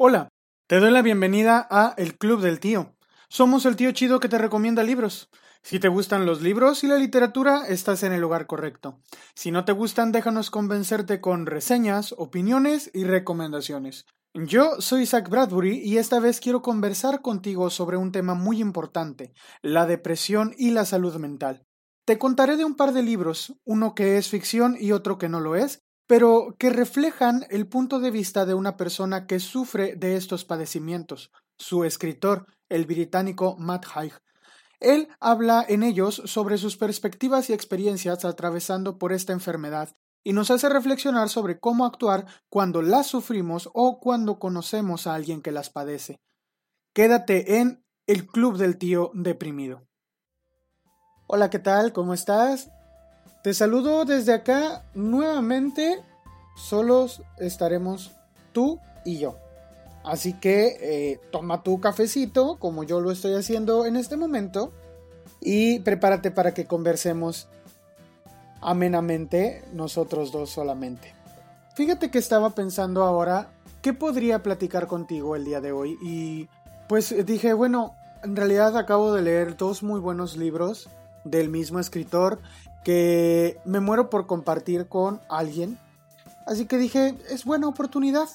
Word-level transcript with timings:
Hola, 0.00 0.28
te 0.68 0.78
doy 0.78 0.92
la 0.92 1.02
bienvenida 1.02 1.66
a 1.68 1.92
El 1.96 2.16
Club 2.18 2.40
del 2.40 2.60
Tío. 2.60 2.94
Somos 3.28 3.66
el 3.66 3.74
tío 3.74 3.90
chido 3.90 4.20
que 4.20 4.28
te 4.28 4.38
recomienda 4.38 4.84
libros. 4.84 5.28
Si 5.64 5.80
te 5.80 5.88
gustan 5.88 6.24
los 6.24 6.40
libros 6.40 6.84
y 6.84 6.86
la 6.86 6.98
literatura, 6.98 7.66
estás 7.66 8.04
en 8.04 8.12
el 8.12 8.20
lugar 8.20 8.46
correcto. 8.46 9.00
Si 9.34 9.50
no 9.50 9.64
te 9.64 9.72
gustan, 9.72 10.12
déjanos 10.12 10.52
convencerte 10.52 11.20
con 11.20 11.46
reseñas, 11.46 12.14
opiniones 12.16 12.92
y 12.94 13.02
recomendaciones. 13.02 14.06
Yo 14.34 14.80
soy 14.80 15.04
Zach 15.04 15.28
Bradbury 15.28 15.80
y 15.80 15.98
esta 15.98 16.20
vez 16.20 16.38
quiero 16.38 16.62
conversar 16.62 17.20
contigo 17.20 17.68
sobre 17.68 17.96
un 17.96 18.12
tema 18.12 18.34
muy 18.34 18.60
importante, 18.60 19.32
la 19.62 19.84
depresión 19.84 20.54
y 20.56 20.70
la 20.70 20.84
salud 20.84 21.16
mental. 21.16 21.66
Te 22.04 22.18
contaré 22.18 22.56
de 22.56 22.64
un 22.64 22.76
par 22.76 22.92
de 22.92 23.02
libros, 23.02 23.56
uno 23.64 23.96
que 23.96 24.16
es 24.16 24.28
ficción 24.28 24.76
y 24.78 24.92
otro 24.92 25.18
que 25.18 25.28
no 25.28 25.40
lo 25.40 25.56
es, 25.56 25.82
pero 26.08 26.56
que 26.58 26.70
reflejan 26.70 27.46
el 27.50 27.68
punto 27.68 28.00
de 28.00 28.10
vista 28.10 28.46
de 28.46 28.54
una 28.54 28.76
persona 28.76 29.26
que 29.26 29.38
sufre 29.38 29.94
de 29.94 30.16
estos 30.16 30.44
padecimientos, 30.44 31.30
su 31.58 31.84
escritor, 31.84 32.46
el 32.70 32.86
británico 32.86 33.56
Matt 33.58 33.84
Haig. 33.94 34.14
Él 34.80 35.08
habla 35.20 35.64
en 35.68 35.82
ellos 35.82 36.22
sobre 36.24 36.56
sus 36.56 36.78
perspectivas 36.78 37.50
y 37.50 37.52
experiencias 37.52 38.24
atravesando 38.24 38.96
por 38.96 39.12
esta 39.12 39.34
enfermedad 39.34 39.94
y 40.24 40.32
nos 40.32 40.50
hace 40.50 40.70
reflexionar 40.70 41.28
sobre 41.28 41.60
cómo 41.60 41.84
actuar 41.84 42.26
cuando 42.48 42.80
las 42.80 43.06
sufrimos 43.06 43.68
o 43.74 44.00
cuando 44.00 44.38
conocemos 44.38 45.06
a 45.06 45.14
alguien 45.14 45.42
que 45.42 45.52
las 45.52 45.68
padece. 45.68 46.20
Quédate 46.94 47.58
en 47.58 47.84
el 48.06 48.26
Club 48.26 48.56
del 48.56 48.78
Tío 48.78 49.10
Deprimido. 49.12 49.86
Hola, 51.26 51.50
¿qué 51.50 51.58
tal? 51.58 51.92
¿Cómo 51.92 52.14
estás? 52.14 52.70
Te 53.42 53.54
saludo 53.54 54.04
desde 54.04 54.34
acá 54.34 54.84
nuevamente. 54.94 56.02
Solos 56.56 57.22
estaremos 57.38 58.12
tú 58.52 58.80
y 59.04 59.18
yo. 59.18 59.36
Así 60.04 60.32
que 60.32 60.76
eh, 60.80 61.20
toma 61.30 61.62
tu 61.62 61.80
cafecito, 61.80 62.56
como 62.58 62.84
yo 62.84 63.00
lo 63.00 63.10
estoy 63.10 63.34
haciendo 63.34 63.86
en 63.86 63.96
este 63.96 64.16
momento, 64.16 64.72
y 65.40 65.80
prepárate 65.80 66.30
para 66.30 66.54
que 66.54 66.66
conversemos 66.66 67.48
amenamente 68.60 69.62
nosotros 69.72 70.32
dos 70.32 70.50
solamente. 70.50 71.14
Fíjate 71.74 72.10
que 72.10 72.18
estaba 72.18 72.50
pensando 72.50 73.04
ahora 73.04 73.50
qué 73.82 73.92
podría 73.92 74.42
platicar 74.42 74.86
contigo 74.86 75.36
el 75.36 75.44
día 75.44 75.60
de 75.60 75.72
hoy 75.72 75.96
y 76.02 76.48
pues 76.88 77.14
dije, 77.24 77.52
bueno, 77.52 77.94
en 78.24 78.34
realidad 78.34 78.76
acabo 78.76 79.12
de 79.12 79.22
leer 79.22 79.56
dos 79.56 79.82
muy 79.82 80.00
buenos 80.00 80.36
libros 80.36 80.88
del 81.24 81.48
mismo 81.48 81.78
escritor 81.78 82.40
que 82.84 83.58
me 83.64 83.80
muero 83.80 84.10
por 84.10 84.26
compartir 84.26 84.88
con 84.88 85.20
alguien. 85.28 85.78
Así 86.46 86.66
que 86.66 86.78
dije, 86.78 87.14
es 87.30 87.44
buena 87.44 87.68
oportunidad. 87.68 88.28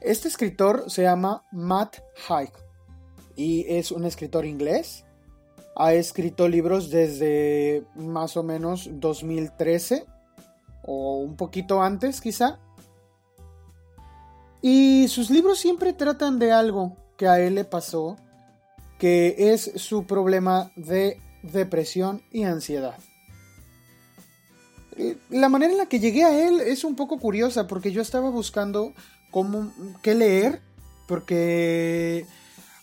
Este 0.00 0.28
escritor 0.28 0.90
se 0.90 1.02
llama 1.02 1.44
Matt 1.52 1.96
Haig 2.28 2.52
y 3.36 3.64
es 3.68 3.90
un 3.90 4.04
escritor 4.04 4.44
inglés. 4.44 5.04
Ha 5.76 5.94
escrito 5.94 6.48
libros 6.48 6.90
desde 6.90 7.84
más 7.94 8.36
o 8.36 8.42
menos 8.42 8.88
2013 8.92 10.04
o 10.82 11.18
un 11.18 11.36
poquito 11.36 11.82
antes 11.82 12.20
quizá. 12.20 12.58
Y 14.62 15.08
sus 15.08 15.30
libros 15.30 15.58
siempre 15.58 15.92
tratan 15.92 16.38
de 16.38 16.52
algo 16.52 16.96
que 17.16 17.28
a 17.28 17.40
él 17.40 17.54
le 17.54 17.64
pasó, 17.64 18.16
que 18.98 19.52
es 19.52 19.72
su 19.76 20.04
problema 20.04 20.70
de 20.76 21.18
depresión 21.42 22.22
y 22.30 22.44
ansiedad. 22.44 22.98
La 25.30 25.48
manera 25.48 25.72
en 25.72 25.78
la 25.78 25.86
que 25.86 26.00
llegué 26.00 26.24
a 26.24 26.46
él 26.46 26.60
es 26.60 26.84
un 26.84 26.96
poco 26.96 27.18
curiosa 27.18 27.66
porque 27.66 27.92
yo 27.92 28.02
estaba 28.02 28.30
buscando 28.30 28.92
cómo, 29.30 29.72
qué 30.02 30.14
leer, 30.14 30.60
porque 31.06 32.26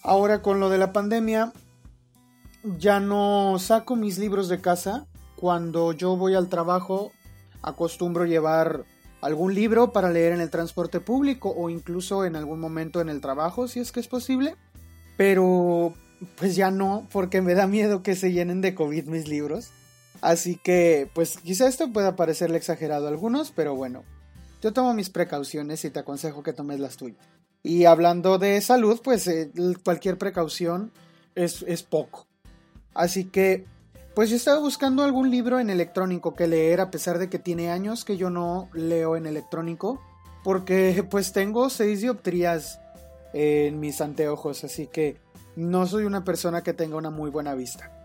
ahora 0.04 0.42
con 0.42 0.60
lo 0.60 0.70
de 0.70 0.78
la 0.78 0.94
pandemia 0.94 1.54
ya 2.78 3.00
no 3.00 3.58
saco 3.60 3.96
mis 3.96 4.18
libros 4.18 4.50
de 4.50 4.62
casa. 4.62 5.08
Cuando 5.36 5.92
yo 5.92 6.18
voy 6.18 6.34
al 6.34 6.50
trabajo 6.50 7.12
acostumbro 7.62 8.26
llevar 8.26 8.86
algún 9.22 9.54
libro 9.54 9.92
para 9.92 10.10
leer 10.10 10.34
en 10.34 10.42
el 10.42 10.50
transporte 10.50 11.00
público 11.00 11.54
o 11.56 11.70
incluso 11.70 12.26
en 12.26 12.36
algún 12.36 12.60
momento 12.60 13.02
en 13.02 13.10
el 13.10 13.22
trabajo 13.22 13.68
si 13.68 13.80
es 13.80 13.92
que 13.92 14.00
es 14.00 14.08
posible. 14.08 14.56
Pero 15.18 15.94
pues 16.36 16.56
ya 16.56 16.72
no, 16.72 17.08
porque 17.12 17.42
me 17.42 17.54
da 17.54 17.68
miedo 17.68 18.02
que 18.02 18.16
se 18.16 18.32
llenen 18.32 18.62
de 18.62 18.74
COVID 18.74 19.06
mis 19.06 19.28
libros. 19.28 19.72
Así 20.22 20.58
que, 20.58 21.10
pues 21.14 21.38
quizá 21.38 21.68
esto 21.68 21.92
pueda 21.92 22.16
parecerle 22.16 22.58
exagerado 22.58 23.06
a 23.06 23.10
algunos, 23.10 23.52
pero 23.52 23.76
bueno, 23.76 24.04
yo 24.62 24.74
tomo 24.74 24.94
mis 24.94 25.10
precauciones 25.10 25.86
y 25.86 25.90
te 25.90 26.00
aconsejo 26.00 26.44
que 26.44 26.54
tomes 26.54 26.80
las 26.80 26.98
tuyas. 26.98 27.24
Y 27.64 27.86
hablando 27.86 28.38
de 28.38 28.60
salud, 28.62 29.00
pues 29.04 29.28
eh, 29.28 29.52
cualquier 29.84 30.18
precaución 30.18 30.92
es, 31.36 31.64
es 31.68 31.84
poco. 31.84 32.28
Así 32.94 33.26
que, 33.26 33.66
pues 34.16 34.30
yo 34.30 34.36
estaba 34.36 34.60
buscando 34.60 35.04
algún 35.04 35.30
libro 35.30 35.60
en 35.60 35.70
electrónico 35.70 36.34
que 36.34 36.48
leer, 36.48 36.82
a 36.82 36.90
pesar 36.90 37.20
de 37.20 37.30
que 37.30 37.40
tiene 37.40 37.70
años 37.70 38.06
que 38.06 38.18
yo 38.18 38.30
no 38.30 38.70
leo 38.74 39.16
en 39.16 39.28
electrónico, 39.28 40.02
porque 40.44 41.06
pues 41.12 41.34
tengo 41.34 41.70
seis 41.70 42.02
dioptrías 42.02 42.80
en 43.34 43.80
mis 43.80 44.02
anteojos, 44.02 44.64
así 44.64 44.88
que 44.88 45.18
no 45.56 45.86
soy 45.86 46.06
una 46.06 46.24
persona 46.24 46.64
que 46.64 46.74
tenga 46.74 46.98
una 46.98 47.10
muy 47.10 47.30
buena 47.30 47.54
vista. 47.54 47.97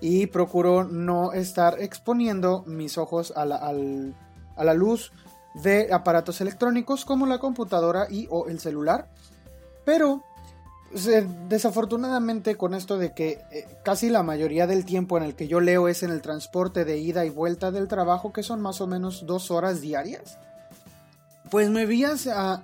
Y 0.00 0.26
procuro 0.26 0.84
no 0.84 1.32
estar 1.32 1.80
exponiendo 1.80 2.62
mis 2.66 2.98
ojos 2.98 3.32
a 3.36 3.44
la, 3.44 4.74
luz 4.74 5.12
de 5.54 5.92
aparatos 5.92 6.40
electrónicos 6.40 7.04
como 7.04 7.26
la 7.26 7.38
computadora 7.38 8.06
y 8.08 8.28
o 8.30 8.48
el 8.48 8.60
celular. 8.60 9.10
Pero 9.84 10.22
desafortunadamente 11.48 12.56
con 12.56 12.72
esto 12.74 12.96
de 12.96 13.12
que 13.12 13.40
eh, 13.50 13.66
casi 13.84 14.08
la 14.08 14.22
mayoría 14.22 14.66
del 14.66 14.84
tiempo 14.86 15.18
en 15.18 15.24
el 15.24 15.34
que 15.34 15.48
yo 15.48 15.60
leo 15.60 15.88
es 15.88 16.02
en 16.02 16.10
el 16.10 16.22
transporte 16.22 16.84
de 16.84 16.98
ida 16.98 17.26
y 17.26 17.30
vuelta 17.30 17.70
del 17.70 17.88
trabajo, 17.88 18.32
que 18.32 18.42
son 18.42 18.62
más 18.62 18.80
o 18.80 18.86
menos 18.86 19.26
dos 19.26 19.50
horas 19.50 19.80
diarias, 19.80 20.38
pues 21.50 21.68
me 21.68 21.84
vi 21.84 22.04
a, 22.04 22.62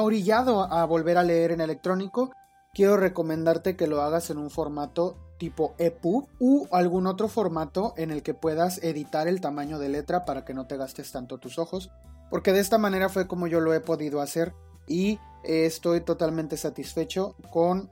orillado 0.00 0.62
a 0.62 0.84
volver 0.84 1.18
a 1.18 1.24
leer 1.24 1.52
en 1.52 1.60
electrónico 1.60 2.30
quiero 2.76 2.98
recomendarte 2.98 3.74
que 3.74 3.86
lo 3.86 4.02
hagas 4.02 4.28
en 4.28 4.36
un 4.36 4.50
formato 4.50 5.16
tipo 5.38 5.74
EPUB 5.78 6.26
u 6.38 6.66
algún 6.70 7.06
otro 7.06 7.28
formato 7.28 7.94
en 7.96 8.10
el 8.10 8.22
que 8.22 8.34
puedas 8.34 8.82
editar 8.82 9.28
el 9.28 9.40
tamaño 9.40 9.78
de 9.78 9.88
letra 9.88 10.24
para 10.24 10.44
que 10.44 10.54
no 10.54 10.66
te 10.66 10.76
gastes 10.76 11.12
tanto 11.12 11.38
tus 11.38 11.58
ojos, 11.58 11.90
porque 12.30 12.52
de 12.52 12.60
esta 12.60 12.78
manera 12.78 13.08
fue 13.08 13.26
como 13.26 13.46
yo 13.46 13.60
lo 13.60 13.74
he 13.74 13.80
podido 13.80 14.20
hacer 14.20 14.52
y 14.86 15.18
estoy 15.44 16.00
totalmente 16.00 16.56
satisfecho 16.56 17.36
con 17.50 17.88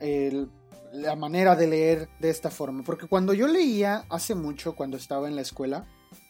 la 0.92 1.16
manera 1.16 1.56
de 1.56 1.66
leer 1.66 2.08
de 2.20 2.30
esta 2.30 2.50
forma, 2.50 2.82
porque 2.84 3.06
cuando 3.06 3.32
yo 3.34 3.48
leía 3.48 4.04
hace 4.08 4.34
mucho, 4.34 4.76
cuando 4.76 4.96
estaba 4.96 5.28
en 5.28 5.36
la 5.36 5.42
escuela, 5.42 5.86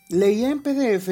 leía 0.09 0.51
en 0.51 0.63
PDF 0.63 1.09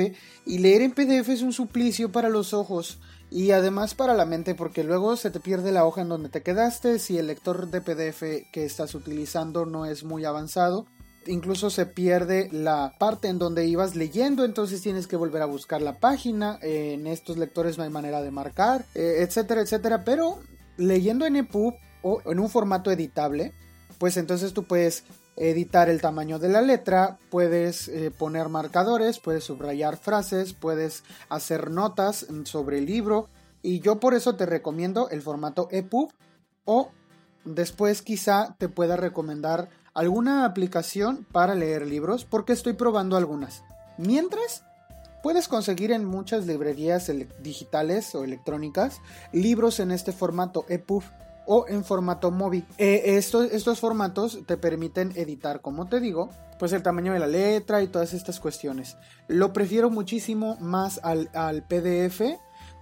y 0.47 0.59
leer 0.59 0.83
en 0.83 0.93
PDF 0.93 1.29
es 1.29 1.43
un 1.43 1.53
suplicio 1.53 2.13
para 2.13 2.29
los 2.29 2.53
ojos 2.53 3.01
y 3.33 3.53
además 3.53 3.95
para 3.95 4.13
la 4.13 4.27
mente 4.27 4.55
porque 4.55 4.85
luego 4.85 5.17
se 5.17 5.31
te 5.31 5.41
pierde 5.41 5.73
la 5.73 5.87
hoja 5.87 6.03
en 6.03 6.11
donde 6.11 6.29
te 6.29 6.43
quedaste 6.43 6.99
si 6.99 7.17
el 7.17 7.29
lector 7.29 7.71
de 7.71 7.81
PDF 7.81 8.51
que 8.53 8.65
estás 8.65 8.95
utilizando 8.95 9.65
no 9.65 9.87
es 9.87 10.05
muy 10.05 10.27
avanzado. 10.27 10.87
Incluso 11.27 11.71
se 11.71 11.87
pierde 11.87 12.51
la 12.53 12.95
parte 12.99 13.29
en 13.29 13.39
donde 13.39 13.67
ibas 13.67 13.95
leyendo, 13.95 14.45
entonces 14.45 14.83
tienes 14.83 15.07
que 15.07 15.17
volver 15.17 15.41
a 15.41 15.47
buscar 15.47 15.81
la 15.81 15.99
página. 15.99 16.59
en 16.61 17.07
estos 17.07 17.39
lectores 17.39 17.79
no 17.79 17.85
hay 17.85 17.91
manera 17.91 18.21
de 18.21 18.31
marcar, 18.31 18.85
eh, 18.95 19.19
etcétera, 19.21 19.63
etcétera. 19.63 20.05
Pero 20.05 20.39
leyendo 20.77 21.25
en 21.25 21.37
EPUB 21.37 21.75
o 22.03 22.21
en 22.31 22.39
un 22.39 22.51
formato 22.51 22.91
editable, 22.91 23.55
pues 23.99 24.19
entonces 24.19 24.53
tú 24.53 24.65
puedes 24.65 25.05
editar 25.37 25.89
el 25.89 26.01
tamaño 26.01 26.39
de 26.39 26.49
la 26.49 26.61
letra, 26.61 27.19
puedes 27.31 27.89
eh, 27.89 28.11
poner 28.11 28.49
marcadores, 28.49 29.19
puedes 29.19 29.45
subrayar 29.45 29.97
frases, 29.97 30.53
puedes 30.53 31.05
hacer 31.29 31.71
notas 31.71 32.27
sobre 32.45 32.79
el 32.79 32.87
libro 32.87 33.29
y 33.63 33.81
yo 33.81 34.01
por 34.01 34.15
eso 34.15 34.37
te 34.37 34.47
recomiendo 34.47 35.09
el 35.09 35.23
formato 35.23 35.69
EPUB 35.71 36.11
o 36.65 36.91
después 37.45 38.03
quizá 38.03 38.55
te 38.59 38.69
pueda 38.69 38.97
recomendar 38.97 39.69
alguna 39.95 40.45
aplicación 40.45 41.27
para 41.31 41.55
leer 41.55 41.87
libros 41.87 42.25
porque 42.25 42.53
estoy 42.53 42.75
probando 42.75 43.17
algunas. 43.17 43.63
Mientras, 43.99 44.65
puedes 45.23 45.49
conseguir 45.49 45.93
en 45.93 46.05
muchas 46.05 46.47
librerías 46.47 47.11
digitales 47.43 48.15
o 48.15 48.25
electrónicas 48.25 49.01
libros 49.33 49.81
en 49.81 49.93
este 49.93 50.13
formato 50.13 50.67
EPUB 50.69 51.05
o 51.47 51.67
en 51.69 51.85
formato 51.85 52.31
móvil. 52.31 52.67
Eh, 52.79 53.17
estos, 53.17 53.51
estos 53.53 53.81
formatos 53.81 54.41
te 54.47 54.57
permiten 54.57 55.13
editar, 55.17 55.61
como 55.61 55.89
te 55.89 56.01
digo, 56.01 56.31
pues 56.59 56.73
el 56.73 56.83
tamaño 56.83 57.13
de 57.13 57.19
la 57.19 57.27
letra 57.27 57.83
y 57.83 57.89
todas 57.89 58.15
estas 58.15 58.41
cuestiones. 58.41 58.97
Lo 59.29 59.53
prefiero 59.53 59.91
muchísimo 59.91 60.57
más 60.61 61.01
al, 61.03 61.31
al 61.33 61.63
PDF 61.63 62.23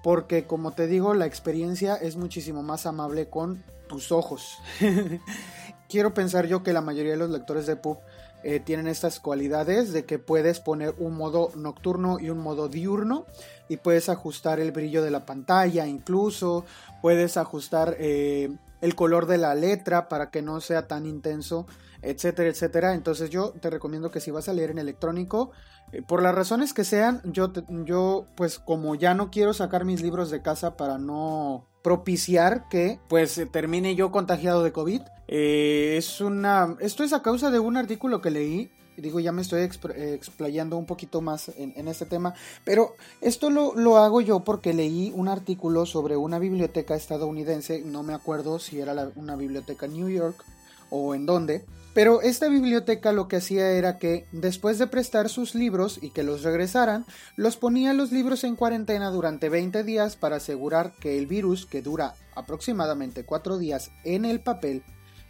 porque, 0.03 0.47
como 0.47 0.73
te 0.73 0.87
digo, 0.87 1.15
la 1.15 1.27
experiencia 1.27 1.97
es 1.97 2.17
muchísimo 2.17 2.63
más 2.63 2.87
amable 2.87 3.29
con 3.29 3.63
tus 3.89 4.13
ojos. 4.13 4.59
Quiero 5.89 6.15
pensar 6.15 6.47
yo 6.47 6.63
que 6.63 6.73
la 6.73 6.81
mayoría 6.81 7.13
de 7.13 7.19
los 7.19 7.31
lectores 7.31 7.67
de 7.67 7.77
pub 7.77 7.99
eh, 8.43 8.61
tienen 8.61 8.87
estas 8.87 9.21
cualidades 9.21 9.93
de 9.93 10.07
que 10.07 10.19
puedes 10.19 10.61
poner 10.61 10.95
un 10.99 11.17
modo 11.17 11.51
nocturno 11.57 12.19
y 12.19 12.31
un 12.31 12.39
modo 12.39 12.69
diurno 12.69 13.27
y 13.71 13.77
puedes 13.77 14.09
ajustar 14.09 14.59
el 14.59 14.73
brillo 14.73 15.01
de 15.01 15.13
la 15.13 15.25
pantalla 15.25 15.87
incluso, 15.87 16.65
puedes 17.01 17.37
ajustar 17.37 17.95
eh, 18.01 18.51
el 18.81 18.97
color 18.97 19.27
de 19.27 19.39
la 19.39 19.55
letra 19.55 20.09
para 20.09 20.31
que 20.33 20.43
no 20.43 20.61
sea 20.61 20.89
tan 20.89 21.07
intenso, 21.07 21.69
etcétera, 22.03 22.49
etcétera. 22.49 22.95
Entonces 22.95 23.31
yo 23.31 23.53
te 23.53 23.71
recomiendo 23.71 24.11
que 24.11 24.19
si 24.19 24.33
vas 24.33 24.49
a 24.49 24.55
leer 24.55 24.71
en 24.71 24.79
electrónico, 24.79 25.53
eh, 25.93 26.03
por 26.03 26.21
las 26.21 26.35
razones 26.35 26.75
que 26.75 26.83
sean, 26.83 27.23
yo, 27.25 27.53
yo 27.85 28.27
pues 28.35 28.59
como 28.59 28.97
ya 28.97 29.15
no 29.15 29.31
quiero 29.31 29.55
sacar 29.55 29.85
mis 29.85 30.03
libros 30.03 30.31
de 30.31 30.43
casa 30.43 30.77
para 30.77 30.99
no 30.99 31.69
propiciar 31.85 32.69
que 32.69 32.99
pues 33.09 33.41
termine 33.53 33.95
yo 33.95 34.11
contagiado 34.11 34.65
de 34.65 34.73
COVID. 34.73 35.03
Eh, 35.29 35.95
es 35.97 36.21
una, 36.21 36.77
esto 36.81 37.05
es 37.05 37.13
a 37.13 37.23
causa 37.23 37.53
de 37.53 37.61
un 37.61 37.77
artículo 37.77 38.21
que 38.21 38.33
leí. 38.33 38.73
Digo, 39.01 39.21
ya 39.21 39.33
me 39.33 39.43
estoy 39.43 39.63
explayando 39.63 40.77
un 40.77 40.87
poquito 40.87 41.21
más 41.21 41.51
en, 41.57 41.89
este 41.89 42.07
tema, 42.07 42.35
pero 42.65 42.95
esto 43.21 43.51
lo, 43.51 43.75
lo, 43.75 43.97
hago 43.97 44.21
yo 44.21 44.41
porque 44.41 44.75
leí 44.75 45.13
un 45.15 45.29
artículo 45.29 45.87
sobre 45.87 46.17
una 46.17 46.39
biblioteca 46.39 46.95
estadounidense, 46.95 47.83
no 47.85 48.03
me 48.03 48.15
acuerdo 48.15 48.59
si 48.59 48.81
era 48.81 49.11
una 49.17 49.37
biblioteca 49.37 49.87
New 49.87 50.09
York 50.09 50.45
o 50.91 51.15
en 51.15 51.27
dónde, 51.27 51.65
pero 51.93 52.23
esta 52.23 52.49
biblioteca 52.49 53.13
lo 53.13 53.27
que 53.27 53.37
hacía 53.37 53.71
era 53.73 53.99
que, 53.99 54.27
después 54.31 54.79
de 54.79 54.87
prestar 54.87 55.29
sus 55.29 55.55
libros 55.55 55.99
y 56.01 56.11
que 56.11 56.23
los 56.23 56.43
regresaran, 56.43 57.05
los 57.37 57.57
ponía 57.57 57.93
los 57.95 58.13
libros 58.13 58.45
en 58.45 58.55
cuarentena 58.55 59.11
durante 59.11 59.49
20 59.49 59.83
días 59.83 60.15
para 60.15 60.37
asegurar 60.37 60.93
que 61.01 61.19
el 61.19 61.27
virus, 61.27 61.67
que 61.67 61.83
dura 61.83 62.15
aproximadamente 62.37 63.25
4 63.25 63.59
días 63.59 63.91
en 64.05 64.25
el 64.25 64.41
papel, 64.41 64.85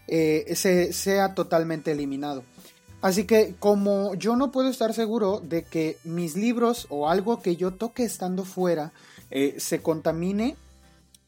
eh, 0.06 0.52
se, 0.54 0.92
sea 0.92 1.34
totalmente 1.34 1.92
eliminado. 1.92 2.42
Así 3.02 3.24
que 3.24 3.54
como 3.58 4.14
yo 4.14 4.36
no 4.36 4.52
puedo 4.52 4.68
estar 4.68 4.92
seguro 4.92 5.40
de 5.40 5.62
que 5.62 5.96
mis 6.04 6.36
libros 6.36 6.86
o 6.90 7.08
algo 7.08 7.40
que 7.40 7.56
yo 7.56 7.72
toque 7.72 8.04
estando 8.04 8.44
fuera 8.44 8.92
eh, 9.30 9.56
se 9.58 9.80
contamine 9.80 10.56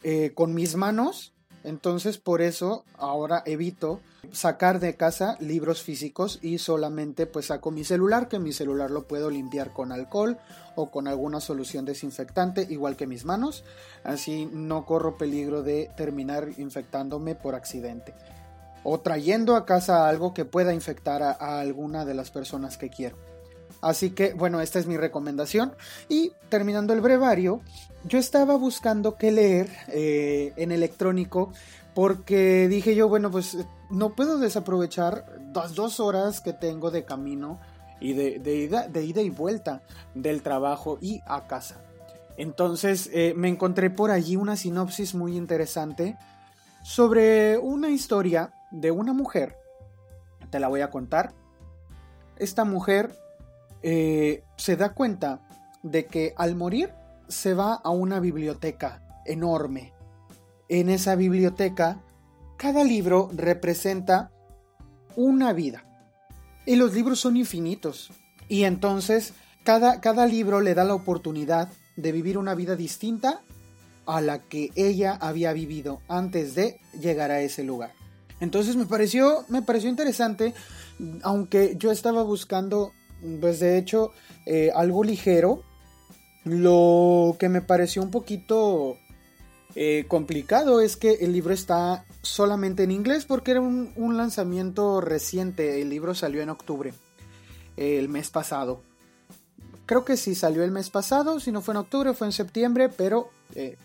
eh, 0.02 0.32
con 0.34 0.52
mis 0.52 0.76
manos, 0.76 1.32
entonces 1.64 2.19
por 2.19 2.42
eso 2.42 2.84
ahora 2.98 3.42
evito 3.46 4.00
sacar 4.32 4.80
de 4.80 4.96
casa 4.96 5.36
libros 5.40 5.82
físicos 5.82 6.38
y 6.42 6.58
solamente 6.58 7.26
pues 7.26 7.46
saco 7.46 7.70
mi 7.70 7.84
celular, 7.84 8.28
que 8.28 8.38
mi 8.38 8.52
celular 8.52 8.90
lo 8.90 9.06
puedo 9.06 9.30
limpiar 9.30 9.72
con 9.72 9.92
alcohol 9.92 10.38
o 10.76 10.90
con 10.90 11.08
alguna 11.08 11.40
solución 11.40 11.86
desinfectante, 11.86 12.66
igual 12.69 12.96
que 12.96 13.06
mis 13.06 13.24
manos, 13.24 13.64
así 14.04 14.46
no 14.52 14.84
corro 14.84 15.16
peligro 15.16 15.62
de 15.62 15.90
terminar 15.96 16.50
infectándome 16.58 17.34
por 17.34 17.54
accidente 17.54 18.12
o 18.84 19.00
trayendo 19.00 19.56
a 19.56 19.64
casa 19.64 20.08
algo 20.08 20.34
que 20.34 20.44
pueda 20.44 20.75
infectar 20.75 21.23
a, 21.23 21.61
alguna 21.61 22.05
de 22.05 22.14
las 22.14 22.31
personas 22.31 22.76
que 22.76 22.90
quiero. 22.90 23.17
Así 23.81 24.11
que 24.11 24.32
bueno, 24.34 24.61
esta 24.61 24.79
es 24.79 24.87
mi 24.87 24.96
recomendación. 24.96 25.75
Y 26.08 26.32
terminando 26.49 26.93
el 26.93 27.00
brevario, 27.00 27.61
yo 28.05 28.19
estaba 28.19 28.56
buscando 28.56 29.17
qué 29.17 29.32
leer 29.32 29.69
eh, 29.88 30.52
en 30.56 30.73
electrónico 30.73 31.52
porque 31.94 32.69
dije 32.69 32.94
yo, 32.94 33.08
bueno, 33.08 33.31
pues 33.31 33.56
no 33.90 34.14
puedo 34.14 34.38
desaprovechar 34.38 35.26
las 35.55 35.75
dos 35.75 36.00
horas 36.00 36.40
que 36.40 36.52
tengo 36.52 36.90
de 36.90 37.05
camino 37.05 37.61
y 38.00 38.14
de, 38.14 38.55
ida, 38.55 39.23
y 39.23 39.31
vuelta 39.31 39.82
del 40.14 40.43
trabajo 40.43 40.99
y 41.00 41.20
a 41.26 41.46
casa. 41.46 41.81
Entonces 42.37 43.11
eh, 43.12 43.34
me 43.37 43.49
encontré 43.49 43.90
por 43.90 44.11
allí 44.11 44.37
una 44.37 44.56
sinopsis 44.56 45.14
muy 45.14 45.37
interesante 45.37 46.17
sobre 46.82 47.58
una 47.58 47.90
historia 47.90 48.52
de 48.72 48.90
una 48.90 49.12
mujer. 49.12 49.56
Te 50.50 50.58
la 50.58 50.69
voy 50.69 50.80
a 50.80 50.90
contar. 50.90 51.32
Esta 52.36 52.64
mujer 52.64 53.16
eh, 53.82 54.42
se 54.56 54.76
da 54.76 54.94
cuenta 54.94 55.40
de 55.82 56.06
que 56.06 56.34
al 56.36 56.56
morir 56.56 56.90
se 57.28 57.54
va 57.54 57.74
a 57.74 57.90
una 57.90 58.20
biblioteca 58.20 59.02
enorme. 59.24 59.92
En 60.69 60.88
esa 60.88 61.14
biblioteca, 61.14 62.00
cada 62.56 62.84
libro 62.84 63.30
representa 63.34 64.30
una 65.16 65.52
vida. 65.52 65.84
Y 66.66 66.76
los 66.76 66.94
libros 66.94 67.20
son 67.20 67.36
infinitos. 67.36 68.10
Y 68.48 68.64
entonces, 68.64 69.34
cada, 69.64 70.00
cada 70.00 70.26
libro 70.26 70.60
le 70.60 70.74
da 70.74 70.84
la 70.84 70.94
oportunidad 70.94 71.69
de 71.96 72.12
vivir 72.12 72.38
una 72.38 72.54
vida 72.54 72.76
distinta 72.76 73.40
a 74.06 74.20
la 74.20 74.40
que 74.40 74.70
ella 74.74 75.16
había 75.20 75.52
vivido 75.52 76.00
antes 76.08 76.54
de 76.54 76.80
llegar 76.98 77.30
a 77.30 77.40
ese 77.40 77.62
lugar. 77.64 77.92
Entonces 78.43 78.75
me 78.75 78.87
pareció, 78.87 79.44
me 79.47 79.62
pareció 79.62 79.89
interesante, 79.89 80.53
aunque 81.23 81.77
yo 81.79 81.93
estaba 81.93 82.25
buscando, 82.25 82.93
pues 83.41 83.61
de 83.61 83.79
hecho, 83.79 84.11
eh, 84.47 84.73
algo 84.75 85.05
ligero, 85.05 85.62
lo 86.43 87.37
que 87.39 87.49
me 87.49 87.62
pareció 87.62 88.03
un 88.03 88.11
poquito 88.11 88.97
eh, 89.77 90.06
complicado 90.09 90.81
es 90.81 90.97
que 90.97 91.19
el 91.21 91.33
libro 91.33 91.55
está 91.55 92.05
solamente 92.23 92.83
en 92.83 92.91
inglés 92.91 93.27
porque 93.27 93.53
era 93.53 93.61
un, 93.61 94.17
lanzamiento 94.17 95.00
reciente, 95.00 95.81
el 95.81 95.89
libro 95.89 96.12
salió 96.12 96.43
en 96.43 96.50
octubre, 96.50 96.93
el 97.77 98.09
mes 98.09 98.31
pasado. 98.31 98.83
Creo 99.87 100.05
que 100.05 100.17
sí 100.17 100.35
salió 100.35 100.65
el 100.65 100.73
mes 100.73 100.91
pasado, 100.91 101.39
si 101.39 101.53
no 101.53 101.61
fue 101.61 101.75
en 101.75 101.79
octubre, 101.79 102.12
fue 102.12 102.27
en 102.27 102.33
septiembre, 102.33 102.89
pero 102.89 103.31
eh, 103.55 103.77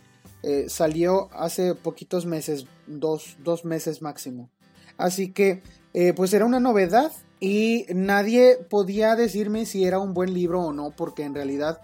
eh, 0.42 0.66
salió 0.68 1.30
hace 1.32 1.76
poquitos 1.76 2.26
meses, 2.26 2.66
dos, 2.88 3.38
dos 3.44 3.66
meses 3.66 4.02
máximo. 4.02 4.50
Así 4.98 5.32
que, 5.32 5.62
pues 6.16 6.34
era 6.34 6.46
una 6.46 6.60
novedad 6.60 7.12
y 7.40 7.86
nadie 7.94 8.58
podía 8.70 9.16
decirme 9.16 9.66
si 9.66 9.86
era 9.86 10.00
un 10.00 10.14
buen 10.14 10.34
libro 10.34 10.62
o 10.62 10.74
no, 10.74 10.92
porque 10.92 11.24
en 11.24 11.36
realidad 11.36 11.80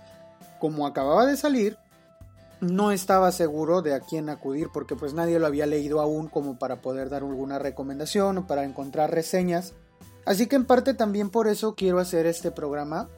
como 0.63 0.88
acababa 0.88 1.25
de 1.25 1.35
salir, 1.35 1.77
no 2.61 2.94
estaba 2.94 3.33
seguro 3.33 3.81
de 3.81 3.94
a 3.94 4.00
quién 4.00 4.29
acudir 4.29 4.69
porque 4.73 4.95
pues 4.95 5.13
nadie 5.13 5.38
lo 5.38 5.45
había 5.45 5.65
leído 5.65 6.00
aún 6.00 6.29
como 6.29 6.57
para 6.57 6.81
poder 6.81 7.09
dar 7.09 7.23
alguna 7.23 7.59
recomendación 7.59 8.38
o 8.38 8.47
para 8.47 8.63
encontrar 8.63 9.11
reseñas. 9.11 9.73
Así 10.25 10.47
que 10.47 10.55
en 10.55 10.63
parte 10.63 10.94
también 10.94 11.29
por 11.29 11.50
eso 11.50 11.75
quiero 11.75 12.00
hacer 12.00 12.25
este 12.25 12.50
programa 12.50 13.09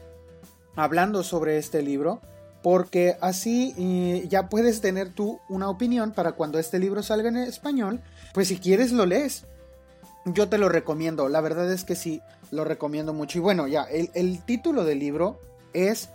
hablando 0.75 1.21
sobre 1.21 1.59
este 1.59 1.83
libro 1.83 2.19
porque 2.65 3.15
así 3.21 3.75
eh, 3.77 4.27
ya 4.27 4.49
puedes 4.49 4.81
tener 4.81 5.09
tú 5.09 5.39
una 5.49 5.69
opinión 5.69 6.13
para 6.13 6.31
cuando 6.31 6.57
este 6.57 6.79
libro 6.79 7.03
salga 7.03 7.29
en 7.29 7.37
español, 7.37 8.01
pues 8.33 8.47
si 8.47 8.57
quieres 8.57 8.91
lo 8.91 9.05
lees. 9.05 9.45
Yo 10.25 10.49
te 10.49 10.57
lo 10.57 10.67
recomiendo, 10.67 11.29
la 11.29 11.41
verdad 11.41 11.71
es 11.71 11.83
que 11.83 11.93
sí, 11.93 12.23
lo 12.49 12.63
recomiendo 12.63 13.13
mucho. 13.13 13.37
Y 13.37 13.41
bueno, 13.41 13.67
ya, 13.67 13.83
el, 13.83 14.09
el 14.15 14.41
título 14.41 14.83
del 14.83 14.97
libro 14.97 15.39
es 15.73 16.09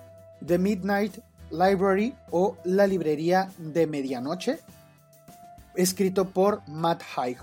The 0.45 0.59
Midnight 0.59 1.19
Library 1.53 2.17
o 2.33 2.57
La 2.65 2.89
Librería 2.89 3.49
de 3.59 3.87
Medianoche, 3.87 4.59
escrito 5.77 6.31
por 6.31 6.67
Matt 6.67 7.05
Haig. 7.15 7.39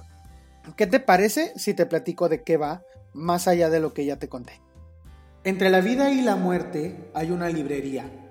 ¿Qué 0.75 0.85
te 0.85 0.99
parece 0.99 1.53
si 1.55 1.73
te 1.73 1.85
platico 1.85 2.27
de 2.27 2.43
qué 2.43 2.57
va, 2.57 2.81
más 3.13 3.47
allá 3.47 3.69
de 3.69 3.79
lo 3.79 3.93
que 3.93 4.03
ya 4.03 4.17
te 4.17 4.27
conté? 4.27 4.59
Entre 5.45 5.69
la 5.69 5.79
vida 5.79 6.11
y 6.11 6.19
la 6.23 6.35
muerte 6.35 7.09
hay 7.13 7.31
una 7.31 7.47
librería. 7.47 8.25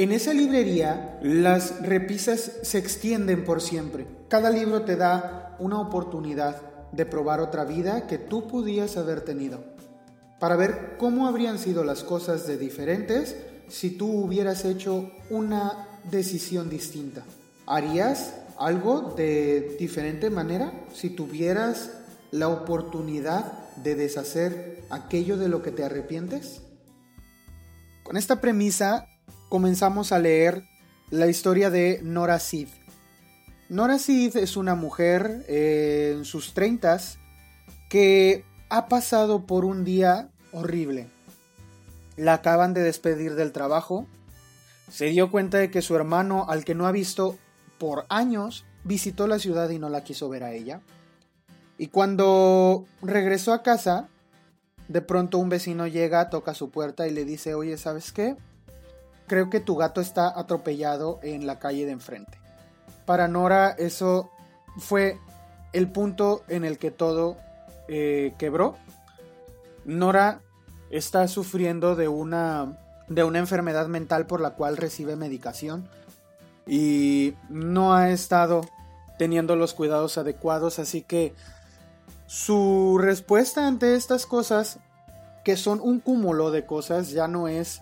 En 0.00 0.12
esa 0.12 0.32
librería 0.32 1.18
las 1.20 1.82
repisas 1.82 2.52
se 2.62 2.78
extienden 2.78 3.44
por 3.44 3.60
siempre. 3.60 4.06
Cada 4.28 4.48
libro 4.48 4.80
te 4.80 4.96
da 4.96 5.54
una 5.58 5.78
oportunidad 5.78 6.62
de 6.90 7.04
probar 7.04 7.40
otra 7.40 7.66
vida 7.66 8.06
que 8.06 8.16
tú 8.16 8.48
pudieras 8.48 8.96
haber 8.96 9.20
tenido, 9.20 9.62
para 10.38 10.56
ver 10.56 10.96
cómo 10.96 11.26
habrían 11.26 11.58
sido 11.58 11.84
las 11.84 12.02
cosas 12.02 12.46
de 12.46 12.56
diferentes 12.56 13.36
si 13.68 13.90
tú 13.90 14.10
hubieras 14.10 14.64
hecho 14.64 15.12
una 15.28 15.86
decisión 16.10 16.70
distinta? 16.70 17.22
¿Harías 17.66 18.36
algo 18.56 19.12
de 19.18 19.76
diferente 19.78 20.30
manera 20.30 20.72
si 20.94 21.10
tuvieras 21.10 21.90
la 22.30 22.48
oportunidad 22.48 23.76
de 23.76 23.96
deshacer 23.96 24.82
aquello 24.88 25.36
de 25.36 25.50
lo 25.50 25.62
que 25.62 25.72
te 25.72 25.84
arrepientes? 25.84 26.62
Con 28.02 28.16
esta 28.16 28.40
premisa 28.40 29.06
comenzamos 29.50 30.12
a 30.12 30.18
leer 30.18 30.64
la 31.10 31.26
historia 31.26 31.68
de 31.68 32.00
Nora 32.02 32.38
Sid. 32.38 32.68
Nora 33.68 33.98
Sid 33.98 34.38
es 34.38 34.56
una 34.56 34.74
mujer 34.74 35.44
eh, 35.46 36.14
en 36.16 36.24
sus 36.24 36.54
treintas 36.54 37.18
que 37.90 38.46
ha 38.70 38.88
pasado 38.88 39.44
por 39.44 39.66
un 39.66 39.84
día 39.84 40.30
horrible 40.52 41.08
la 42.20 42.34
acaban 42.34 42.74
de 42.74 42.82
despedir 42.82 43.34
del 43.34 43.50
trabajo, 43.50 44.06
se 44.90 45.06
dio 45.06 45.30
cuenta 45.30 45.56
de 45.56 45.70
que 45.70 45.80
su 45.80 45.96
hermano, 45.96 46.44
al 46.50 46.66
que 46.66 46.74
no 46.74 46.86
ha 46.86 46.92
visto 46.92 47.38
por 47.78 48.04
años, 48.10 48.66
visitó 48.84 49.26
la 49.26 49.38
ciudad 49.38 49.70
y 49.70 49.78
no 49.78 49.88
la 49.88 50.04
quiso 50.04 50.28
ver 50.28 50.44
a 50.44 50.52
ella. 50.52 50.82
Y 51.78 51.86
cuando 51.86 52.84
regresó 53.00 53.54
a 53.54 53.62
casa, 53.62 54.08
de 54.88 55.00
pronto 55.00 55.38
un 55.38 55.48
vecino 55.48 55.86
llega, 55.86 56.28
toca 56.28 56.52
su 56.52 56.70
puerta 56.70 57.08
y 57.08 57.10
le 57.10 57.24
dice, 57.24 57.54
oye, 57.54 57.78
¿sabes 57.78 58.12
qué? 58.12 58.36
Creo 59.30 59.48
que 59.48 59.60
tu 59.60 59.76
gato 59.76 60.00
está 60.00 60.36
atropellado 60.36 61.20
en 61.22 61.46
la 61.46 61.60
calle 61.60 61.86
de 61.86 61.92
enfrente. 61.92 62.40
Para 63.06 63.28
Nora 63.28 63.70
eso 63.78 64.28
fue 64.76 65.20
el 65.72 65.88
punto 65.88 66.42
en 66.48 66.64
el 66.64 66.78
que 66.78 66.90
todo 66.90 67.36
eh, 67.86 68.34
quebró. 68.38 68.76
Nora 69.84 70.40
está 70.90 71.28
sufriendo 71.28 71.94
de 71.94 72.08
una, 72.08 72.76
de 73.06 73.22
una 73.22 73.38
enfermedad 73.38 73.86
mental 73.86 74.26
por 74.26 74.40
la 74.40 74.54
cual 74.54 74.76
recibe 74.76 75.14
medicación 75.14 75.88
y 76.66 77.34
no 77.48 77.94
ha 77.94 78.10
estado 78.10 78.62
teniendo 79.16 79.54
los 79.54 79.74
cuidados 79.74 80.18
adecuados, 80.18 80.80
así 80.80 81.02
que 81.02 81.34
su 82.26 82.98
respuesta 83.00 83.68
ante 83.68 83.94
estas 83.94 84.26
cosas, 84.26 84.80
que 85.44 85.56
son 85.56 85.80
un 85.80 86.00
cúmulo 86.00 86.50
de 86.50 86.66
cosas, 86.66 87.10
ya 87.10 87.28
no 87.28 87.46
es, 87.46 87.80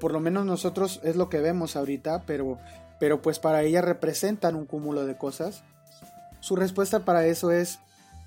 por 0.00 0.12
lo 0.12 0.20
menos 0.20 0.46
nosotros 0.46 1.00
es 1.02 1.16
lo 1.16 1.28
que 1.28 1.40
vemos 1.40 1.76
ahorita, 1.76 2.24
pero, 2.26 2.58
pero 3.00 3.22
pues 3.22 3.38
para 3.38 3.62
ella 3.62 3.82
representan 3.82 4.54
un 4.54 4.66
cúmulo 4.66 5.06
de 5.06 5.16
cosas. 5.16 5.62
Su 6.40 6.56
respuesta 6.56 7.04
para 7.04 7.26
eso 7.26 7.50
es 7.50 7.78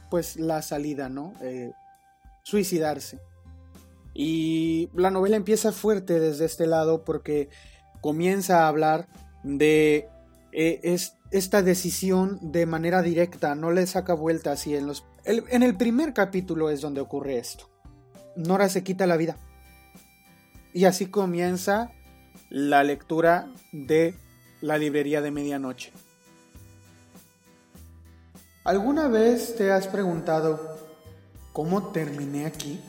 pues 0.09 0.37
la 0.37 0.61
salida, 0.61 1.09
¿no? 1.09 1.33
Eh, 1.41 1.71
suicidarse. 2.43 3.19
Y 4.13 4.89
la 4.95 5.11
novela 5.11 5.35
empieza 5.35 5.71
fuerte 5.71 6.19
desde 6.19 6.45
este 6.45 6.65
lado 6.65 7.03
porque 7.03 7.49
comienza 8.01 8.63
a 8.63 8.67
hablar 8.67 9.07
de 9.43 10.09
eh, 10.51 10.97
esta 11.31 11.61
decisión 11.61 12.39
de 12.41 12.65
manera 12.65 13.01
directa, 13.01 13.53
no 13.53 13.71
le 13.71 13.85
saca 13.85 14.13
vuelta 14.13 14.53
así. 14.53 14.75
En, 14.75 14.87
los, 14.87 15.05
en 15.25 15.61
el 15.61 15.77
primer 15.77 16.13
capítulo 16.13 16.69
es 16.69 16.81
donde 16.81 17.01
ocurre 17.01 17.37
esto. 17.37 17.69
Nora 18.35 18.69
se 18.69 18.83
quita 18.83 19.05
la 19.07 19.17
vida. 19.17 19.37
Y 20.77 20.85
así 20.85 21.07
comienza 21.07 21.89
la 22.51 22.83
lectura 22.83 23.47
de 23.71 24.13
la 24.61 24.77
librería 24.77 25.23
de 25.23 25.31
medianoche. 25.31 25.91
¿Alguna 28.63 29.07
vez 29.07 29.55
te 29.55 29.71
has 29.71 29.87
preguntado 29.87 30.77
cómo 31.51 31.87
terminé 31.87 32.45
aquí? 32.45 32.79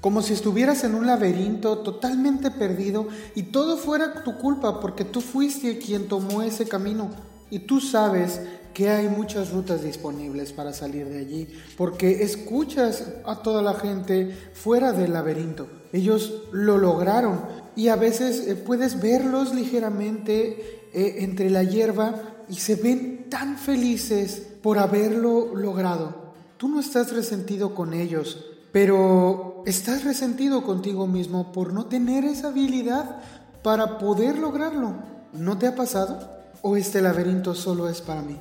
como 0.00 0.22
si 0.22 0.32
estuvieras 0.32 0.84
en 0.84 0.94
un 0.94 1.06
laberinto 1.06 1.78
totalmente 1.78 2.50
perdido 2.50 3.08
y 3.34 3.42
todo 3.44 3.76
fuera 3.76 4.22
tu 4.22 4.38
culpa 4.38 4.80
porque 4.80 5.04
tú 5.04 5.20
fuiste 5.20 5.78
quien 5.78 6.06
tomó 6.06 6.42
ese 6.42 6.66
camino 6.66 7.10
y 7.50 7.58
tú 7.58 7.80
sabes 7.80 8.40
que 8.72 8.88
hay 8.88 9.08
muchas 9.08 9.50
rutas 9.50 9.82
disponibles 9.82 10.52
para 10.52 10.72
salir 10.72 11.08
de 11.08 11.18
allí 11.18 11.48
porque 11.76 12.22
escuchas 12.22 13.04
a 13.26 13.42
toda 13.42 13.62
la 13.62 13.74
gente 13.74 14.30
fuera 14.54 14.92
del 14.92 15.12
laberinto. 15.12 15.66
Ellos 15.96 16.42
lo 16.52 16.76
lograron 16.76 17.40
y 17.74 17.88
a 17.88 17.96
veces 17.96 18.46
eh, 18.46 18.54
puedes 18.54 19.00
verlos 19.00 19.54
ligeramente 19.54 20.90
eh, 20.92 21.16
entre 21.20 21.48
la 21.48 21.62
hierba 21.62 22.44
y 22.50 22.56
se 22.56 22.74
ven 22.74 23.30
tan 23.30 23.56
felices 23.56 24.46
por 24.62 24.78
haberlo 24.78 25.54
logrado. 25.54 26.34
Tú 26.58 26.68
no 26.68 26.80
estás 26.80 27.14
resentido 27.14 27.74
con 27.74 27.94
ellos, 27.94 28.44
pero 28.72 29.62
estás 29.64 30.04
resentido 30.04 30.64
contigo 30.64 31.06
mismo 31.06 31.50
por 31.50 31.72
no 31.72 31.86
tener 31.86 32.26
esa 32.26 32.48
habilidad 32.48 33.22
para 33.62 33.96
poder 33.96 34.36
lograrlo. 34.36 34.96
¿No 35.32 35.56
te 35.56 35.66
ha 35.66 35.74
pasado? 35.74 36.30
¿O 36.60 36.76
este 36.76 37.00
laberinto 37.00 37.54
solo 37.54 37.88
es 37.88 38.02
para 38.02 38.20
mí? 38.20 38.36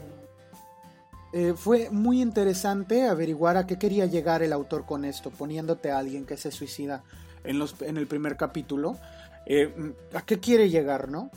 Eh, 1.32 1.54
fue 1.56 1.90
muy 1.90 2.22
interesante 2.22 3.08
averiguar 3.08 3.56
a 3.56 3.66
qué 3.66 3.78
quería 3.78 4.08
llegar 4.08 4.44
el 4.44 4.52
autor 4.52 4.86
con 4.86 5.06
esto, 5.06 5.32
poniéndote 5.32 5.90
a 5.90 6.00
alguien 6.00 6.26
que 6.26 6.36
se 6.36 6.52
suicida 6.52 7.06
en, 7.48 7.60
los, 7.60 7.82
en 7.82 7.98
el 7.98 8.08
primer 8.08 8.38
capítulo. 8.38 8.98
Eh, 9.46 9.94
¿A 10.14 10.22
qué 10.22 10.40
quiere 10.40 10.70
llegar, 10.70 11.10
no? 11.10 11.30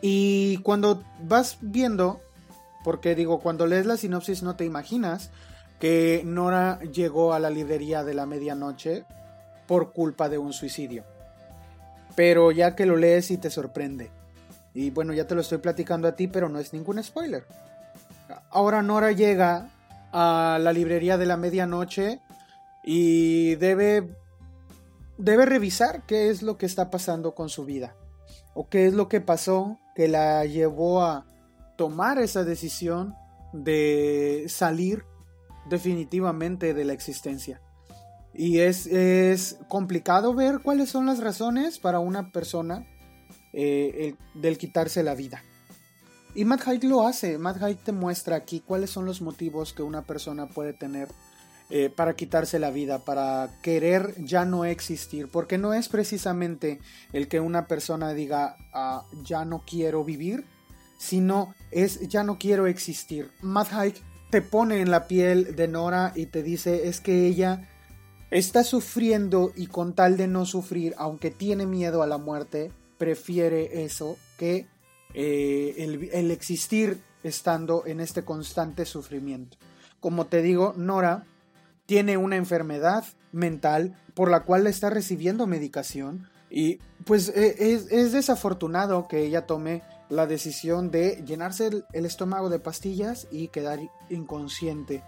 Y 0.00 0.58
cuando 0.58 1.02
vas 1.20 1.58
viendo, 1.60 2.20
porque 2.84 3.14
digo, 3.14 3.40
cuando 3.40 3.66
lees 3.66 3.86
la 3.86 3.96
sinopsis 3.96 4.42
no 4.42 4.56
te 4.56 4.64
imaginas, 4.64 5.30
que 5.78 6.22
Nora 6.24 6.80
llegó 6.80 7.34
a 7.34 7.40
la 7.40 7.50
librería 7.50 8.04
de 8.04 8.14
la 8.14 8.26
medianoche 8.26 9.04
por 9.66 9.92
culpa 9.92 10.28
de 10.28 10.38
un 10.38 10.52
suicidio. 10.52 11.04
Pero 12.14 12.52
ya 12.52 12.76
que 12.76 12.86
lo 12.86 12.96
lees 12.96 13.30
y 13.30 13.38
te 13.38 13.50
sorprende. 13.50 14.10
Y 14.74 14.90
bueno, 14.90 15.12
ya 15.12 15.26
te 15.26 15.34
lo 15.34 15.40
estoy 15.40 15.58
platicando 15.58 16.08
a 16.08 16.16
ti, 16.16 16.28
pero 16.28 16.48
no 16.48 16.58
es 16.58 16.72
ningún 16.72 17.02
spoiler. 17.02 17.46
Ahora 18.50 18.82
Nora 18.82 19.12
llega 19.12 19.70
a 20.12 20.58
la 20.60 20.72
librería 20.72 21.18
de 21.18 21.26
la 21.26 21.36
medianoche 21.36 22.20
y 22.84 23.54
debe 23.56 24.16
debe 25.22 25.46
revisar 25.46 26.04
qué 26.04 26.30
es 26.30 26.42
lo 26.42 26.58
que 26.58 26.66
está 26.66 26.90
pasando 26.90 27.34
con 27.34 27.48
su 27.48 27.64
vida 27.64 27.94
o 28.54 28.68
qué 28.68 28.86
es 28.86 28.94
lo 28.94 29.08
que 29.08 29.20
pasó 29.20 29.78
que 29.94 30.08
la 30.08 30.44
llevó 30.44 31.02
a 31.02 31.26
tomar 31.76 32.18
esa 32.18 32.44
decisión 32.44 33.14
de 33.52 34.46
salir 34.48 35.04
definitivamente 35.68 36.74
de 36.74 36.84
la 36.84 36.92
existencia. 36.92 37.62
Y 38.34 38.60
es, 38.60 38.86
es 38.86 39.58
complicado 39.68 40.34
ver 40.34 40.60
cuáles 40.60 40.90
son 40.90 41.06
las 41.06 41.20
razones 41.20 41.78
para 41.78 42.00
una 42.00 42.32
persona 42.32 42.86
eh, 43.52 44.16
del 44.34 44.58
quitarse 44.58 45.02
la 45.02 45.14
vida. 45.14 45.42
Y 46.34 46.46
Matt 46.46 46.66
Haig 46.66 46.84
lo 46.84 47.06
hace. 47.06 47.36
Matt 47.38 47.62
Haig 47.62 47.78
te 47.78 47.92
muestra 47.92 48.36
aquí 48.36 48.60
cuáles 48.60 48.90
son 48.90 49.04
los 49.04 49.20
motivos 49.20 49.74
que 49.74 49.82
una 49.82 50.02
persona 50.02 50.48
puede 50.48 50.72
tener 50.72 51.08
eh, 51.74 51.88
para 51.88 52.14
quitarse 52.16 52.58
la 52.58 52.70
vida, 52.70 52.98
para 52.98 53.48
querer 53.62 54.14
ya 54.22 54.44
no 54.44 54.66
existir. 54.66 55.28
Porque 55.28 55.56
no 55.56 55.72
es 55.72 55.88
precisamente 55.88 56.80
el 57.14 57.28
que 57.28 57.40
una 57.40 57.66
persona 57.66 58.12
diga 58.12 58.56
ah, 58.74 59.06
ya 59.22 59.46
no 59.46 59.62
quiero 59.66 60.04
vivir, 60.04 60.44
sino 60.98 61.54
es 61.70 62.06
ya 62.10 62.24
no 62.24 62.38
quiero 62.38 62.66
existir. 62.66 63.30
Matt 63.40 63.72
Haig 63.72 63.94
te 64.28 64.42
pone 64.42 64.82
en 64.82 64.90
la 64.90 65.08
piel 65.08 65.56
de 65.56 65.66
Nora 65.66 66.12
y 66.14 66.26
te 66.26 66.42
dice 66.42 66.88
es 66.88 67.00
que 67.00 67.26
ella 67.26 67.66
está 68.30 68.64
sufriendo 68.64 69.50
y 69.56 69.66
con 69.68 69.94
tal 69.94 70.18
de 70.18 70.26
no 70.28 70.44
sufrir, 70.44 70.92
aunque 70.98 71.30
tiene 71.30 71.64
miedo 71.64 72.02
a 72.02 72.06
la 72.06 72.18
muerte, 72.18 72.70
prefiere 72.98 73.82
eso 73.82 74.18
que 74.36 74.66
eh, 75.14 76.10
el 76.12 76.30
existir 76.32 77.00
estando 77.22 77.86
en 77.86 78.00
este 78.00 78.26
constante 78.26 78.84
sufrimiento. 78.84 79.56
Como 80.00 80.26
te 80.26 80.42
digo, 80.42 80.74
Nora 80.76 81.24
tiene 81.92 82.16
una 82.16 82.36
enfermedad 82.36 83.04
mental 83.32 83.94
por 84.14 84.30
la 84.30 84.44
cual 84.44 84.66
está 84.66 84.88
recibiendo 84.88 85.46
medicación 85.46 86.26
y 86.48 86.78
pues 87.04 87.28
e, 87.28 87.74
es, 87.74 87.92
es, 87.92 88.12
desafortunado 88.12 89.06
que 89.08 89.26
ella 89.26 89.44
tome 89.44 89.82
la 90.08 90.26
decisión 90.26 90.90
de 90.90 91.22
llenarse 91.26 91.84
el, 91.92 92.06
estómago 92.06 92.48
de 92.48 92.60
pastillas 92.60 93.28
y 93.30 93.48
quedar 93.48 93.78
inconsciente. 94.08 95.02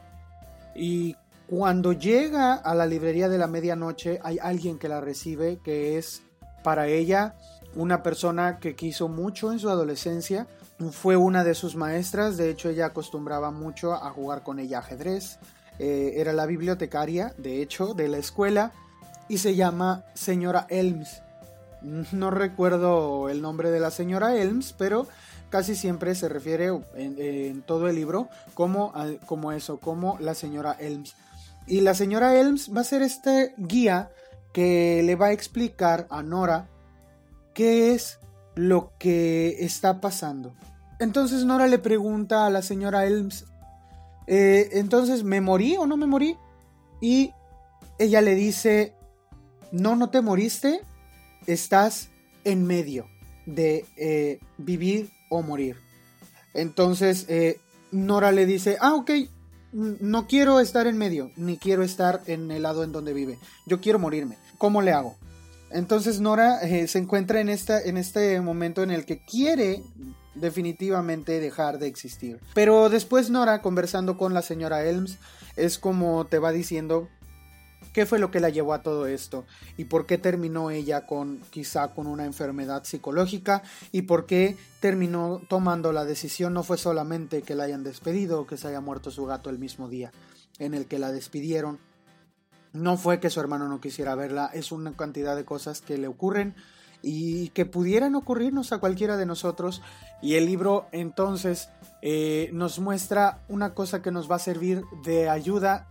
Y 0.74 1.16
cuando 1.46 1.94
llega 1.94 2.52
a 2.52 2.74
la 2.74 2.84
librería 2.84 3.30
de 3.30 3.38
la 3.38 3.46
medianoche 3.46 4.20
hay 4.22 4.36
alguien 4.38 4.78
que 4.78 4.90
la 4.90 5.00
recibe 5.00 5.60
que 5.64 5.96
es 5.96 6.22
para 6.62 6.86
ella 6.86 7.34
una 7.74 8.02
persona 8.02 8.58
que 8.58 8.76
quiso 8.76 9.08
mucho 9.08 9.52
en 9.52 9.58
su 9.58 9.70
adolescencia. 9.70 10.46
Fue 10.90 11.16
una 11.16 11.44
de 11.44 11.54
sus 11.54 11.76
maestras, 11.76 12.36
de 12.36 12.50
hecho 12.50 12.68
ella 12.68 12.84
acostumbraba 12.84 13.50
mucho 13.50 13.94
a 13.94 14.10
jugar 14.10 14.42
con 14.42 14.58
ella 14.58 14.80
ajedrez. 14.80 15.38
Eh, 15.78 16.14
era 16.16 16.32
la 16.32 16.46
bibliotecaria, 16.46 17.34
de 17.36 17.60
hecho, 17.62 17.94
de 17.94 18.08
la 18.08 18.18
escuela 18.18 18.72
y 19.28 19.38
se 19.38 19.56
llama 19.56 20.04
señora 20.14 20.66
Elms. 20.70 21.22
No 21.82 22.30
recuerdo 22.30 23.28
el 23.28 23.42
nombre 23.42 23.70
de 23.70 23.80
la 23.80 23.90
señora 23.90 24.36
Elms, 24.36 24.74
pero 24.76 25.06
casi 25.50 25.74
siempre 25.74 26.14
se 26.14 26.28
refiere 26.28 26.70
en, 26.94 27.62
todo 27.62 27.88
el 27.88 27.96
libro 27.96 28.28
como, 28.54 28.92
como 29.26 29.52
eso, 29.52 29.78
como 29.78 30.18
la 30.18 30.34
señora 30.34 30.76
Elms. 30.78 31.14
Y 31.66 31.80
la 31.80 31.94
señora 31.94 32.38
Elms 32.38 32.74
va 32.74 32.80
a 32.80 32.84
ser 32.84 33.02
este 33.02 33.54
guía 33.56 34.10
que 34.52 35.02
le 35.04 35.16
va 35.16 35.26
a 35.26 35.32
explicar 35.32 36.06
a 36.10 36.22
Nora 36.22 36.68
qué 37.54 37.92
es 37.92 38.18
lo 38.54 38.92
que 38.98 39.64
está 39.64 40.00
pasando. 40.00 40.54
Entonces 41.00 41.44
Nora 41.44 41.66
le 41.66 41.78
pregunta 41.78 42.46
a 42.46 42.50
la 42.50 42.62
señora 42.62 43.06
Elms, 43.06 43.46
eh, 44.26 44.70
entonces, 44.72 45.24
¿me 45.24 45.40
morí 45.40 45.76
o 45.76 45.86
no 45.86 45.96
me 45.96 46.06
morí? 46.06 46.36
Y 47.00 47.32
ella 47.98 48.20
le 48.20 48.34
dice, 48.34 48.94
no, 49.72 49.96
no 49.96 50.10
te 50.10 50.20
moriste, 50.20 50.80
estás 51.46 52.08
en 52.44 52.66
medio 52.66 53.06
de 53.46 53.84
eh, 53.96 54.38
vivir 54.58 55.10
o 55.30 55.42
morir. 55.42 55.76
Entonces, 56.54 57.26
eh, 57.28 57.58
Nora 57.92 58.32
le 58.32 58.46
dice, 58.46 58.76
ah, 58.80 58.94
ok, 58.94 59.10
no 59.72 60.26
quiero 60.26 60.60
estar 60.60 60.86
en 60.86 60.96
medio, 60.96 61.32
ni 61.36 61.58
quiero 61.58 61.82
estar 61.82 62.22
en 62.26 62.50
el 62.50 62.62
lado 62.62 62.84
en 62.84 62.92
donde 62.92 63.12
vive. 63.12 63.38
Yo 63.66 63.80
quiero 63.80 63.98
morirme. 63.98 64.38
¿Cómo 64.56 64.82
le 64.82 64.92
hago? 64.92 65.16
Entonces 65.70 66.20
Nora 66.20 66.60
se 66.60 66.98
encuentra 66.98 67.40
en, 67.40 67.48
esta, 67.48 67.82
en 67.82 67.96
este 67.96 68.40
momento 68.40 68.84
en 68.84 68.92
el 68.92 69.04
que 69.04 69.24
quiere 69.24 69.82
definitivamente 70.34 71.40
dejar 71.40 71.78
de 71.78 71.86
existir. 71.86 72.40
Pero 72.54 72.88
después 72.88 73.30
Nora, 73.30 73.62
conversando 73.62 74.16
con 74.16 74.34
la 74.34 74.42
señora 74.42 74.84
Elms, 74.84 75.18
es 75.56 75.78
como 75.78 76.26
te 76.26 76.38
va 76.38 76.52
diciendo 76.52 77.08
qué 77.92 78.06
fue 78.06 78.18
lo 78.18 78.30
que 78.30 78.40
la 78.40 78.48
llevó 78.48 78.74
a 78.74 78.82
todo 78.82 79.06
esto 79.06 79.44
y 79.76 79.84
por 79.84 80.06
qué 80.06 80.18
terminó 80.18 80.70
ella 80.70 81.06
con 81.06 81.38
quizá 81.50 81.94
con 81.94 82.06
una 82.06 82.24
enfermedad 82.24 82.84
psicológica 82.84 83.62
y 83.92 84.02
por 84.02 84.26
qué 84.26 84.56
terminó 84.80 85.40
tomando 85.48 85.92
la 85.92 86.04
decisión. 86.04 86.52
No 86.54 86.64
fue 86.64 86.76
solamente 86.76 87.42
que 87.42 87.54
la 87.54 87.64
hayan 87.64 87.84
despedido 87.84 88.40
o 88.40 88.46
que 88.46 88.56
se 88.56 88.68
haya 88.68 88.80
muerto 88.80 89.10
su 89.10 89.24
gato 89.26 89.48
el 89.48 89.58
mismo 89.58 89.88
día 89.88 90.12
en 90.58 90.74
el 90.74 90.86
que 90.86 90.98
la 90.98 91.12
despidieron. 91.12 91.78
No 92.72 92.96
fue 92.96 93.20
que 93.20 93.30
su 93.30 93.38
hermano 93.38 93.68
no 93.68 93.80
quisiera 93.80 94.16
verla, 94.16 94.50
es 94.52 94.72
una 94.72 94.96
cantidad 94.96 95.36
de 95.36 95.44
cosas 95.44 95.80
que 95.80 95.96
le 95.96 96.08
ocurren 96.08 96.56
y 97.04 97.48
que 97.50 97.66
pudieran 97.66 98.14
ocurrirnos 98.14 98.72
a 98.72 98.78
cualquiera 98.78 99.16
de 99.16 99.26
nosotros. 99.26 99.82
Y 100.22 100.34
el 100.34 100.46
libro 100.46 100.86
entonces 100.90 101.68
eh, 102.02 102.50
nos 102.52 102.78
muestra 102.78 103.38
una 103.48 103.74
cosa 103.74 104.02
que 104.02 104.10
nos 104.10 104.30
va 104.30 104.36
a 104.36 104.40
servir 104.40 104.82
de 105.04 105.28
ayuda 105.28 105.86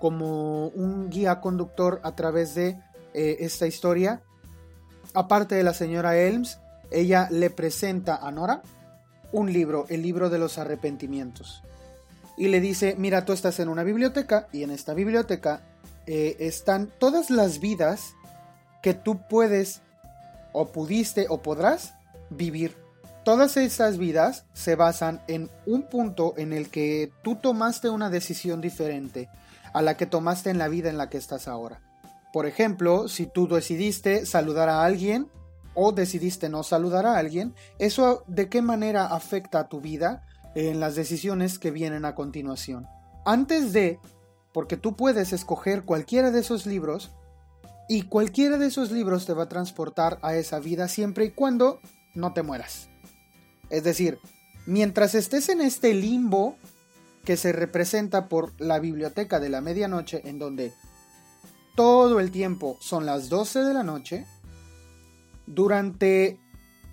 como 0.00 0.68
un 0.68 1.08
guía 1.08 1.40
conductor 1.40 2.00
a 2.02 2.14
través 2.16 2.54
de 2.54 2.78
eh, 3.14 3.36
esta 3.40 3.66
historia. 3.66 4.22
Aparte 5.14 5.54
de 5.54 5.62
la 5.62 5.72
señora 5.72 6.18
Elms, 6.18 6.58
ella 6.90 7.28
le 7.30 7.50
presenta 7.50 8.16
a 8.16 8.30
Nora 8.30 8.62
un 9.32 9.52
libro, 9.52 9.86
el 9.88 10.02
libro 10.02 10.30
de 10.30 10.38
los 10.38 10.58
arrepentimientos. 10.58 11.62
Y 12.36 12.48
le 12.48 12.60
dice, 12.60 12.96
mira, 12.98 13.24
tú 13.24 13.32
estás 13.32 13.60
en 13.60 13.68
una 13.68 13.82
biblioteca 13.82 14.48
y 14.52 14.62
en 14.62 14.70
esta 14.70 14.92
biblioteca 14.92 15.62
eh, 16.06 16.36
están 16.40 16.90
todas 16.98 17.30
las 17.30 17.60
vidas 17.60 18.14
que 18.82 18.94
tú 18.94 19.20
puedes 19.28 19.80
o 20.58 20.72
pudiste 20.72 21.26
o 21.28 21.42
podrás 21.42 21.94
vivir. 22.30 22.74
Todas 23.26 23.58
esas 23.58 23.98
vidas 23.98 24.46
se 24.54 24.74
basan 24.74 25.20
en 25.28 25.50
un 25.66 25.82
punto 25.82 26.32
en 26.38 26.54
el 26.54 26.70
que 26.70 27.12
tú 27.22 27.36
tomaste 27.36 27.90
una 27.90 28.08
decisión 28.08 28.62
diferente 28.62 29.28
a 29.74 29.82
la 29.82 29.98
que 29.98 30.06
tomaste 30.06 30.48
en 30.48 30.56
la 30.56 30.68
vida 30.68 30.88
en 30.88 30.96
la 30.96 31.10
que 31.10 31.18
estás 31.18 31.46
ahora. 31.46 31.82
Por 32.32 32.46
ejemplo, 32.46 33.06
si 33.08 33.26
tú 33.26 33.46
decidiste 33.48 34.24
saludar 34.24 34.70
a 34.70 34.82
alguien 34.82 35.28
o 35.74 35.92
decidiste 35.92 36.48
no 36.48 36.62
saludar 36.62 37.04
a 37.04 37.18
alguien, 37.18 37.54
eso 37.78 38.24
de 38.26 38.48
qué 38.48 38.62
manera 38.62 39.04
afecta 39.06 39.60
a 39.60 39.68
tu 39.68 39.82
vida 39.82 40.24
en 40.54 40.80
las 40.80 40.94
decisiones 40.94 41.58
que 41.58 41.70
vienen 41.70 42.06
a 42.06 42.14
continuación. 42.14 42.86
Antes 43.26 43.74
de 43.74 44.00
porque 44.54 44.78
tú 44.78 44.96
puedes 44.96 45.34
escoger 45.34 45.84
cualquiera 45.84 46.30
de 46.30 46.40
esos 46.40 46.64
libros 46.64 47.12
y 47.88 48.02
cualquiera 48.02 48.58
de 48.58 48.66
esos 48.66 48.90
libros 48.90 49.26
te 49.26 49.32
va 49.32 49.44
a 49.44 49.48
transportar 49.48 50.18
a 50.22 50.34
esa 50.34 50.58
vida 50.58 50.88
siempre 50.88 51.26
y 51.26 51.30
cuando 51.30 51.80
no 52.14 52.32
te 52.32 52.42
mueras. 52.42 52.88
Es 53.70 53.84
decir, 53.84 54.18
mientras 54.66 55.14
estés 55.14 55.48
en 55.48 55.60
este 55.60 55.94
limbo 55.94 56.56
que 57.24 57.36
se 57.36 57.52
representa 57.52 58.28
por 58.28 58.58
la 58.60 58.78
biblioteca 58.78 59.40
de 59.40 59.48
la 59.48 59.60
medianoche 59.60 60.22
en 60.24 60.38
donde 60.38 60.72
todo 61.74 62.20
el 62.20 62.30
tiempo 62.30 62.78
son 62.80 63.06
las 63.06 63.28
12 63.28 63.60
de 63.60 63.74
la 63.74 63.82
noche, 63.82 64.26
durante 65.46 66.38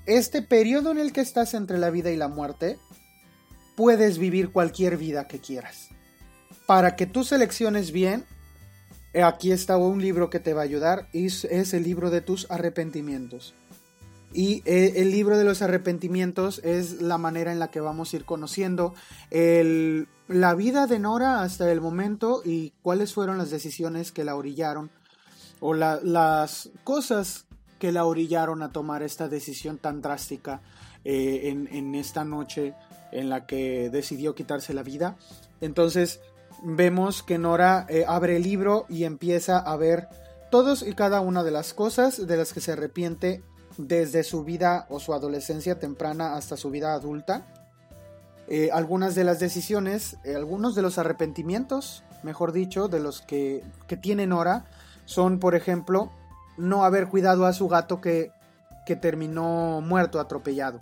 este 0.05 0.41
periodo 0.41 0.91
en 0.91 0.97
el 0.97 1.13
que 1.13 1.21
estás 1.21 1.53
entre 1.53 1.77
la 1.77 1.89
vida 1.89 2.12
y 2.12 2.17
la 2.17 2.27
muerte, 2.27 2.77
puedes 3.75 4.17
vivir 4.17 4.51
cualquier 4.51 4.97
vida 4.97 5.27
que 5.27 5.39
quieras 5.39 5.93
para 6.65 6.95
que 6.95 7.05
tú 7.05 7.23
selecciones 7.23 7.91
bien, 7.91 8.25
aquí 9.22 9.51
está 9.51 9.77
un 9.77 10.01
libro 10.01 10.29
que 10.29 10.39
te 10.39 10.53
va 10.53 10.62
a 10.62 10.65
ayudar, 10.65 11.08
es, 11.13 11.46
es 11.46 11.74
el 11.74 11.84
libro 11.84 12.10
de 12.10 12.22
tus 12.22 12.50
arrepentimientos. 12.50 13.53
Y 14.34 14.63
eh, 14.65 14.93
el 14.96 15.12
libro 15.12 15.38
de 15.38 15.43
los 15.43 15.62
arrepentimientos 15.62 16.60
es 16.63 17.01
la 17.01 17.20
manera 17.20 17.51
en 17.51 17.60
la 17.60 17.70
que 17.70 17.82
vamos 17.82 18.13
a 18.13 18.15
ir 18.15 18.25
conociendo 18.25 18.96
la 19.29 20.55
vida 20.55 20.88
de 20.88 21.00
Nora 21.00 21.41
hasta 21.41 21.72
el 21.72 21.82
momento 21.82 22.41
y 22.43 22.74
cuáles 22.82 23.13
fueron 23.13 23.38
las 23.38 23.51
decisiones 23.51 24.12
que 24.12 24.24
la 24.24 24.36
orillaron 24.36 24.89
o 25.60 25.74
las 25.74 26.70
cosas 26.84 27.46
que 27.79 27.91
la 27.91 28.05
orillaron 28.05 28.63
a 28.63 28.72
tomar 28.72 29.03
esta 29.03 29.27
decisión 29.27 29.77
tan 29.77 30.01
drástica 30.01 30.62
eh, 31.05 31.50
en, 31.50 31.96
esta 31.96 32.24
noche 32.24 32.74
en 33.12 33.29
la 33.29 33.46
que 33.46 33.89
decidió 33.89 34.36
quitarse 34.36 34.74
la 34.74 34.84
vida. 34.84 35.17
Entonces, 35.62 36.22
vemos 36.63 37.24
que 37.24 37.38
Nora 37.38 37.86
eh, 37.89 38.05
abre 38.08 38.38
el 38.38 38.43
libro 38.43 38.86
y 38.89 39.03
empieza 39.03 39.60
a 39.60 39.75
ver 39.75 40.08
todos 40.50 40.82
y 40.82 40.93
cada 40.93 41.20
una 41.20 41.43
de 41.43 41.51
las 41.51 41.74
cosas 41.74 42.25
de 42.25 42.38
las 42.38 42.53
que 42.53 42.62
se 42.62 42.72
arrepiente 42.72 43.43
desde 43.77 44.24
su 44.24 44.43
vida 44.43 44.86
o 44.89 45.00
su 45.00 45.13
adolescencia 45.13 45.79
temprana 45.79 46.36
hasta 46.36 46.58
su 46.58 46.70
vida 46.70 46.93
adulta. 46.93 47.46
Eh, 48.48 48.70
algunas 48.72 49.15
de 49.15 49.24
las 49.24 49.39
decisiones, 49.39 50.17
eh, 50.24 50.36
algunos 50.36 50.75
de 50.75 50.82
los 50.82 50.98
arrepentimientos, 50.98 52.03
mejor 52.24 52.51
dicho, 52.51 52.88
de 52.88 53.00
los 53.00 53.22
que, 53.22 53.63
que 53.88 53.98
tiene 53.98 54.28
Nora, 54.28 54.65
son, 55.06 55.39
por 55.39 55.56
ejemplo, 55.56 56.12
no 56.58 56.84
haber 56.86 57.08
cuidado 57.08 57.45
a 57.45 57.54
su 57.54 57.67
gato 57.67 57.99
que, 57.99 58.32
que 58.86 58.95
terminó 58.95 59.82
muerto, 59.82 60.19
atropellado. 60.19 60.82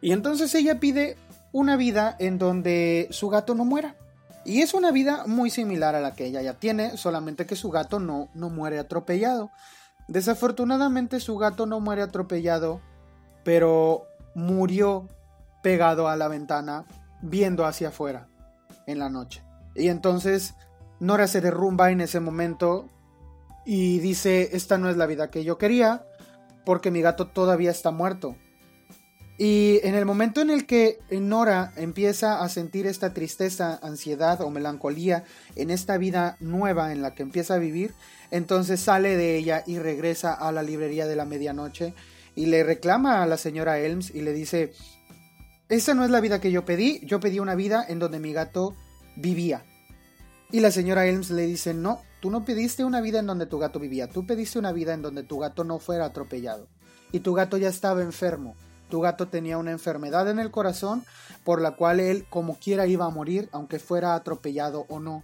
Y 0.00 0.12
entonces 0.12 0.54
ella 0.54 0.80
pide 0.80 1.16
una 1.52 1.76
vida 1.76 2.16
en 2.18 2.38
donde 2.38 3.08
su 3.10 3.28
gato 3.28 3.54
no 3.54 3.64
muera. 3.64 3.96
Y 4.44 4.62
es 4.62 4.74
una 4.74 4.90
vida 4.90 5.24
muy 5.26 5.50
similar 5.50 5.94
a 5.94 6.00
la 6.00 6.14
que 6.14 6.26
ella 6.26 6.42
ya 6.42 6.54
tiene, 6.54 6.96
solamente 6.96 7.46
que 7.46 7.56
su 7.56 7.70
gato 7.70 8.00
no, 8.00 8.28
no 8.34 8.50
muere 8.50 8.78
atropellado. 8.78 9.50
Desafortunadamente 10.08 11.20
su 11.20 11.36
gato 11.38 11.66
no 11.66 11.80
muere 11.80 12.02
atropellado, 12.02 12.80
pero 13.44 14.06
murió 14.34 15.08
pegado 15.62 16.08
a 16.08 16.16
la 16.16 16.28
ventana 16.28 16.84
viendo 17.22 17.64
hacia 17.64 17.88
afuera 17.88 18.28
en 18.86 18.98
la 18.98 19.08
noche. 19.08 19.44
Y 19.74 19.88
entonces 19.88 20.54
Nora 21.02 21.26
se 21.26 21.40
derrumba 21.40 21.90
en 21.90 22.00
ese 22.00 22.20
momento 22.20 22.88
y 23.64 23.98
dice, 23.98 24.50
esta 24.52 24.78
no 24.78 24.88
es 24.88 24.96
la 24.96 25.06
vida 25.06 25.30
que 25.30 25.44
yo 25.44 25.58
quería, 25.58 26.04
porque 26.64 26.90
mi 26.90 27.00
gato 27.00 27.28
todavía 27.28 27.70
está 27.70 27.90
muerto. 27.90 28.36
Y 29.44 29.80
en 29.82 29.96
el 29.96 30.04
momento 30.04 30.40
en 30.40 30.50
el 30.50 30.66
que 30.66 31.00
Nora 31.10 31.72
empieza 31.74 32.44
a 32.44 32.48
sentir 32.48 32.86
esta 32.86 33.12
tristeza, 33.12 33.76
ansiedad 33.82 34.40
o 34.40 34.50
melancolía 34.50 35.24
en 35.56 35.72
esta 35.72 35.98
vida 35.98 36.36
nueva 36.38 36.92
en 36.92 37.02
la 37.02 37.16
que 37.16 37.24
empieza 37.24 37.54
a 37.54 37.58
vivir, 37.58 37.92
entonces 38.30 38.78
sale 38.78 39.16
de 39.16 39.36
ella 39.36 39.64
y 39.66 39.80
regresa 39.80 40.32
a 40.32 40.52
la 40.52 40.62
librería 40.62 41.08
de 41.08 41.16
la 41.16 41.24
medianoche 41.24 41.92
y 42.36 42.46
le 42.46 42.62
reclama 42.62 43.20
a 43.20 43.26
la 43.26 43.36
señora 43.36 43.80
Elms 43.80 44.14
y 44.14 44.22
le 44.22 44.32
dice, 44.32 44.74
esa 45.68 45.92
no 45.94 46.04
es 46.04 46.12
la 46.12 46.20
vida 46.20 46.40
que 46.40 46.52
yo 46.52 46.64
pedí, 46.64 47.00
yo 47.04 47.18
pedí 47.18 47.40
una 47.40 47.56
vida 47.56 47.84
en 47.88 47.98
donde 47.98 48.20
mi 48.20 48.32
gato 48.32 48.76
vivía. 49.16 49.64
Y 50.52 50.60
la 50.60 50.70
señora 50.70 51.06
Elms 51.06 51.30
le 51.30 51.46
dice, 51.48 51.74
no, 51.74 52.00
tú 52.20 52.30
no 52.30 52.44
pediste 52.44 52.84
una 52.84 53.00
vida 53.00 53.18
en 53.18 53.26
donde 53.26 53.46
tu 53.46 53.58
gato 53.58 53.80
vivía, 53.80 54.08
tú 54.08 54.24
pediste 54.24 54.60
una 54.60 54.70
vida 54.70 54.94
en 54.94 55.02
donde 55.02 55.24
tu 55.24 55.40
gato 55.40 55.64
no 55.64 55.80
fuera 55.80 56.04
atropellado. 56.04 56.68
Y 57.10 57.18
tu 57.18 57.34
gato 57.34 57.56
ya 57.56 57.70
estaba 57.70 58.02
enfermo 58.02 58.54
tu 58.92 59.00
gato 59.00 59.26
tenía 59.26 59.56
una 59.56 59.70
enfermedad 59.70 60.28
en 60.28 60.38
el 60.38 60.50
corazón 60.50 61.02
por 61.44 61.62
la 61.62 61.76
cual 61.76 61.98
él 61.98 62.26
como 62.28 62.58
quiera 62.58 62.86
iba 62.86 63.06
a 63.06 63.08
morir 63.08 63.48
aunque 63.50 63.78
fuera 63.78 64.14
atropellado 64.14 64.84
o 64.90 65.00
no. 65.00 65.22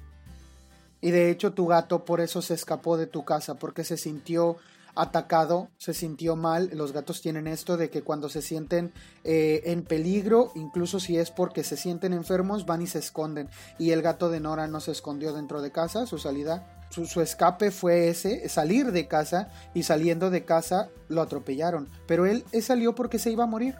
Y 1.02 1.10
de 1.10 1.30
hecho 1.30 1.52
tu 1.52 1.66
gato 1.66 2.06
por 2.06 2.22
eso 2.22 2.40
se 2.40 2.54
escapó 2.54 2.96
de 2.96 3.06
tu 3.06 3.26
casa 3.26 3.56
porque 3.56 3.84
se 3.84 3.98
sintió 3.98 4.56
atacado, 4.98 5.68
se 5.78 5.94
sintió 5.94 6.36
mal. 6.36 6.70
Los 6.74 6.92
gatos 6.92 7.22
tienen 7.22 7.46
esto 7.46 7.76
de 7.76 7.88
que 7.88 8.02
cuando 8.02 8.28
se 8.28 8.42
sienten 8.42 8.92
eh, 9.24 9.62
en 9.66 9.82
peligro, 9.82 10.52
incluso 10.54 11.00
si 11.00 11.16
es 11.16 11.30
porque 11.30 11.64
se 11.64 11.76
sienten 11.76 12.12
enfermos, 12.12 12.66
van 12.66 12.82
y 12.82 12.86
se 12.86 12.98
esconden. 12.98 13.48
Y 13.78 13.92
el 13.92 14.02
gato 14.02 14.28
de 14.28 14.40
Nora 14.40 14.66
no 14.66 14.80
se 14.80 14.92
escondió 14.92 15.32
dentro 15.32 15.62
de 15.62 15.72
casa, 15.72 16.06
su 16.06 16.18
salida 16.18 16.74
su, 16.90 17.20
escape 17.20 17.70
fue 17.70 18.08
ese, 18.08 18.48
salir 18.48 18.92
de 18.92 19.06
casa 19.06 19.48
y 19.74 19.82
saliendo 19.82 20.30
de 20.30 20.44
casa 20.44 20.88
lo 21.08 21.20
atropellaron. 21.22 21.88
Pero 22.06 22.26
él, 22.26 22.44
salió 22.62 22.94
porque 22.94 23.18
se 23.18 23.30
iba 23.30 23.44
a 23.44 23.48
morir. 23.48 23.76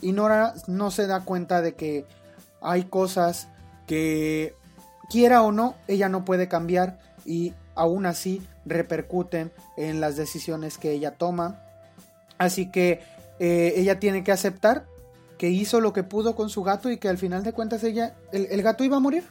Y 0.00 0.12
Nora 0.12 0.54
no 0.66 0.90
se 0.90 1.06
da 1.06 1.24
cuenta 1.24 1.60
de 1.60 1.74
que 1.74 2.06
hay 2.62 2.84
cosas 2.84 3.48
que 3.86 4.54
quiera 5.10 5.42
o 5.42 5.52
no, 5.52 5.74
ella 5.88 6.08
no 6.08 6.24
puede 6.24 6.48
cambiar 6.48 6.98
y 7.24 7.52
aún 7.74 8.06
así 8.06 8.40
repercuten 8.64 9.52
en 9.76 10.00
las 10.00 10.16
decisiones 10.16 10.78
que 10.78 10.92
ella 10.92 11.12
toma. 11.12 11.62
Así 12.38 12.70
que 12.70 13.02
eh, 13.38 13.74
ella 13.76 13.98
tiene 13.98 14.24
que 14.24 14.32
aceptar 14.32 14.86
que 15.38 15.48
hizo 15.48 15.80
lo 15.80 15.92
que 15.92 16.02
pudo 16.02 16.34
con 16.34 16.50
su 16.50 16.62
gato 16.62 16.90
y 16.90 16.98
que 16.98 17.08
al 17.08 17.18
final 17.18 17.42
de 17.42 17.52
cuentas 17.52 17.82
ella, 17.82 18.14
el 18.32 18.62
gato 18.62 18.84
iba 18.84 18.98
a 18.98 19.00
morir. 19.00 19.24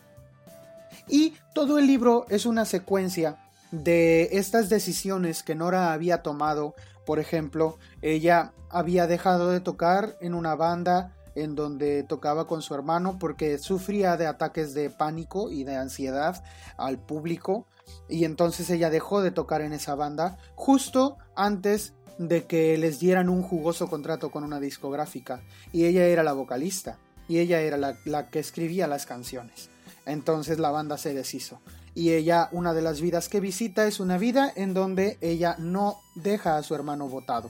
Y 1.08 1.34
todo 1.54 1.78
el 1.78 1.88
libro 1.88 2.26
es 2.30 2.46
una 2.46 2.65
secuencia 2.65 3.38
de 3.72 4.30
estas 4.34 4.70
decisiones 4.70 5.44
que 5.44 5.56
Nora 5.56 5.94
había 5.94 6.22
tomado. 6.22 6.76
Por 7.06 7.20
ejemplo, 7.20 7.78
ella 8.02 8.54
había 8.70 9.08
dejado 9.08 9.50
de 9.50 9.60
tocar 9.60 10.15
en 10.22 10.34
una 10.34 10.56
banda 10.56 11.15
en 11.41 11.56
donde 11.56 12.04
tocaba 12.04 12.47
con 12.47 12.62
su 12.62 12.73
hermano 12.73 13.17
porque 13.19 13.58
sufría 13.58 14.17
de 14.17 14.28
ataques 14.28 14.73
de 14.73 14.89
pánico 14.89 15.49
y 15.49 15.63
de 15.63 15.75
ansiedad 15.75 16.43
al 16.78 16.99
público 16.99 17.67
y 18.08 18.25
entonces 18.25 18.69
ella 18.69 18.89
dejó 18.89 19.21
de 19.21 19.32
tocar 19.32 19.62
en 19.62 19.73
esa 19.73 19.95
banda 19.95 20.38
justo 20.56 21.17
antes 21.36 21.93
de 22.17 22.45
que 22.45 22.78
les 22.78 22.99
dieran 22.99 23.30
un 23.30 23.41
jugoso 23.41 23.88
contrato 23.88 24.30
con 24.30 24.43
una 24.43 24.60
discográfica 24.60 25.41
y 25.71 25.86
ella 25.86 26.06
era 26.06 26.23
la 26.23 26.34
vocalista 26.34 26.97
y 27.28 27.39
ella 27.39 27.62
era 27.62 27.78
la, 27.78 27.95
la 28.06 28.30
que 28.30 28.39
escribía 28.39 28.88
las 28.88 29.06
canciones. 29.06 29.69
Entonces 30.06 30.58
la 30.58 30.71
banda 30.71 30.97
se 30.97 31.13
deshizo. 31.13 31.62
Y 31.93 32.12
ella, 32.13 32.49
una 32.52 32.73
de 32.73 32.82
las 32.82 33.02
vidas 33.02 33.30
que 33.30 33.39
visita 33.39 33.86
es 33.86 33.99
una 33.99 34.17
vida 34.17 34.52
en 34.56 34.73
donde 34.73 35.17
ella 35.21 35.56
no 35.60 35.97
deja 36.15 36.58
a 36.58 36.63
su 36.63 36.73
hermano 36.73 37.08
votado. 37.08 37.49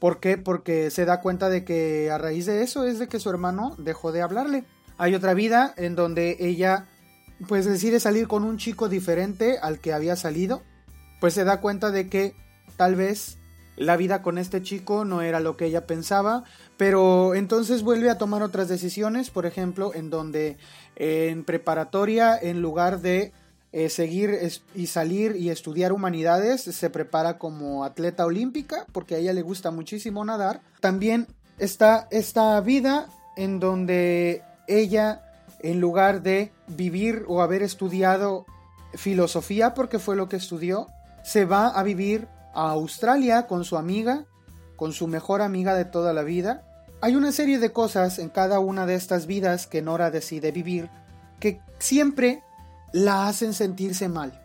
¿Por 0.00 0.18
qué? 0.18 0.38
Porque 0.38 0.90
se 0.90 1.04
da 1.04 1.20
cuenta 1.20 1.48
de 1.50 1.64
que 1.64 2.10
a 2.10 2.18
raíz 2.18 2.46
de 2.46 2.62
eso 2.62 2.84
es 2.84 2.98
de 2.98 3.06
que 3.06 3.20
su 3.20 3.30
hermano 3.30 3.76
dejó 3.78 4.10
de 4.10 4.22
hablarle. 4.22 4.64
Hay 4.98 5.14
otra 5.14 5.34
vida 5.34 5.72
en 5.76 5.94
donde 5.94 6.38
ella 6.40 6.86
pues 7.46 7.66
decide 7.66 8.00
salir 8.00 8.26
con 8.26 8.44
un 8.44 8.58
chico 8.58 8.88
diferente 8.88 9.58
al 9.60 9.78
que 9.78 9.92
había 9.92 10.16
salido, 10.16 10.62
pues 11.20 11.34
se 11.34 11.44
da 11.44 11.60
cuenta 11.60 11.90
de 11.90 12.08
que 12.08 12.34
tal 12.76 12.96
vez 12.96 13.38
la 13.76 13.96
vida 13.96 14.22
con 14.22 14.36
este 14.36 14.62
chico 14.62 15.04
no 15.04 15.22
era 15.22 15.40
lo 15.40 15.56
que 15.56 15.66
ella 15.66 15.86
pensaba, 15.86 16.44
pero 16.76 17.34
entonces 17.34 17.82
vuelve 17.82 18.10
a 18.10 18.18
tomar 18.18 18.42
otras 18.42 18.68
decisiones, 18.68 19.30
por 19.30 19.46
ejemplo, 19.46 19.94
en 19.94 20.10
donde 20.10 20.58
en 20.96 21.44
preparatoria, 21.44 22.38
en 22.38 22.60
lugar 22.60 23.00
de 23.00 23.32
eh, 23.72 23.88
seguir 23.88 24.36
y 24.74 24.86
salir 24.88 25.36
y 25.36 25.50
estudiar 25.50 25.92
humanidades, 25.92 26.62
se 26.62 26.90
prepara 26.90 27.38
como 27.38 27.84
atleta 27.84 28.26
olímpica, 28.26 28.86
porque 28.92 29.14
a 29.14 29.18
ella 29.18 29.32
le 29.32 29.42
gusta 29.42 29.70
muchísimo 29.70 30.24
nadar. 30.24 30.60
También 30.80 31.28
está 31.58 32.08
esta 32.10 32.60
vida 32.60 33.06
en 33.36 33.60
donde 33.60 34.42
ella, 34.66 35.22
en 35.60 35.80
lugar 35.80 36.22
de 36.22 36.52
vivir 36.66 37.24
o 37.28 37.42
haber 37.42 37.62
estudiado 37.62 38.44
filosofía, 38.94 39.74
porque 39.74 39.98
fue 39.98 40.16
lo 40.16 40.28
que 40.28 40.36
estudió, 40.36 40.88
se 41.22 41.44
va 41.44 41.68
a 41.68 41.82
vivir 41.82 42.26
a 42.54 42.70
Australia 42.70 43.46
con 43.46 43.64
su 43.64 43.76
amiga, 43.76 44.24
con 44.74 44.92
su 44.92 45.06
mejor 45.06 45.42
amiga 45.42 45.74
de 45.74 45.84
toda 45.84 46.12
la 46.12 46.22
vida. 46.22 46.66
Hay 47.00 47.14
una 47.14 47.32
serie 47.32 47.58
de 47.58 47.72
cosas 47.72 48.18
en 48.18 48.30
cada 48.30 48.58
una 48.58 48.84
de 48.84 48.94
estas 48.94 49.26
vidas 49.26 49.66
que 49.66 49.80
Nora 49.80 50.10
decide 50.10 50.50
vivir 50.50 50.90
que 51.38 51.60
siempre 51.78 52.42
la 52.92 53.28
hacen 53.28 53.54
sentirse 53.54 54.08
mal 54.08 54.40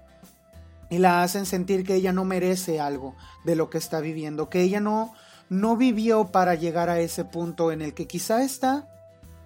y 0.90 1.00
la 1.00 1.24
hacen 1.24 1.46
sentir 1.46 1.84
que 1.84 1.96
ella 1.96 2.14
no 2.14 2.26
merece 2.26 2.80
algo 2.80 3.16
de 3.44 3.56
lo 3.56 3.70
que 3.70 3.78
está 3.78 4.00
viviendo, 4.00 4.50
que 4.50 4.62
ella 4.62 4.80
no 4.80 5.14
no 5.48 5.78
vivió 5.78 6.32
para 6.32 6.56
llegar 6.56 6.90
a 6.90 7.00
ese 7.00 7.24
punto 7.24 7.72
en 7.72 7.82
el 7.82 7.94
que 7.94 8.08
quizá 8.08 8.44
está 8.44 8.90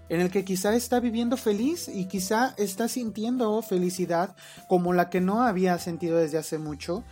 en 0.07 0.21
el 0.21 0.31
que 0.31 0.43
quizá 0.43 0.73
está 0.73 0.99
viviendo 0.99 1.37
feliz 1.37 1.87
y 1.87 2.05
quizá 2.05 2.55
está 2.57 2.87
sintiendo 2.87 3.61
felicidad 3.61 4.35
como 4.67 4.93
la 4.93 5.09
que 5.09 5.21
no 5.21 5.43
había 5.43 5.77
sentido 5.77 6.17
desde 6.17 6.37
hace 6.37 6.57
mucho 6.57 7.03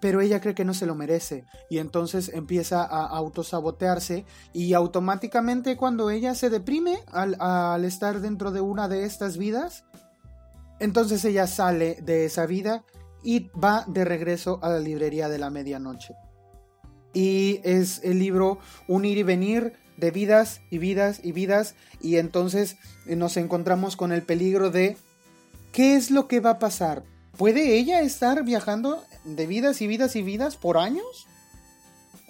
pero 0.00 0.20
ella 0.20 0.40
cree 0.40 0.54
que 0.54 0.64
no 0.64 0.74
se 0.74 0.86
lo 0.86 0.94
merece 0.94 1.44
y 1.68 1.78
entonces 1.78 2.30
empieza 2.32 2.82
a 2.82 3.06
autosabotearse 3.06 4.24
y 4.52 4.74
automáticamente 4.74 5.76
cuando 5.76 6.10
ella 6.10 6.34
se 6.34 6.50
deprime 6.50 7.00
al, 7.12 7.36
al 7.40 7.84
estar 7.84 8.20
dentro 8.20 8.52
de 8.52 8.60
una 8.60 8.88
de 8.88 9.04
estas 9.04 9.36
vidas, 9.36 9.84
entonces 10.78 11.24
ella 11.24 11.46
sale 11.46 11.98
de 12.02 12.24
esa 12.24 12.46
vida 12.46 12.84
y 13.22 13.50
va 13.50 13.84
de 13.88 14.04
regreso 14.04 14.60
a 14.62 14.68
la 14.70 14.78
librería 14.78 15.28
de 15.28 15.38
la 15.38 15.50
medianoche. 15.50 16.14
Y 17.12 17.60
es 17.64 18.00
el 18.04 18.18
libro 18.18 18.58
Un 18.88 19.04
ir 19.04 19.18
y 19.18 19.22
venir 19.22 19.72
de 19.96 20.10
vidas 20.10 20.60
y 20.70 20.78
vidas 20.78 21.20
y 21.22 21.32
vidas 21.32 21.74
y 22.00 22.16
entonces 22.16 22.76
nos 23.06 23.36
encontramos 23.36 23.96
con 23.96 24.12
el 24.12 24.22
peligro 24.22 24.70
de 24.70 24.96
¿qué 25.72 25.96
es 25.96 26.10
lo 26.10 26.28
que 26.28 26.40
va 26.40 26.50
a 26.50 26.58
pasar? 26.58 27.04
¿Puede 27.36 27.76
ella 27.76 28.00
estar 28.00 28.44
viajando 28.44 29.02
de 29.24 29.46
vidas 29.46 29.80
y 29.80 29.86
vidas 29.86 30.16
y 30.16 30.22
vidas 30.22 30.56
por 30.56 30.78
años? 30.78 31.26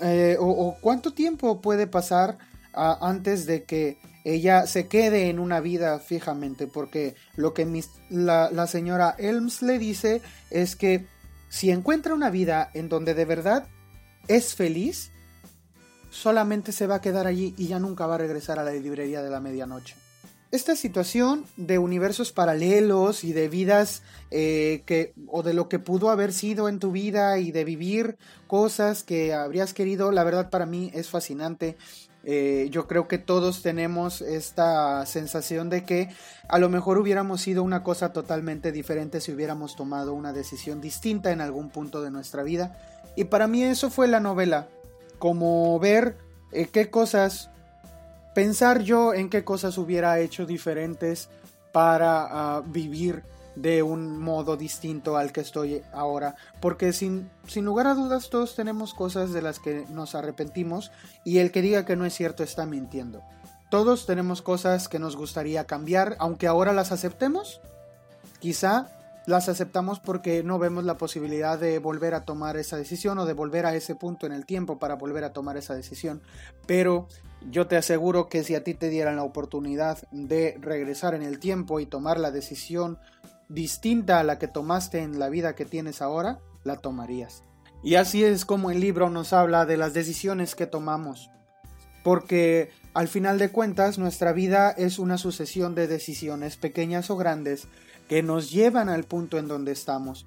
Eh, 0.01 0.37
o, 0.39 0.77
cuánto 0.81 1.15
tiempo 1.15 1.61
puede 1.61 1.87
pasar 1.87 2.39
ah, 2.75 2.99
antes 3.01 3.47
de 3.47 3.65
que 3.65 3.99
ella 4.35 4.67
se 4.67 4.89
quede 4.89 5.31
en 5.31 5.39
una 5.39 5.61
vida 5.61 5.99
fijamente? 5.99 6.67
Porque 6.67 7.15
lo 7.37 7.55
que 7.55 7.83
la, 8.11 8.67
señora 8.67 9.15
Elms 9.19 9.63
le 9.63 9.79
dice 9.79 10.23
es 10.51 10.77
que 10.77 11.07
si 11.49 11.71
encuentra 11.71 12.15
una 12.15 12.31
vida 12.31 12.71
en 12.75 12.89
donde 12.89 13.15
de 13.15 13.25
verdad 13.25 13.69
es 14.29 14.55
feliz, 14.55 15.11
solamente 16.11 16.73
se 16.73 16.87
va 16.87 16.97
a 16.97 17.01
quedar 17.01 17.27
allí 17.27 17.55
y 17.57 17.69
ya 17.69 17.79
nunca 17.79 18.07
va 18.07 18.17
a 18.17 18.19
regresar 18.19 18.59
a 18.59 18.65
la 18.65 18.73
librería 18.73 19.23
de 19.23 19.31
la 19.31 19.41
medianoche 19.41 19.95
esta 20.53 20.77
situación 20.77 21.45
de 21.57 21.79
universos 21.79 22.33
paralelos 22.33 23.25
y 23.25 23.33
de 23.33 23.49
vidas 23.49 24.03
eh, 24.31 24.83
que 24.87 25.13
o 25.27 25.43
de 25.43 25.55
lo 25.55 25.69
que 25.69 25.79
pudo 25.79 26.11
haber 26.11 26.33
sido 26.33 26.69
en 26.69 26.79
tu 26.79 26.93
vida 26.93 27.39
y 27.39 27.51
de 27.51 27.65
vivir 27.65 28.17
cosas 28.47 29.03
que 29.03 29.35
habrías 29.35 29.75
querido, 29.75 30.13
la 30.13 30.25
verdad 30.25 30.51
para 30.51 30.67
mí 30.67 30.91
es 30.95 31.09
fascinante. 31.09 31.77
Eh, 32.29 32.67
yo 32.73 32.89
creo 32.89 33.07
que 33.07 33.19
todos 33.19 33.63
tenemos 33.63 34.21
esta 34.21 35.07
sensación 35.07 35.71
de 35.71 35.85
que 35.85 36.09
a 36.49 36.59
lo 36.59 36.69
mejor 36.69 36.99
hubiéramos 36.99 37.41
sido 37.41 37.63
una 37.63 37.85
cosa 37.85 38.13
totalmente 38.13 38.73
diferente 38.73 39.21
si 39.21 39.31
hubiéramos 39.31 39.77
tomado 39.77 40.13
una 40.13 40.33
decisión 40.33 40.81
distinta 40.81 41.31
en 41.31 41.41
algún 41.41 41.71
punto 41.71 42.03
de 42.03 42.11
nuestra 42.11 42.43
vida. 42.43 42.77
Y 43.15 43.25
para 43.25 43.47
mí 43.47 43.63
eso 43.63 43.91
fue 43.91 44.09
la 44.09 44.19
novela, 44.19 44.67
como 45.21 45.79
ver 45.79 46.17
eh, 46.51 46.67
qué 46.67 46.91
cosas 46.91 47.49
pensar 48.35 48.83
yo 48.83 49.15
en 49.15 49.31
qué 49.31 49.45
cosas 49.45 49.79
hubiera 49.79 50.19
hecho 50.19 50.47
diferentes 50.47 51.29
para 51.71 52.27
ah, 52.29 52.63
vivir 52.67 53.23
de 53.57 53.83
un 53.83 54.21
modo 54.21 54.57
distinto 54.57 55.17
al 55.17 55.33
que 55.33 55.41
estoy 55.41 55.83
ahora. 55.93 56.37
Porque 56.61 56.93
sin, 56.93 57.29
sin 57.49 57.65
lugar 57.65 57.89
a 57.89 57.95
dudas 57.95 58.31
todos 58.31 58.55
tenemos 58.55 58.95
cosas 58.95 59.33
de 59.33 59.43
las 59.43 59.59
que 59.59 59.85
nos 59.89 60.15
arrepentimos 60.15 60.93
y 61.25 61.39
el 61.39 61.51
que 61.51 61.63
diga 61.63 61.85
que 61.85 61.97
no 61.97 62.05
es 62.05 62.15
cierto 62.15 62.45
está 62.45 62.67
mintiendo. 62.67 63.23
Todos 63.71 64.07
tenemos 64.07 64.43
cosas 64.43 64.89
que 64.89 65.01
nos 65.01 65.17
gustaría 65.17 65.65
cambiar, 65.65 66.17
aunque 66.21 66.47
ahora 66.47 66.73
las 66.73 66.93
aceptemos. 66.93 67.61
Quizá 68.39 68.93
las 69.27 69.49
aceptamos 69.49 69.99
porque 69.99 70.45
no 70.45 70.61
vemos 70.61 70.85
la 70.85 70.99
posibilidad 70.99 71.59
de 71.59 71.81
volver 71.81 72.15
a 72.15 72.25
tomar 72.25 72.57
esa 72.57 72.77
decisión 72.77 73.19
o 73.19 73.27
de 73.27 73.33
volver 73.33 73.67
a 73.67 73.75
ese 73.75 73.97
punto 73.97 74.25
en 74.25 74.33
el 74.33 74.47
tiempo 74.47 74.79
para 74.79 74.95
volver 74.95 75.25
a 75.25 75.33
tomar 75.33 75.57
esa 75.57 75.75
decisión. 75.75 76.23
Pero 76.65 77.09
yo 77.51 77.67
te 77.67 77.77
aseguro 77.77 78.29
que 78.29 78.45
si 78.45 78.55
a 78.55 78.63
ti 78.63 78.75
te 78.75 78.89
dieran 78.89 79.17
la 79.17 79.25
oportunidad 79.25 79.99
de 80.13 80.57
regresar 80.61 81.15
en 81.15 81.23
el 81.23 81.41
tiempo 81.41 81.81
y 81.81 81.87
tomar 81.87 82.21
la 82.21 82.31
decisión 82.31 82.99
distinta 83.49 84.21
a 84.21 84.25
la 84.25 84.39
que 84.39 84.49
tomaste 84.49 85.01
en 85.01 85.19
la 85.19 85.29
vida 85.29 85.55
que 85.55 85.65
tienes 85.65 86.03
ahora, 86.03 86.41
la 86.65 86.77
tomarías. 86.77 87.43
Y 87.83 87.95
así 87.95 88.25
es 88.25 88.45
como 88.45 88.71
el 88.71 88.81
libro 88.81 89.11
nos 89.11 89.33
habla 89.33 89.67
de 89.67 89.77
las 89.77 89.95
decisiones 89.95 90.55
que 90.55 90.67
tomamos. 90.67 91.31
Porque 92.03 92.71
al 92.95 93.09
final 93.09 93.39
de 93.39 93.51
cuentas 93.51 93.99
nuestra 93.99 94.33
vida 94.33 94.71
es 94.71 94.99
una 94.99 95.19
sucesión 95.19 95.75
de 95.75 95.87
decisiones 95.87 96.57
pequeñas 96.57 97.11
o 97.11 97.17
grandes 97.17 97.69
que 98.09 98.23
nos 98.23 98.51
llevan 98.51 98.89
al 98.89 99.05
punto 99.05 99.39
en 99.39 99.49
donde 99.49 99.73
estamos. 99.73 100.27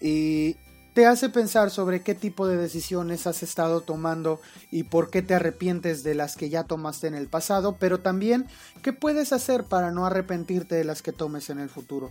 Y 0.00 0.56
te 0.94 1.06
hace 1.06 1.28
pensar 1.28 1.70
sobre 1.70 2.02
qué 2.02 2.14
tipo 2.14 2.48
de 2.48 2.56
decisiones 2.56 3.26
has 3.26 3.42
estado 3.42 3.80
tomando 3.80 4.40
y 4.70 4.84
por 4.84 5.10
qué 5.10 5.22
te 5.22 5.34
arrepientes 5.34 6.02
de 6.02 6.14
las 6.14 6.36
que 6.36 6.50
ya 6.50 6.64
tomaste 6.64 7.06
en 7.06 7.14
el 7.14 7.28
pasado, 7.28 7.76
pero 7.78 8.00
también 8.00 8.46
qué 8.82 8.92
puedes 8.92 9.32
hacer 9.32 9.64
para 9.64 9.92
no 9.92 10.06
arrepentirte 10.06 10.74
de 10.74 10.84
las 10.84 11.02
que 11.02 11.12
tomes 11.12 11.50
en 11.50 11.60
el 11.60 11.68
futuro. 11.68 12.10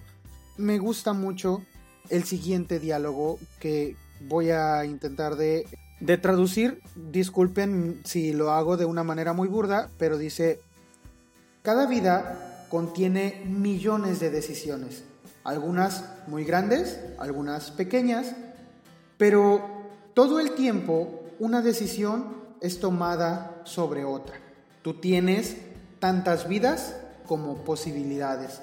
Me 0.57 0.79
gusta 0.79 1.13
mucho 1.13 1.61
el 2.09 2.23
siguiente 2.23 2.79
diálogo 2.79 3.39
que 3.59 3.95
voy 4.21 4.49
a 4.49 4.85
intentar 4.85 5.35
de, 5.35 5.65
traducir. 6.21 6.81
Disculpen 6.95 8.01
si 8.05 8.33
lo 8.33 8.51
hago 8.51 8.77
de 8.77 8.85
una 8.85 9.03
manera 9.03 9.33
muy 9.33 9.47
burda, 9.47 9.89
pero 9.97 10.17
dice, 10.17 10.59
cada 11.61 11.85
vida 11.85 12.65
contiene 12.69 13.43
millones 13.45 14.19
de 14.19 14.31
decisiones, 14.31 15.03
algunas 15.43 16.03
muy 16.27 16.43
grandes, 16.43 16.99
algunas 17.19 17.71
pequeñas, 17.71 18.35
pero 19.17 19.61
todo 20.13 20.39
el 20.39 20.55
tiempo 20.55 21.23
una 21.39 21.61
decisión 21.61 22.35
es 22.61 22.79
tomada 22.79 23.61
sobre 23.63 24.05
otra. 24.05 24.37
Tú 24.81 24.95
tienes 24.95 25.57
tantas 25.99 26.47
vidas 26.47 26.95
como 27.27 27.63
posibilidades. 27.63 28.61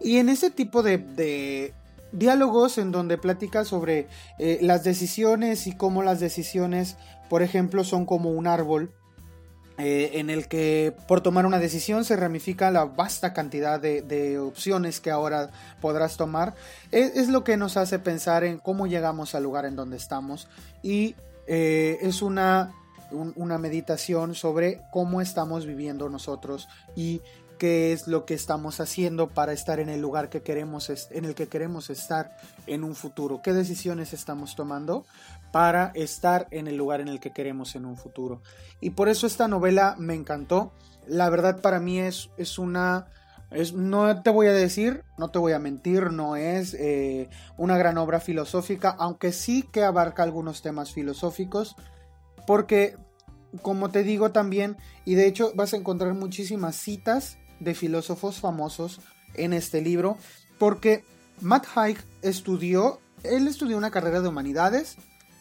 Y 0.00 0.16
en 0.16 0.28
ese 0.28 0.50
tipo 0.50 0.82
de, 0.82 1.72
diálogos 2.12 2.78
en 2.78 2.90
donde 2.90 3.18
platica 3.18 3.64
sobre 3.64 4.08
eh, 4.38 4.58
las 4.62 4.84
decisiones 4.84 5.66
y 5.66 5.76
cómo 5.76 6.02
las 6.02 6.20
decisiones, 6.20 6.96
por 7.28 7.42
ejemplo, 7.42 7.84
son 7.84 8.06
como 8.06 8.30
un 8.30 8.46
árbol 8.46 8.92
eh, 9.82 10.18
en 10.20 10.28
el 10.28 10.46
que 10.46 10.94
por 11.08 11.22
tomar 11.22 11.46
una 11.46 11.58
decisión 11.58 12.04
se 12.04 12.14
ramifica 12.14 12.70
la 12.70 12.84
vasta 12.84 13.32
cantidad 13.32 13.80
de, 13.80 14.38
opciones 14.38 15.00
que 15.00 15.10
ahora 15.10 15.50
podrás 15.80 16.18
tomar, 16.18 16.54
es, 16.90 17.28
lo 17.28 17.44
que 17.44 17.56
nos 17.56 17.78
hace 17.78 17.98
pensar 17.98 18.44
en 18.44 18.58
cómo 18.58 18.86
llegamos 18.86 19.34
al 19.34 19.42
lugar 19.42 19.64
en 19.64 19.76
donde 19.76 19.96
estamos. 19.96 20.48
Y 20.82 21.14
eh, 21.46 21.96
es 22.02 22.20
una, 22.20 22.74
una 23.10 23.56
meditación 23.56 24.34
sobre 24.34 24.82
cómo 24.92 25.22
estamos 25.22 25.64
viviendo 25.64 26.10
nosotros 26.10 26.68
y 26.94 27.22
qué 27.60 27.92
es 27.92 28.08
lo 28.08 28.24
que 28.24 28.32
estamos 28.32 28.80
haciendo 28.80 29.28
para 29.28 29.52
estar 29.52 29.80
en 29.80 29.90
el 29.90 30.00
lugar 30.00 30.30
que 30.30 30.40
queremos 30.40 30.88
en 31.10 31.26
el 31.26 31.34
que 31.34 31.46
queremos 31.46 31.90
estar 31.90 32.34
en 32.66 32.84
un 32.84 32.94
futuro, 32.94 33.42
qué 33.42 33.52
decisiones 33.52 34.14
estamos 34.14 34.56
tomando 34.56 35.04
para 35.52 35.92
estar 35.94 36.48
en 36.52 36.68
el 36.68 36.76
lugar 36.76 37.02
en 37.02 37.08
el 37.08 37.20
que 37.20 37.34
queremos 37.34 37.74
en 37.74 37.84
un 37.84 37.98
futuro. 37.98 38.40
Y 38.80 38.90
por 38.90 39.10
eso 39.10 39.26
esta 39.26 39.46
novela 39.46 39.94
me 39.98 40.14
encantó. 40.14 40.72
La 41.06 41.28
verdad 41.28 41.60
para 41.60 41.80
mí 41.80 41.98
es, 41.98 42.30
es 42.38 42.58
una 42.58 43.08
es, 43.50 43.74
no 43.74 44.22
te 44.22 44.30
voy 44.30 44.46
a 44.46 44.54
decir, 44.54 45.04
no 45.18 45.28
te 45.28 45.38
voy 45.38 45.52
a 45.52 45.58
mentir, 45.58 46.12
no 46.12 46.36
es 46.36 46.72
eh, 46.72 47.28
una 47.58 47.76
gran 47.76 47.98
obra 47.98 48.20
filosófica, 48.20 48.96
aunque 48.98 49.32
sí 49.32 49.68
que 49.70 49.84
abarca 49.84 50.22
algunos 50.22 50.62
temas 50.62 50.92
filosóficos, 50.92 51.76
porque, 52.46 52.96
como 53.60 53.90
te 53.90 54.02
digo 54.02 54.30
también, 54.30 54.78
y 55.04 55.14
de 55.14 55.26
hecho 55.26 55.52
vas 55.54 55.74
a 55.74 55.76
encontrar 55.76 56.14
muchísimas 56.14 56.76
citas 56.76 57.36
de 57.60 57.74
filósofos 57.74 58.40
famosos 58.40 59.00
en 59.34 59.52
este 59.52 59.80
libro. 59.80 60.18
porque 60.58 61.04
Matt 61.40 61.66
Haig 61.74 61.96
estudió, 62.20 63.00
él 63.22 63.48
estudió 63.48 63.78
una 63.78 63.90
carrera 63.90 64.20
de 64.20 64.28
humanidades, 64.28 64.96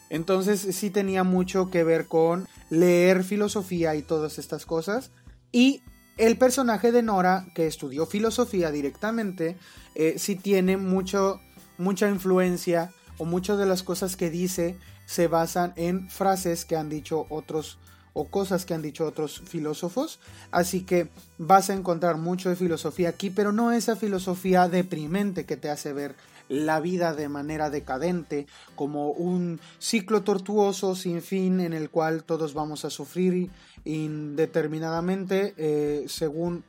entonces 0.09 0.61
sí 0.75 0.89
tenía 0.89 1.25
mucho 1.25 1.69
que 1.69 1.83
ver 1.83 2.07
con 2.07 2.47
leer 2.69 3.25
filosofía 3.25 3.95
y 3.95 4.01
todas 4.01 4.39
estas 4.39 4.65
cosas. 4.65 5.11
Y 5.51 5.81
el 6.17 6.37
personaje 6.37 6.91
de 6.91 7.03
Nora, 7.03 7.47
que 7.53 7.67
estudió 7.67 8.05
filosofía 8.05 8.71
directamente, 8.71 9.57
eh, 9.95 10.15
sí 10.17 10.35
tiene 10.35 10.77
mucho, 10.77 11.41
mucha 11.77 12.09
influencia 12.09 12.91
o 13.17 13.25
muchas 13.25 13.57
de 13.57 13.65
las 13.65 13.83
cosas 13.83 14.15
que 14.15 14.29
dice 14.29 14.77
se 15.05 15.27
basan 15.27 15.73
en 15.75 16.09
frases 16.09 16.65
que 16.65 16.75
han 16.75 16.89
dicho 16.89 17.25
otros 17.29 17.77
o 18.19 18.25
cosas 18.25 18.65
que 18.65 18.73
han 18.73 18.81
dicho 18.81 19.05
otros 19.05 19.41
filósofos. 19.45 20.19
Así 20.51 20.81
que 20.81 21.07
vas 21.37 21.69
a 21.69 21.73
encontrar 21.73 22.17
mucho 22.17 22.49
de 22.49 22.57
filosofía 22.57 23.09
aquí, 23.09 23.29
pero 23.29 23.53
no 23.53 23.71
esa 23.71 23.95
filosofía 23.95 24.67
deprimente 24.67 25.45
que 25.45 25.55
te 25.55 25.69
hace 25.69 25.93
ver 25.93 26.15
la 26.49 26.81
vida 26.81 27.13
de 27.13 27.29
manera 27.29 27.69
decadente, 27.69 28.47
como 28.75 29.11
un 29.11 29.61
ciclo 29.77 30.23
tortuoso 30.23 30.95
sin 30.95 31.21
fin 31.21 31.61
en 31.61 31.73
el 31.73 31.89
cual 31.89 32.23
todos 32.23 32.53
vamos 32.53 32.83
a 32.85 32.89
sufrir 32.89 33.51
indeterminadamente 33.85 35.53
eh, 35.57 36.05
según 36.07 36.63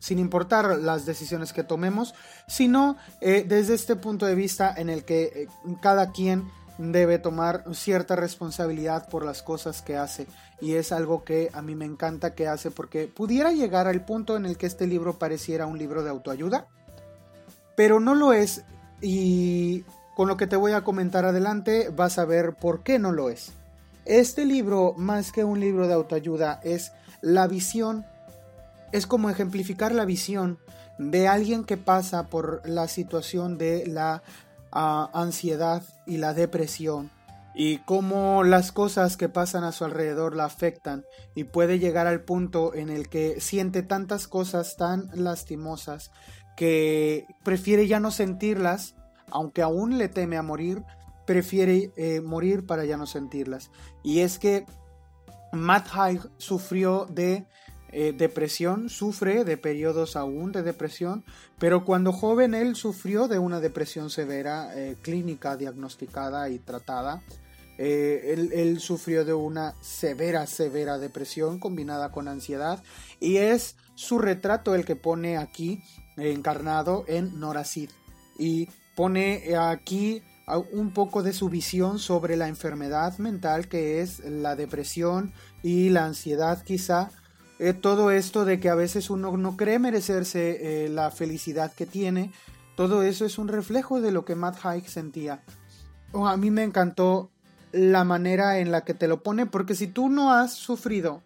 sin 0.00 0.18
importar 0.18 0.78
las 0.78 1.04
decisiones 1.04 1.52
que 1.52 1.62
tomemos, 1.62 2.14
sino 2.48 2.96
eh, 3.20 3.44
desde 3.46 3.74
este 3.74 3.94
punto 3.94 4.24
de 4.24 4.34
vista 4.34 4.74
en 4.74 4.88
el 4.88 5.04
que 5.04 5.24
eh, 5.24 5.48
cada 5.82 6.10
quien 6.10 6.50
debe 6.80 7.18
tomar 7.18 7.64
cierta 7.72 8.16
responsabilidad 8.16 9.08
por 9.08 9.24
las 9.24 9.42
cosas 9.42 9.82
que 9.82 9.96
hace 9.96 10.26
y 10.60 10.74
es 10.74 10.92
algo 10.92 11.24
que 11.24 11.50
a 11.52 11.60
mí 11.60 11.74
me 11.74 11.84
encanta 11.84 12.34
que 12.34 12.48
hace 12.48 12.70
porque 12.70 13.06
pudiera 13.06 13.52
llegar 13.52 13.86
al 13.86 14.04
punto 14.04 14.36
en 14.36 14.46
el 14.46 14.56
que 14.56 14.66
este 14.66 14.86
libro 14.86 15.18
pareciera 15.18 15.66
un 15.66 15.78
libro 15.78 16.02
de 16.02 16.10
autoayuda, 16.10 16.66
pero 17.76 18.00
no 18.00 18.14
lo 18.14 18.32
es 18.32 18.62
y 19.02 19.84
con 20.16 20.28
lo 20.28 20.36
que 20.36 20.46
te 20.46 20.56
voy 20.56 20.72
a 20.72 20.82
comentar 20.82 21.24
adelante 21.24 21.90
vas 21.94 22.18
a 22.18 22.24
ver 22.24 22.54
por 22.54 22.82
qué 22.82 22.98
no 22.98 23.12
lo 23.12 23.28
es. 23.28 23.52
Este 24.06 24.46
libro, 24.46 24.94
más 24.96 25.32
que 25.32 25.44
un 25.44 25.60
libro 25.60 25.86
de 25.86 25.94
autoayuda, 25.94 26.60
es 26.64 26.92
la 27.20 27.46
visión, 27.46 28.06
es 28.92 29.06
como 29.06 29.28
ejemplificar 29.28 29.92
la 29.92 30.06
visión 30.06 30.58
de 30.98 31.28
alguien 31.28 31.64
que 31.64 31.76
pasa 31.76 32.26
por 32.26 32.62
la 32.68 32.88
situación 32.88 33.56
de 33.56 33.86
la 33.86 34.22
ah, 34.72 35.10
ansiedad 35.12 35.82
y 36.06 36.18
la 36.18 36.34
depresión 36.34 37.10
y 37.54 37.78
cómo 37.78 38.44
las 38.44 38.72
cosas 38.72 39.16
que 39.16 39.28
pasan 39.28 39.64
a 39.64 39.72
su 39.72 39.84
alrededor 39.84 40.36
la 40.36 40.44
afectan 40.44 41.04
y 41.34 41.44
puede 41.44 41.78
llegar 41.78 42.06
al 42.06 42.22
punto 42.22 42.74
en 42.74 42.88
el 42.90 43.08
que 43.08 43.40
siente 43.40 43.82
tantas 43.82 44.28
cosas 44.28 44.76
tan 44.76 45.10
lastimosas 45.14 46.12
que 46.56 47.26
prefiere 47.42 47.86
ya 47.86 48.00
no 48.00 48.10
sentirlas, 48.10 48.94
aunque 49.30 49.62
aún 49.62 49.98
le 49.98 50.08
teme 50.08 50.36
a 50.36 50.42
morir, 50.42 50.82
prefiere 51.26 51.90
eh, 51.96 52.20
morir 52.20 52.66
para 52.66 52.84
ya 52.84 52.96
no 52.96 53.06
sentirlas. 53.06 53.70
Y 54.02 54.20
es 54.20 54.38
que 54.38 54.66
Matt 55.52 55.88
Haig 55.92 56.20
sufrió 56.38 57.06
de 57.06 57.46
eh, 57.92 58.12
depresión, 58.16 58.88
sufre 58.88 59.44
de 59.44 59.56
periodos 59.56 60.16
aún 60.16 60.52
de 60.52 60.62
depresión, 60.62 61.24
pero 61.58 61.84
cuando 61.84 62.12
joven 62.12 62.54
él 62.54 62.76
sufrió 62.76 63.28
de 63.28 63.38
una 63.38 63.60
depresión 63.60 64.10
severa, 64.10 64.70
eh, 64.74 64.96
clínica, 65.02 65.56
diagnosticada 65.56 66.48
y 66.48 66.58
tratada. 66.58 67.22
Él, 67.78 68.50
él, 68.52 68.78
sufrió 68.78 69.24
de 69.24 69.32
una 69.32 69.74
severa, 69.80 70.46
severa 70.46 70.98
depresión 70.98 71.58
combinada 71.58 72.12
con 72.12 72.28
ansiedad 72.28 72.82
y 73.20 73.38
es 73.38 73.74
su 73.94 74.18
retrato 74.18 74.74
el 74.74 74.84
que 74.84 74.96
pone 74.96 75.38
aquí 75.38 75.82
encarnado 76.18 77.06
en 77.08 77.40
Noracid 77.40 77.88
y 78.38 78.68
pone 78.94 79.56
aquí 79.56 80.22
un 80.72 80.92
poco 80.92 81.22
de 81.22 81.32
su 81.32 81.48
visión 81.48 81.98
sobre 81.98 82.36
la 82.36 82.48
enfermedad 82.48 83.16
mental 83.18 83.68
que 83.68 84.00
es 84.00 84.20
la 84.20 84.56
depresión 84.56 85.32
y 85.62 85.90
la 85.90 86.04
ansiedad 86.04 86.62
quizá. 86.62 87.10
Eh, 87.62 87.74
todo 87.74 88.10
esto 88.10 88.46
de 88.46 88.58
que 88.58 88.70
a 88.70 88.74
veces 88.74 89.10
uno 89.10 89.36
no 89.36 89.54
cree 89.58 89.78
merecerse 89.78 90.86
eh, 90.86 90.88
la 90.88 91.10
felicidad 91.10 91.70
que 91.70 91.84
tiene, 91.84 92.32
todo 92.74 93.02
eso 93.02 93.26
es 93.26 93.36
un 93.36 93.48
reflejo 93.48 94.00
de 94.00 94.12
lo 94.12 94.24
que 94.24 94.34
Matt 94.34 94.64
Haig 94.64 94.88
sentía. 94.88 95.42
a 96.14 96.36
mí 96.38 96.50
me 96.50 96.62
encantó 96.62 97.30
la 97.70 98.02
manera 98.02 98.60
en 98.60 98.72
la 98.72 98.80
que 98.80 98.94
te 98.94 99.08
lo 99.08 99.22
pone, 99.22 99.44
porque 99.44 99.74
si 99.74 99.88
tú 99.88 100.08
no 100.08 100.32
has 100.32 100.54
sufrido 100.54 101.22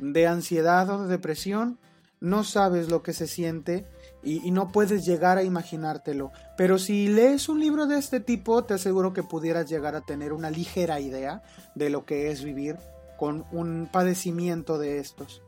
de 0.00 0.26
ansiedad 0.26 0.90
o 0.90 1.04
de 1.04 1.08
depresión, 1.08 1.78
no 2.18 2.42
sabes 2.42 2.88
lo 2.88 3.04
que 3.04 3.12
se 3.12 3.28
siente 3.28 3.86
y, 4.24 4.50
no 4.50 4.72
puedes 4.72 5.06
llegar 5.06 5.38
a 5.38 5.44
imaginártelo. 5.44 6.32
Pero 6.56 6.80
si 6.80 7.06
lees 7.06 7.48
un 7.48 7.60
libro 7.60 7.86
de 7.86 7.96
este 7.96 8.18
tipo, 8.18 8.64
te 8.64 8.74
aseguro 8.74 9.12
que 9.12 9.22
pudieras 9.22 9.70
llegar 9.70 9.94
a 9.94 10.00
tener 10.00 10.32
una 10.32 10.50
ligera 10.50 10.98
idea 10.98 11.44
de 11.76 11.90
lo 11.90 12.04
que 12.04 12.32
es 12.32 12.42
vivir 12.42 12.76
con 13.16 13.46
un 13.52 13.88
padecimiento 13.90 14.76
de 14.76 14.98
estos. 14.98 15.42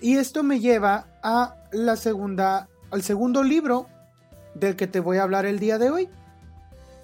Y 0.00 0.16
esto 0.16 0.42
me 0.42 0.60
lleva 0.60 1.06
a 1.22 1.56
la 1.72 1.96
segunda, 1.96 2.68
al 2.90 3.02
segundo 3.02 3.42
libro 3.42 3.88
del 4.54 4.76
que 4.76 4.86
te 4.86 5.00
voy 5.00 5.18
a 5.18 5.22
hablar 5.22 5.46
el 5.46 5.58
día 5.58 5.78
de 5.78 5.90
hoy. 5.90 6.08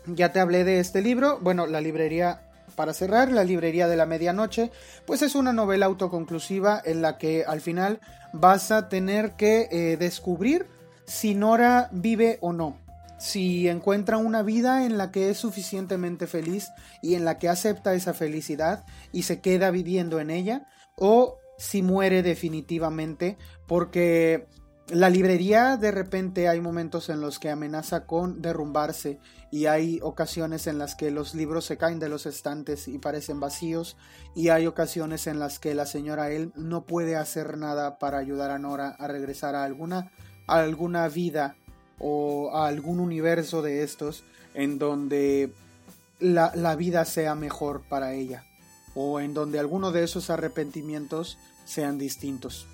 Ya 0.06 0.32
te 0.32 0.40
hablé 0.40 0.64
de 0.64 0.80
este 0.80 1.02
libro, 1.02 1.38
bueno, 1.40 1.66
la 1.66 1.80
librería 1.80 2.42
para 2.74 2.94
cerrar, 2.94 3.30
la 3.30 3.44
librería 3.44 3.88
de 3.88 3.96
la 3.96 4.06
medianoche, 4.06 4.70
pues 5.06 5.22
es 5.22 5.34
una 5.34 5.52
novela 5.52 5.86
autoconclusiva 5.86 6.80
en 6.84 7.02
la 7.02 7.18
que 7.18 7.44
al 7.44 7.60
final 7.60 8.00
vas 8.32 8.70
a 8.70 8.88
tener 8.88 9.32
que 9.32 9.68
eh, 9.70 9.96
descubrir 9.96 10.66
si 11.04 11.34
Nora 11.34 11.88
vive 11.92 12.38
o 12.40 12.52
no, 12.52 12.78
si 13.18 13.68
encuentra 13.68 14.16
una 14.16 14.42
vida 14.42 14.86
en 14.86 14.96
la 14.96 15.10
que 15.10 15.30
es 15.30 15.38
suficientemente 15.38 16.26
feliz 16.26 16.70
y 17.02 17.16
en 17.16 17.24
la 17.24 17.38
que 17.38 17.48
acepta 17.48 17.94
esa 17.94 18.14
felicidad 18.14 18.84
y 19.12 19.24
se 19.24 19.40
queda 19.40 19.70
viviendo 19.70 20.20
en 20.20 20.30
ella, 20.30 20.66
o 20.96 21.39
si 21.60 21.82
muere 21.82 22.22
definitivamente, 22.22 23.36
porque 23.66 24.46
la 24.88 25.10
librería 25.10 25.76
de 25.76 25.90
repente 25.90 26.48
hay 26.48 26.58
momentos 26.58 27.10
en 27.10 27.20
los 27.20 27.38
que 27.38 27.50
amenaza 27.50 28.06
con 28.06 28.40
derrumbarse 28.40 29.18
y 29.52 29.66
hay 29.66 30.00
ocasiones 30.02 30.66
en 30.66 30.78
las 30.78 30.94
que 30.94 31.10
los 31.10 31.34
libros 31.34 31.66
se 31.66 31.76
caen 31.76 31.98
de 31.98 32.08
los 32.08 32.24
estantes 32.24 32.88
y 32.88 32.98
parecen 32.98 33.40
vacíos 33.40 33.98
y 34.34 34.48
hay 34.48 34.66
ocasiones 34.66 35.26
en 35.26 35.38
las 35.38 35.58
que 35.58 35.74
la 35.74 35.84
señora 35.84 36.30
él 36.30 36.50
no 36.56 36.86
puede 36.86 37.14
hacer 37.14 37.58
nada 37.58 37.98
para 37.98 38.16
ayudar 38.16 38.50
a 38.50 38.58
Nora 38.58 38.96
a 38.98 39.06
regresar 39.06 39.54
a 39.54 39.64
alguna 39.64 40.10
alguna 40.46 41.08
vida 41.08 41.56
o 41.98 42.56
a 42.56 42.68
algún 42.68 43.00
universo 43.00 43.60
de 43.60 43.82
estos 43.82 44.24
en 44.54 44.78
donde 44.78 45.52
la, 46.20 46.52
la 46.54 46.74
vida 46.74 47.04
sea 47.04 47.34
mejor 47.34 47.82
para 47.86 48.14
ella 48.14 48.44
o 48.94 49.20
en 49.20 49.34
donde 49.34 49.58
alguno 49.58 49.92
de 49.92 50.04
esos 50.04 50.30
arrepentimientos 50.30 51.38
sean 51.70 51.98
distintos. 51.98 52.66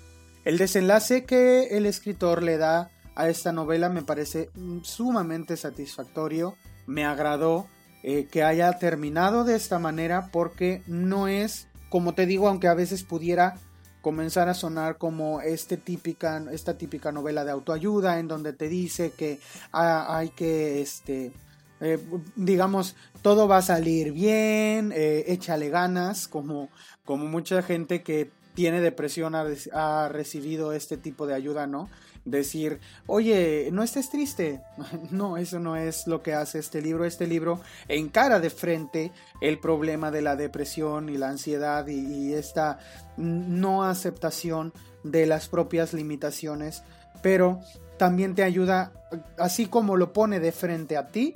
El 0.43 0.57
desenlace 0.57 1.23
que 1.23 1.77
el 1.77 1.85
escritor 1.85 2.41
le 2.41 2.57
da 2.57 2.89
a 3.15 3.29
esta 3.29 3.51
novela 3.51 3.89
me 3.89 4.01
parece 4.01 4.49
sumamente 4.81 5.55
satisfactorio, 5.55 6.55
me 6.87 7.05
agradó 7.05 7.67
eh, 8.03 8.27
que 8.31 8.43
haya 8.43 8.71
terminado 8.79 9.43
de 9.43 9.55
esta 9.55 9.77
manera 9.77 10.29
porque 10.31 10.81
no 10.87 11.27
es, 11.27 11.67
como 11.89 12.13
te 12.13 12.25
digo, 12.25 12.47
aunque 12.47 12.67
a 12.67 12.73
veces 12.73 13.03
pudiera 13.03 13.55
comenzar 14.01 14.49
a 14.49 14.53
sonar 14.53 14.97
como 14.97 15.41
este 15.41 15.77
típica, 15.77 16.43
esta 16.51 16.77
típica 16.77 17.11
novela 17.11 17.43
de 17.43 17.51
autoayuda 17.51 18.19
en 18.19 18.27
donde 18.27 18.53
te 18.53 18.69
dice 18.69 19.11
que 19.11 19.39
hay 19.71 20.29
que, 20.29 20.81
este, 20.81 21.33
eh, 21.81 21.99
digamos, 22.35 22.95
todo 23.21 23.47
va 23.47 23.57
a 23.57 23.61
salir 23.61 24.11
bien, 24.11 24.91
eh, 24.95 25.25
échale 25.27 25.69
ganas, 25.69 26.27
como, 26.27 26.69
como 27.03 27.25
mucha 27.25 27.61
gente 27.61 28.01
que 28.01 28.31
tiene 28.57 28.81
depresión 28.81 29.35
ha, 29.35 30.09
recibido 30.09 30.73
este 30.73 30.97
tipo 30.97 31.27
de 31.27 31.35
ayuda, 31.35 31.67
¿no? 31.67 31.91
decir, 32.25 32.79
oye, 33.05 33.69
no 33.71 33.83
estés 33.83 34.09
triste. 34.09 34.63
No, 35.11 35.37
eso 35.37 35.59
no 35.59 35.75
es 35.75 36.07
lo 36.07 36.23
que 36.23 36.33
hace 36.33 36.57
este 36.57 36.81
libro. 36.81 37.05
Este 37.05 37.27
libro 37.27 37.61
encara 37.87 38.39
de 38.39 38.49
frente 38.49 39.11
el 39.41 39.59
problema 39.59 40.09
de 40.09 40.23
la 40.23 40.35
depresión 40.35 41.07
y 41.07 41.19
la 41.19 41.29
ansiedad 41.29 41.85
y, 41.85 42.33
esta 42.33 42.79
no 43.15 43.83
aceptación 43.83 44.73
de 45.03 45.27
las 45.27 45.49
propias 45.49 45.93
limitaciones, 45.93 46.81
pero 47.21 47.59
también 47.99 48.33
te 48.33 48.41
ayuda, 48.41 48.91
así 49.37 49.67
como 49.67 49.97
lo 49.97 50.13
pone 50.13 50.39
de 50.39 50.51
frente 50.51 50.97
a 50.97 51.09
ti, 51.09 51.35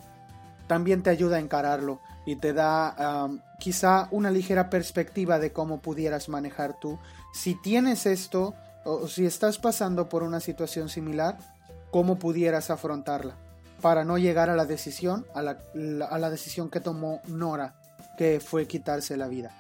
también 0.66 1.04
te 1.04 1.12
ayuda 1.12 1.38
a 1.38 1.40
encararlo 1.40 2.02
y 2.32 2.38
te 2.38 2.54
da 2.54 3.30
quizá 3.60 4.08
una 4.12 4.32
ligera 4.32 4.70
perspectiva 4.70 5.38
de 5.38 5.52
cómo 5.52 5.82
pudieras 5.82 6.30
manejar 6.30 6.80
tú. 6.80 6.98
Si 7.34 7.56
tienes 7.62 8.06
esto, 8.06 8.56
o 8.86 9.08
si 9.08 9.26
estás 9.26 9.58
pasando 9.58 10.08
por 10.08 10.24
una 10.24 10.40
situación 10.40 10.88
similar, 10.88 11.38
cómo 11.92 12.18
pudieras 12.18 12.70
afrontarla 12.70 13.36
para 13.82 14.06
no 14.06 14.18
llegar 14.18 14.50
a 14.50 14.56
la 14.56 14.66
decisión, 14.66 15.26
a 15.34 15.42
la, 15.42 16.30
decisión 16.30 16.70
que 16.70 16.80
tomó 16.80 17.20
Nora, 17.28 17.76
que 18.18 18.40
fue 18.40 18.66
quitarse 18.66 19.18
la 19.18 19.28
vida. 19.28 19.52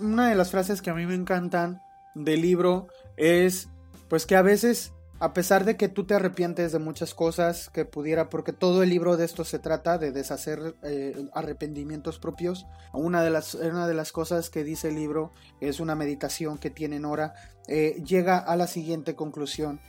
Una 0.00 0.28
de 0.28 0.34
las 0.34 0.50
frases 0.50 0.82
que 0.82 0.90
a 0.90 0.94
mí 0.94 1.06
me 1.06 1.14
encantan 1.14 1.80
del 2.14 2.42
libro 2.42 2.88
es, 3.16 3.68
pues 4.08 4.26
que 4.26 4.34
a 4.34 4.42
veces 4.42 4.92
a 5.18 5.32
pesar 5.32 5.64
de 5.64 5.76
que 5.76 5.88
tú 5.88 6.04
te 6.04 6.14
arrepientes 6.14 6.72
de 6.72 6.78
muchas 6.78 7.14
cosas 7.14 7.70
que 7.70 7.84
pudiera, 7.84 8.28
porque 8.28 8.52
todo 8.52 8.82
el 8.82 8.90
libro 8.90 9.16
de 9.16 9.24
esto 9.24 9.44
se 9.44 9.58
trata 9.58 9.96
de 9.96 10.12
deshacer 10.12 10.76
eh, 10.82 11.28
arrepentimientos 11.32 12.18
propios, 12.18 12.66
una 12.92 13.22
de, 13.22 13.30
las, 13.30 13.54
una 13.54 13.86
de 13.86 13.94
las 13.94 14.12
cosas 14.12 14.50
que 14.50 14.62
dice 14.62 14.88
el 14.88 14.96
libro 14.96 15.32
es 15.60 15.80
una 15.80 15.94
meditación 15.94 16.58
que 16.58 16.70
tiene 16.70 17.00
Nora, 17.00 17.34
eh, 17.66 18.02
llega 18.06 18.38
a 18.38 18.56
la 18.56 18.66
siguiente 18.66 19.14
conclusión 19.14 19.80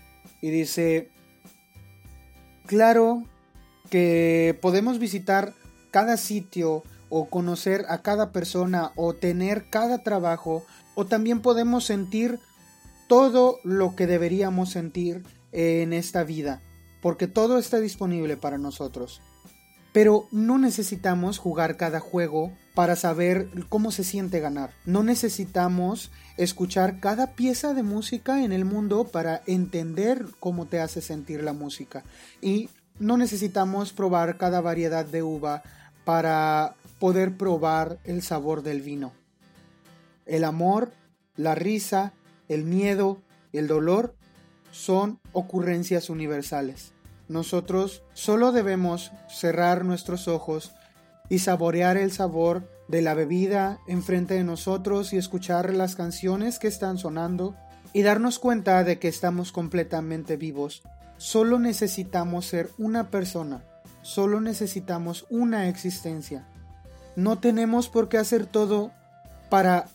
y 0.42 0.50
dice, 0.50 1.10
claro 2.66 3.24
que 3.90 4.58
podemos 4.62 5.00
visitar 5.00 5.54
cada 5.92 6.16
sitio 6.18 6.84
o 7.10 7.30
conocer 7.30 7.86
a 7.90 8.02
cada 8.02 8.32
persona 8.32 8.92
o 8.96 9.14
tener 9.14 9.70
cada 9.70 10.04
trabajo 10.04 10.66
o 10.96 11.06
también 11.06 11.42
podemos 11.42 11.86
sentir 11.86 12.40
todo 13.08 13.60
lo 13.64 13.96
que 13.96 14.08
deberíamos 14.08 14.72
sentir 14.72 15.24
en 15.52 15.94
esta 15.94 16.24
vida, 16.24 16.62
porque 17.02 17.28
todo 17.28 17.58
está 17.58 17.80
disponible 17.80 18.38
para 18.38 18.58
nosotros. 18.58 19.22
Pero 19.94 20.28
no 20.32 20.60
necesitamos 20.60 21.40
jugar 21.40 21.78
cada 21.78 22.00
juego 22.00 22.52
para 22.76 22.96
saber 22.96 23.50
cómo 23.70 23.92
se 23.92 24.04
siente 24.04 24.40
ganar. 24.40 24.70
No 24.86 25.02
necesitamos 25.02 26.12
escuchar 26.38 27.00
cada 27.00 27.34
pieza 27.34 27.74
de 27.74 27.82
música 27.82 28.44
en 28.44 28.52
el 28.52 28.66
mundo 28.66 29.06
para 29.06 29.42
entender 29.48 30.26
cómo 30.40 30.68
te 30.68 30.80
hace 30.80 31.02
sentir 31.02 31.42
la 31.42 31.54
música. 31.54 32.04
Y 32.42 32.70
no 33.00 33.18
necesitamos 33.18 33.94
probar 33.94 34.38
cada 34.38 34.62
variedad 34.62 35.06
de 35.06 35.24
uva 35.24 35.64
para 36.06 36.76
poder 37.00 37.36
probar 37.36 37.98
el 38.04 38.22
sabor 38.22 38.62
del 38.62 38.82
vino. 38.82 39.14
El 40.26 40.44
amor, 40.44 40.92
la 41.36 41.56
risa, 41.56 42.14
el 42.48 42.64
miedo 42.64 43.22
el 43.58 43.68
dolor 43.68 44.16
son 44.72 45.20
ocurrencias 45.32 46.10
universales. 46.10 46.94
Nosotros 47.28 48.04
solo 48.14 48.52
debemos 48.52 49.12
cerrar 49.30 49.84
nuestros 49.84 50.28
ojos 50.28 50.72
y 51.30 51.40
saborear 51.40 51.98
el 51.98 52.12
sabor 52.12 52.70
de 52.88 53.02
la 53.02 53.14
bebida 53.14 53.80
enfrente 53.88 54.36
de 54.36 54.44
nosotros 54.44 55.12
y 55.12 55.18
escuchar 55.18 55.74
las 55.74 55.96
canciones 55.96 56.58
que 56.60 56.68
están 56.68 56.98
sonando 56.98 57.56
y 57.92 58.04
darnos 58.04 58.40
cuenta 58.40 58.84
de 58.84 59.00
que 59.00 59.08
estamos 59.08 59.52
completamente 59.52 60.38
vivos. 60.38 60.84
Solo 61.18 61.60
necesitamos 61.60 62.46
ser 62.46 62.70
una 62.78 63.10
persona, 63.10 63.64
solo 64.04 64.40
necesitamos 64.40 65.26
una 65.30 65.68
existencia. 65.68 66.48
No 67.16 67.40
tenemos 67.40 67.90
por 67.90 68.08
qué 68.08 68.20
hacer 68.20 68.46
todo 68.46 68.92
para 69.50 69.88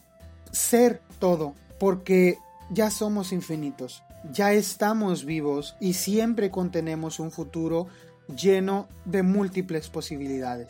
ser 0.51 1.01
todo 1.19 1.55
porque 1.83 2.39
ya 2.71 2.93
somos 2.93 3.33
infinitos, 3.33 4.05
ya 4.31 4.53
estamos 4.53 5.25
vivos 5.25 5.75
y 5.81 5.95
siempre 5.95 6.49
contenemos 6.49 7.19
un 7.19 7.33
futuro 7.33 7.89
lleno 8.37 8.87
de 9.05 9.25
múltiples 9.25 9.89
posibilidades. 9.89 10.69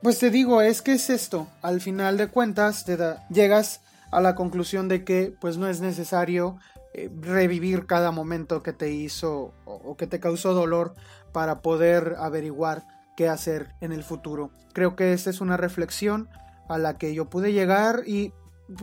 Pues 0.00 0.18
te 0.18 0.30
digo, 0.30 0.62
es 0.62 0.80
que 0.80 0.94
es 0.94 1.10
esto, 1.10 1.46
al 1.60 1.82
final 1.82 2.16
de 2.16 2.28
cuentas 2.28 2.86
llegas 3.28 3.82
a 4.10 4.22
la 4.22 4.34
conclusión 4.34 4.88
de 4.88 5.04
que 5.04 5.36
pues 5.42 5.58
no 5.58 5.68
es 5.68 5.82
necesario 5.82 6.56
eh, 6.94 7.10
revivir 7.20 7.84
cada 7.84 8.10
momento 8.10 8.62
que 8.62 8.72
te 8.72 8.90
hizo 8.90 9.52
o 9.66 9.94
que 9.98 10.06
te 10.06 10.20
causó 10.20 10.54
dolor 10.54 10.94
para 11.32 11.60
poder 11.60 12.16
averiguar 12.18 12.82
qué 13.14 13.28
hacer 13.28 13.74
en 13.82 13.92
el 13.92 14.02
futuro. 14.02 14.52
Creo 14.72 14.96
que 14.96 15.12
esta 15.12 15.28
es 15.28 15.42
una 15.42 15.58
reflexión 15.58 16.30
a 16.66 16.78
la 16.78 16.96
que 16.96 17.12
yo 17.12 17.28
pude 17.28 17.52
llegar 17.52 18.04
y 18.06 18.32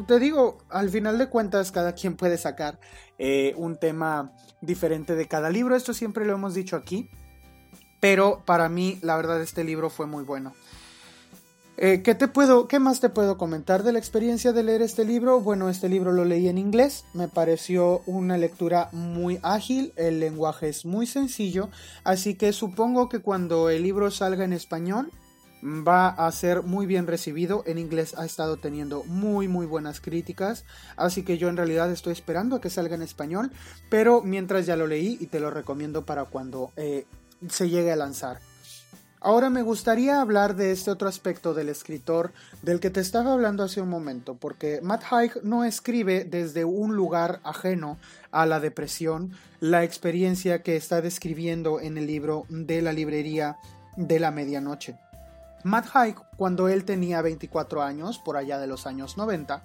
te 0.08 0.20
digo, 0.20 0.58
al 0.70 0.90
final 0.90 1.18
de 1.18 1.28
cuentas 1.28 1.72
cada 1.72 1.94
quien 1.94 2.16
puede 2.16 2.38
sacar 2.38 2.80
eh, 3.18 3.54
un 3.58 3.78
tema 3.78 4.34
diferente 4.62 5.16
de 5.16 5.28
cada 5.28 5.50
libro, 5.50 5.76
esto 5.76 5.94
siempre 5.94 6.26
lo 6.26 6.34
hemos 6.34 6.54
dicho 6.54 6.76
aquí, 6.76 7.10
pero 8.00 8.44
para 8.46 8.70
mí 8.70 9.00
la 9.02 9.16
verdad 9.16 9.42
este 9.42 9.64
libro 9.64 9.90
fue 9.90 10.08
muy 10.08 10.24
bueno. 10.24 10.54
Eh, 11.78 12.02
¿qué, 12.04 12.16
te 12.16 12.30
puedo, 12.30 12.70
¿Qué 12.70 12.80
más 12.80 13.02
te 13.02 13.10
puedo 13.10 13.38
comentar 13.38 13.84
de 13.84 13.92
la 13.92 14.00
experiencia 14.00 14.54
de 14.54 14.64
leer 14.64 14.82
este 14.82 15.04
libro? 15.04 15.42
Bueno, 15.42 15.70
este 15.70 15.90
libro 15.90 16.14
lo 16.14 16.24
leí 16.24 16.48
en 16.48 16.58
inglés, 16.58 17.04
me 17.14 17.28
pareció 17.28 18.02
una 18.06 18.38
lectura 18.38 18.88
muy 18.94 19.40
ágil, 19.44 19.92
el 19.98 20.22
lenguaje 20.22 20.70
es 20.70 20.86
muy 20.86 21.06
sencillo, 21.06 21.70
así 22.06 22.36
que 22.36 22.54
supongo 22.54 23.10
que 23.10 23.20
cuando 23.20 23.70
el 23.70 23.84
libro 23.84 24.10
salga 24.10 24.46
en 24.46 24.54
español 24.54 25.12
va 25.66 26.10
a 26.10 26.32
ser 26.32 26.64
muy 26.64 26.86
bien 26.86 27.08
recibido. 27.08 27.64
En 27.66 27.80
inglés 27.80 28.14
ha 28.18 28.26
estado 28.26 28.58
teniendo 28.58 29.04
muy 29.06 29.48
muy 29.48 29.66
buenas 29.66 30.00
críticas, 30.00 30.66
así 30.96 31.24
que 31.24 31.38
yo 31.38 31.50
en 31.50 31.58
realidad 31.58 31.92
estoy 31.92 32.14
esperando 32.14 32.56
a 32.56 32.62
que 32.62 32.70
salga 32.70 32.96
en 32.96 33.02
español, 33.02 33.52
pero 33.90 34.22
mientras 34.22 34.66
ya 34.66 34.76
lo 34.76 34.88
leí 34.88 35.18
y 35.20 35.28
te 35.28 35.40
lo 35.40 35.50
recomiendo 35.50 36.06
para 36.06 36.26
cuando 36.26 36.72
eh, 36.76 37.06
se 37.50 37.70
llegue 37.70 37.92
a 37.92 37.96
lanzar. 37.96 38.40
Ahora 39.26 39.50
me 39.50 39.64
gustaría 39.64 40.22
hablar 40.22 40.56
de 40.56 40.72
este 40.72 40.92
otro 40.92 41.08
aspecto 41.08 41.56
del 41.56 41.70
escritor 41.70 42.32
del 42.62 42.80
que 42.80 42.92
te 42.92 43.00
estaba 43.00 43.34
hablando 43.34 43.64
hace 43.64 43.82
un 43.82 43.90
momento, 43.90 44.36
porque 44.36 44.82
Matt 44.84 45.02
Haig 45.10 45.32
no 45.42 45.64
escribe 45.64 46.26
desde 46.26 46.64
un 46.64 46.96
lugar 46.96 47.40
ajeno 47.44 47.98
a 48.30 48.46
la 48.46 48.60
depresión 48.60 49.32
la 49.60 49.84
experiencia 49.84 50.62
que 50.62 50.76
está 50.76 51.02
describiendo 51.02 51.80
en 51.80 51.98
el 51.98 52.06
libro 52.06 52.46
de 52.50 52.84
la 52.84 52.94
librería 52.94 53.58
de 53.96 54.20
la 54.20 54.30
medianoche. 54.30 54.96
Matt 55.66 55.88
Haig, 55.96 56.16
cuando 56.38 56.68
él 56.68 56.86
tenía 56.86 57.24
24 57.24 57.82
años, 57.82 58.20
por 58.20 58.38
allá 58.38 58.60
de 58.60 58.68
los 58.68 58.86
años 58.86 59.18
90, 59.18 59.64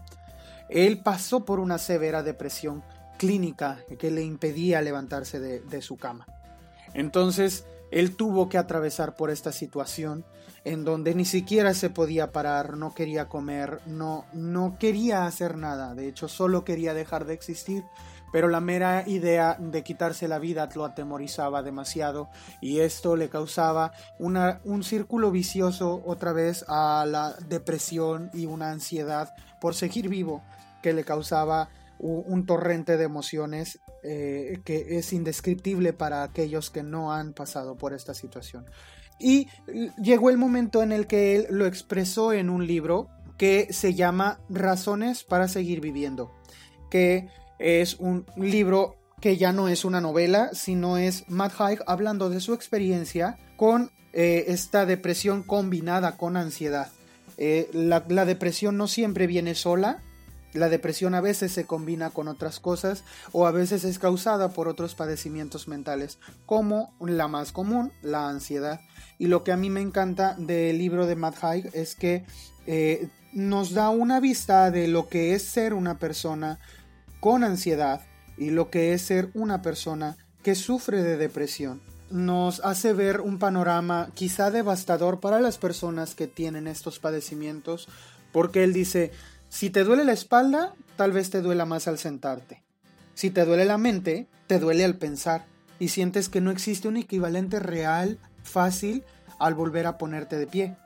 él 0.70 1.02
pasó 1.02 1.44
por 1.44 1.60
una 1.60 1.76
severa 1.76 2.22
depresión 2.22 2.82
clínica 3.18 3.84
que 3.98 4.10
le 4.10 4.22
impedía 4.22 4.80
levantarse 4.80 5.38
de, 5.38 5.82
su 5.82 5.98
cama. 5.98 6.24
Entonces, 6.94 7.66
él 7.90 8.16
tuvo 8.16 8.48
que 8.48 8.56
atravesar 8.56 9.14
por 9.14 9.28
esta 9.28 9.52
situación 9.52 10.24
en 10.64 10.86
donde 10.86 11.14
ni 11.14 11.26
siquiera 11.26 11.74
se 11.74 11.90
podía 11.90 12.32
parar, 12.32 12.78
no 12.78 12.94
quería 12.94 13.28
comer, 13.28 13.82
no, 13.84 14.24
no 14.32 14.78
quería 14.78 15.26
hacer 15.26 15.58
nada, 15.58 15.94
de 15.94 16.08
hecho 16.08 16.28
solo 16.28 16.64
quería 16.64 16.94
dejar 16.94 17.26
de 17.26 17.34
existir 17.34 17.84
pero 18.32 18.48
la 18.48 18.60
mera 18.60 19.04
idea 19.06 19.56
de 19.58 19.82
quitarse 19.82 20.28
la 20.28 20.38
vida 20.38 20.68
lo 20.74 20.84
atemorizaba 20.84 21.62
demasiado 21.62 22.28
y 22.60 22.80
esto 22.80 23.16
le 23.16 23.28
causaba 23.28 23.92
un 24.18 24.84
círculo 24.84 25.30
vicioso 25.30 26.02
otra 26.04 26.32
vez 26.32 26.64
a 26.68 27.04
la 27.06 27.34
depresión 27.48 28.30
y 28.32 28.46
una 28.46 28.70
ansiedad 28.70 29.34
por 29.60 29.74
seguir 29.74 30.08
vivo 30.08 30.42
que 30.82 30.92
le 30.92 31.04
causaba 31.04 31.68
un, 31.98 32.46
torrente 32.46 32.96
de 32.96 33.04
emociones 33.04 33.80
eh, 34.02 34.60
que 34.64 34.98
es 34.98 35.12
indescriptible 35.12 35.92
para 35.92 36.22
aquellos 36.22 36.70
que 36.70 36.82
no 36.82 37.12
han 37.12 37.34
pasado 37.34 37.76
por 37.76 37.92
esta 37.92 38.14
situación. 38.14 38.64
Y 39.18 39.48
llegó 40.02 40.30
el 40.30 40.38
momento 40.38 40.82
en 40.82 40.92
el 40.92 41.06
que 41.06 41.36
él 41.36 41.46
lo 41.50 41.66
expresó 41.66 42.32
en 42.32 42.48
un 42.48 42.66
libro 42.66 43.08
que 43.36 43.72
se 43.72 43.94
llama 43.94 44.40
Razones 44.48 45.24
para 45.24 45.46
seguir 45.46 45.80
viviendo, 45.82 46.32
que 46.90 47.28
es 47.60 47.94
un 47.94 48.24
libro 48.36 48.96
que 49.20 49.36
ya 49.36 49.52
no 49.52 49.68
es 49.68 49.84
una 49.84 50.00
novela, 50.00 50.50
sino 50.54 50.96
es 50.96 51.28
Matt 51.28 51.52
Haig 51.60 51.78
hablando 51.86 52.30
de 52.30 52.40
su 52.40 52.54
experiencia 52.54 53.38
con 53.56 53.92
eh, 54.12 54.46
esta 54.48 54.86
depresión 54.86 55.42
combinada 55.42 56.16
con 56.16 56.36
ansiedad. 56.36 56.90
Eh, 57.36 57.70
la, 57.72 58.00
depresión 58.24 58.76
no 58.76 58.88
siempre 58.88 59.26
viene 59.26 59.54
sola, 59.54 60.02
la 60.52 60.68
depresión 60.68 61.14
a 61.14 61.20
veces 61.20 61.52
se 61.52 61.64
combina 61.64 62.10
con 62.10 62.28
otras 62.28 62.60
cosas 62.60 63.04
o 63.32 63.46
a 63.46 63.50
veces 63.50 63.84
es 63.84 63.98
causada 63.98 64.48
por 64.48 64.66
otros 64.66 64.94
padecimientos 64.94 65.68
mentales, 65.68 66.18
como 66.44 66.94
la 67.00 67.28
más 67.28 67.52
común, 67.52 67.92
la 68.02 68.28
ansiedad. 68.28 68.80
Y 69.18 69.26
lo 69.26 69.44
que 69.44 69.52
a 69.52 69.56
mí 69.56 69.70
me 69.70 69.80
encanta 69.80 70.34
del 70.38 70.78
libro 70.78 71.06
de 71.06 71.16
Matt 71.16 71.44
Haig 71.44 71.70
es 71.72 71.94
que 71.94 72.24
eh, 72.66 73.08
nos 73.32 73.72
da 73.72 73.90
una 73.90 74.18
vista 74.18 74.70
de 74.70 74.88
lo 74.88 75.08
que 75.08 75.34
es 75.34 75.42
ser 75.42 75.72
una 75.72 75.98
persona 75.98 76.58
con 77.20 77.44
ansiedad 77.44 78.00
y 78.36 78.50
lo 78.50 78.70
que 78.70 78.94
es 78.94 79.02
ser 79.02 79.30
una 79.34 79.62
persona 79.62 80.16
que 80.42 80.54
sufre 80.54 81.02
de 81.02 81.16
depresión. 81.16 81.80
Nos 82.10 82.60
hace 82.64 82.92
ver 82.92 83.20
un 83.20 83.38
panorama 83.38 84.10
quizá 84.14 84.50
devastador 84.50 85.20
para 85.20 85.38
las 85.38 85.58
personas 85.58 86.14
que 86.14 86.26
tienen 86.26 86.66
estos 86.66 86.98
padecimientos, 86.98 87.88
porque 88.32 88.64
él 88.64 88.72
dice, 88.72 89.12
si 89.48 89.70
te 89.70 89.84
duele 89.84 90.04
la 90.04 90.12
espalda, 90.12 90.74
tal 90.96 91.12
vez 91.12 91.30
te 91.30 91.42
duela 91.42 91.66
más 91.66 91.86
al 91.86 91.98
sentarte. 91.98 92.62
Si 93.14 93.30
te 93.30 93.44
duele 93.44 93.64
la 93.64 93.78
mente, 93.78 94.26
te 94.46 94.58
duele 94.58 94.84
al 94.84 94.96
pensar 94.96 95.44
y 95.78 95.88
sientes 95.88 96.28
que 96.28 96.40
no 96.40 96.50
existe 96.50 96.88
un 96.88 96.96
equivalente 96.96 97.60
real, 97.60 98.18
fácil, 98.42 99.04
al 99.38 99.54
volver 99.54 99.86
a 99.86 99.98
ponerte 99.98 100.38
de 100.38 100.46
pie, 100.46 100.76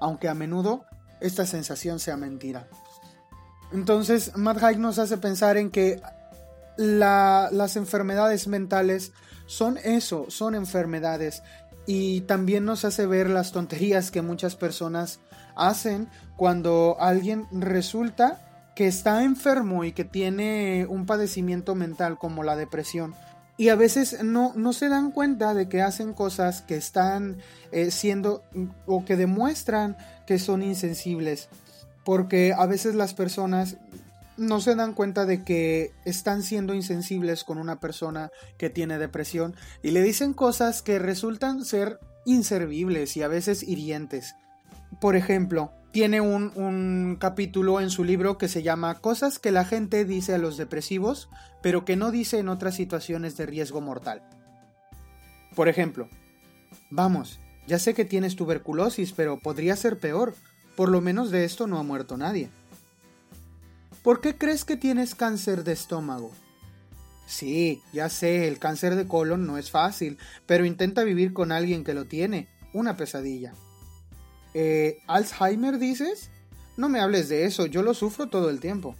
aunque 0.00 0.28
a 0.28 0.34
menudo 0.34 0.84
esta 1.20 1.46
sensación 1.46 1.98
sea 1.98 2.16
mentira. 2.16 2.68
Entonces, 3.74 4.36
Matt 4.36 4.62
Haig 4.62 4.78
nos 4.78 4.98
hace 4.98 5.18
pensar 5.18 5.56
en 5.56 5.70
que 5.70 6.00
las 6.76 7.76
enfermedades 7.76 8.46
mentales 8.46 9.12
son 9.46 9.78
eso, 9.82 10.26
son 10.28 10.54
enfermedades. 10.54 11.42
Y 11.86 12.22
también 12.22 12.64
nos 12.64 12.84
hace 12.84 13.04
ver 13.06 13.28
las 13.28 13.52
tonterías 13.52 14.10
que 14.10 14.22
muchas 14.22 14.54
personas 14.56 15.18
hacen 15.56 16.08
cuando 16.36 16.96
alguien 17.00 17.46
resulta 17.50 18.72
que 18.74 18.86
está 18.86 19.24
enfermo 19.24 19.84
y 19.84 19.92
que 19.92 20.04
tiene 20.04 20.86
un 20.88 21.04
padecimiento 21.04 21.74
mental 21.74 22.18
como 22.18 22.42
la 22.42 22.56
depresión, 22.56 23.14
y 23.56 23.68
a 23.68 23.76
veces 23.76 24.22
no, 24.24 24.52
no 24.56 24.72
se 24.72 24.88
dan 24.88 25.12
cuenta 25.12 25.54
de 25.54 25.68
que 25.68 25.80
hacen 25.80 26.12
cosas 26.12 26.62
que 26.62 26.76
están 26.76 27.38
eh, 27.70 27.92
siendo 27.92 28.42
o 28.86 29.04
que 29.04 29.16
demuestran 29.16 29.96
que 30.26 30.40
son 30.40 30.62
insensibles. 30.62 31.48
Porque 32.04 32.52
a 32.56 32.66
veces 32.66 32.94
las 32.94 33.14
personas 33.14 33.76
no 34.36 34.60
se 34.60 34.74
dan 34.74 34.94
cuenta 34.94 35.26
de 35.26 35.44
que 35.44 35.92
están 36.04 36.42
siendo 36.42 36.74
insensibles 36.74 37.44
con 37.44 37.58
una 37.58 37.80
persona 37.80 38.30
que 38.58 38.70
tiene 38.70 38.98
depresión 38.98 39.54
y 39.82 39.92
le 39.92 40.02
dicen 40.02 40.34
cosas 40.34 40.82
que 40.82 40.98
resultan 40.98 41.64
ser 41.64 42.00
inservibles 42.24 43.16
y 43.16 43.22
a 43.22 43.28
veces 43.28 43.62
hirientes. 43.62 44.34
Por 45.00 45.16
ejemplo, 45.16 45.72
tiene 45.92 46.20
un, 46.20 46.52
un, 46.56 47.16
capítulo 47.20 47.80
en 47.80 47.90
su 47.90 48.02
libro 48.02 48.36
que 48.36 48.48
se 48.48 48.62
llama 48.62 49.00
Cosas 49.00 49.38
que 49.38 49.52
la 49.52 49.64
gente 49.64 50.04
dice 50.04 50.34
a 50.34 50.38
los 50.38 50.56
depresivos, 50.56 51.28
pero 51.62 51.84
que 51.84 51.96
no 51.96 52.10
dice 52.10 52.38
en 52.38 52.48
otras 52.48 52.74
situaciones 52.74 53.36
de 53.36 53.46
riesgo 53.46 53.80
mortal. 53.80 54.22
Por 55.54 55.68
ejemplo, 55.68 56.08
vamos, 56.90 57.38
ya 57.66 57.78
sé 57.78 57.94
que 57.94 58.04
tienes 58.04 58.34
tuberculosis, 58.36 59.12
pero 59.12 59.38
podría 59.38 59.76
ser 59.76 59.98
peor. 59.98 60.34
Por 60.76 60.88
lo 60.88 61.00
menos 61.00 61.30
de 61.30 61.44
esto 61.44 61.66
no 61.66 61.78
ha 61.78 61.82
muerto 61.82 62.16
nadie. 62.16 62.50
¿Por 64.02 64.20
qué 64.20 64.36
crees 64.36 64.64
que 64.64 64.76
tienes 64.76 65.14
cáncer 65.14 65.64
de 65.64 65.72
estómago? 65.72 66.32
Sí, 67.26 67.82
ya 67.92 68.10
sé, 68.10 68.48
el 68.48 68.58
cáncer 68.58 68.96
de 68.96 69.08
colon 69.08 69.46
no 69.46 69.56
es 69.56 69.70
fácil, 69.70 70.18
pero 70.46 70.66
intenta 70.66 71.04
vivir 71.04 71.32
con 71.32 71.52
alguien 71.52 71.84
que 71.84 71.94
lo 71.94 72.04
tiene. 72.04 72.48
Una 72.72 72.96
pesadilla. 72.96 73.54
Eh, 74.52 74.98
¿Alzheimer 75.06 75.78
dices? 75.78 76.30
No 76.76 76.88
me 76.88 77.00
hables 77.00 77.28
de 77.28 77.44
eso, 77.44 77.66
yo 77.66 77.82
lo 77.82 77.94
sufro 77.94 78.28
todo 78.28 78.50
el 78.50 78.60
tiempo. 78.60 78.94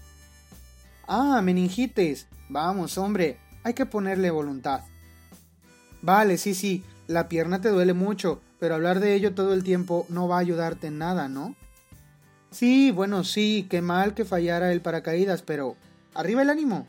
Ah, 1.07 1.43
meningitis. 1.43 2.27
Vamos, 2.49 2.97
hombre, 2.99 3.39
hay 3.63 3.75
que 3.75 3.87
ponerle 3.87 4.31
voluntad. 4.31 4.83
Vale, 6.03 6.39
sí, 6.39 6.55
sí, 6.55 6.85
la 7.09 7.29
pierna 7.29 7.61
te 7.61 7.69
duele 7.69 7.95
mucho, 7.95 8.41
pero 8.59 8.75
hablar 8.75 9.01
de 9.01 9.15
ello 9.15 9.35
todo 9.35 9.53
el 9.55 9.65
tiempo 9.65 10.07
no 10.09 10.29
va 10.29 10.37
a 10.37 10.41
ayudarte 10.41 10.87
en 10.87 10.99
nada, 10.99 11.29
¿no? 11.29 11.55
Sí, 12.55 12.93
bueno, 12.93 13.25
sí, 13.25 13.67
qué 13.69 13.83
mal 13.83 14.15
que 14.15 14.25
fallara 14.25 14.71
el 14.71 14.81
paracaídas, 14.81 15.43
pero 15.43 15.75
arriba 16.15 16.41
el 16.43 16.51
ánimo. 16.51 16.87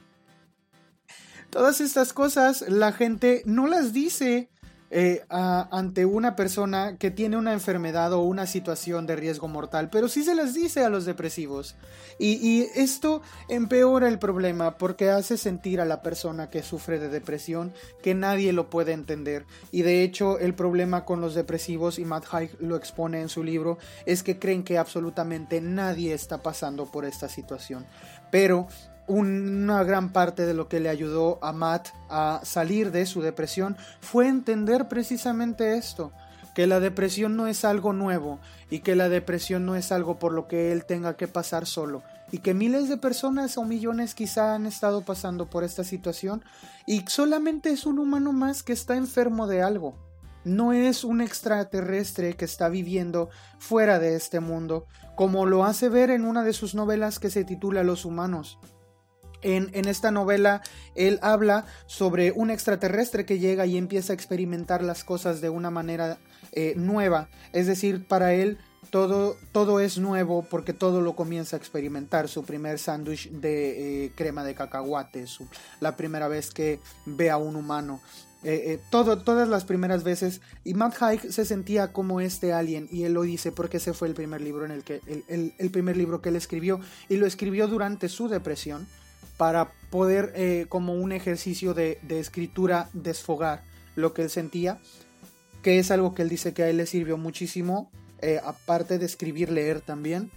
Todas 1.49 1.81
estas 1.81 2.13
cosas 2.13 2.65
la 2.69 2.91
gente 2.91 3.41
no 3.47 3.65
las 3.65 3.91
dice 3.91 4.47
eh, 4.91 5.25
ante 5.29 6.05
una 6.05 6.35
persona 6.35 6.97
que 6.97 7.09
tiene 7.11 7.37
una 7.37 7.53
enfermedad 7.53 8.13
o 8.13 8.21
una 8.21 8.45
situación 8.45 9.07
de 9.07 9.15
riesgo 9.15 9.47
mortal, 9.47 9.89
pero 9.89 10.07
sí 10.07 10.23
se 10.23 10.35
les 10.35 10.53
dice 10.53 10.83
a 10.83 10.89
los 10.89 11.05
depresivos. 11.05 11.75
Y, 12.19 12.33
y, 12.33 12.69
esto 12.75 13.21
empeora 13.49 14.07
el 14.07 14.19
problema 14.19 14.77
porque 14.77 15.09
hace 15.09 15.37
sentir 15.37 15.81
a 15.81 15.85
la 15.85 16.01
persona 16.01 16.49
que 16.49 16.63
sufre 16.63 16.99
de 16.99 17.09
depresión 17.09 17.73
que 18.01 18.13
nadie 18.13 18.53
lo 18.53 18.69
puede 18.69 18.93
entender. 18.93 19.45
Y 19.71 19.81
de 19.81 20.03
hecho 20.03 20.39
el 20.39 20.53
problema 20.53 21.03
con 21.03 21.19
los 21.19 21.33
depresivos, 21.33 21.99
y 21.99 22.05
Matt 22.05 22.25
Haig 22.31 22.51
lo 22.59 22.75
expone 22.75 23.21
en 23.21 23.29
su 23.29 23.43
libro, 23.43 23.77
es 24.05 24.23
que 24.23 24.39
creen 24.39 24.63
que 24.63 24.77
absolutamente 24.77 25.61
nadie 25.61 26.13
está 26.13 26.41
pasando 26.41 26.85
por 26.85 27.05
esta 27.05 27.27
situación. 27.27 27.85
Pero 28.31 28.67
una 29.07 29.83
gran 29.83 30.11
parte 30.11 30.45
de 30.45 30.53
lo 30.53 30.67
que 30.67 30.79
le 30.79 30.89
ayudó 30.89 31.39
a 31.43 31.51
Matt 31.51 31.89
a 32.09 32.41
salir 32.43 32.91
de 32.91 33.05
su 33.05 33.21
depresión 33.21 33.77
fue 33.99 34.27
entender 34.27 34.87
precisamente 34.87 35.77
esto, 35.77 36.11
que 36.55 36.67
la 36.67 36.79
depresión 36.79 37.35
no 37.35 37.47
es 37.47 37.65
algo 37.65 37.93
nuevo 37.93 38.39
y 38.69 38.79
que 38.79 38.95
la 38.95 39.09
depresión 39.09 39.65
no 39.65 39.75
es 39.75 39.91
algo 39.91 40.17
por 40.17 40.33
lo 40.33 40.47
que 40.47 40.71
él 40.71 40.85
tenga 40.85 41.17
que 41.17 41.27
pasar 41.27 41.65
solo 41.65 42.03
y 42.31 42.39
que 42.39 42.53
miles 42.53 42.89
de 42.89 42.97
personas 42.97 43.57
o 43.57 43.65
millones 43.65 44.15
quizá 44.15 44.55
han 44.55 44.65
estado 44.65 45.01
pasando 45.01 45.49
por 45.49 45.63
esta 45.63 45.83
situación 45.83 46.43
y 46.85 47.03
solamente 47.07 47.69
es 47.69 47.85
un 47.85 47.99
humano 47.99 48.33
más 48.33 48.63
que 48.63 48.73
está 48.73 48.95
enfermo 48.95 49.47
de 49.47 49.61
algo. 49.61 49.97
No 50.43 50.73
es 50.73 51.03
un 51.03 51.21
extraterrestre 51.21 52.35
que 52.35 52.45
está 52.45 52.69
viviendo 52.69 53.29
fuera 53.57 53.97
de 53.97 54.15
este 54.15 54.39
mundo, 54.39 54.85
como 55.15 55.45
lo 55.45 55.65
hace 55.65 55.89
ver 55.89 56.11
en 56.11 56.23
una 56.23 56.43
de 56.43 56.53
sus 56.53 56.75
novelas 56.75 57.19
que 57.19 57.31
se 57.31 57.43
titula 57.43 57.83
Los 57.83 58.05
humanos. 58.05 58.59
En, 59.41 59.87
esta 59.87 60.11
novela 60.11 60.61
él 60.95 61.19
habla 61.21 61.65
sobre 61.85 62.31
un 62.31 62.49
extraterrestre 62.49 63.25
que 63.25 63.39
llega 63.39 63.65
y 63.65 63.77
empieza 63.77 64.13
a 64.13 64.15
experimentar 64.15 64.83
las 64.83 65.03
cosas 65.03 65.41
de 65.41 65.49
una 65.49 65.69
manera 65.69 66.17
eh, 66.51 66.73
nueva. 66.77 67.29
Es 67.53 67.67
decir, 67.67 68.05
para 68.07 68.33
él 68.33 68.57
todo, 68.89 69.35
todo, 69.51 69.79
es 69.79 69.97
nuevo 69.97 70.45
porque 70.49 70.73
todo 70.73 71.01
lo 71.01 71.15
comienza 71.15 71.55
a 71.55 71.59
experimentar. 71.59 72.27
Su 72.27 72.43
primer 72.43 72.79
sándwich 72.79 73.29
de 73.29 74.05
eh, 74.05 74.11
crema 74.15 74.43
de 74.43 74.55
cacahuate, 74.55 75.25
la 75.79 75.95
primera 75.95 76.27
vez 76.27 76.51
que 76.51 76.79
ve 77.05 77.29
a 77.29 77.37
un 77.37 77.55
humano. 77.55 78.01
Eh, 78.47 78.79
todo, 78.91 79.23
todas 79.23 79.49
las 79.49 79.65
primeras 79.65 80.03
veces 80.03 80.39
y 80.63 80.75
Matt 80.75 81.01
Haig 81.01 81.33
se 81.33 81.45
sentía 81.45 81.91
como 81.91 82.21
este 82.21 82.53
alien 82.53 82.87
y 82.91 83.01
él 83.01 83.13
lo 83.13 83.23
dice 83.23 83.51
porque 83.51 83.77
ese 83.77 83.93
fue 83.93 84.07
el 84.07 84.13
primer 84.13 84.39
libro 84.41 84.65
en 84.65 84.71
el 84.71 84.83
que 84.83 85.01
el 85.07 85.71
primer 85.71 85.97
libro 85.97 86.21
que 86.21 86.29
él 86.29 86.35
escribió 86.35 86.79
y 87.09 87.17
lo 87.17 87.25
escribió 87.25 87.67
durante 87.67 88.07
su 88.07 88.27
depresión 88.27 88.85
para 89.37 89.71
poder 89.89 90.31
eh, 90.35 90.65
como 90.69 90.93
un 90.93 91.11
ejercicio 91.11 91.73
de, 91.73 91.99
escritura 92.09 92.89
desfogar 92.93 93.63
lo 93.95 94.13
que 94.13 94.23
él 94.23 94.29
sentía, 94.29 94.79
que 95.61 95.79
es 95.79 95.91
algo 95.91 96.13
que 96.13 96.21
él 96.21 96.29
dice 96.29 96.53
que 96.53 96.63
a 96.63 96.69
él 96.69 96.77
le 96.77 96.85
sirvió 96.85 97.17
muchísimo, 97.17 97.89
eh, 98.21 98.39
aparte 98.43 98.97
de 98.97 99.05
escribir, 99.05 99.51
leer 99.51 99.81
también. 99.81 100.31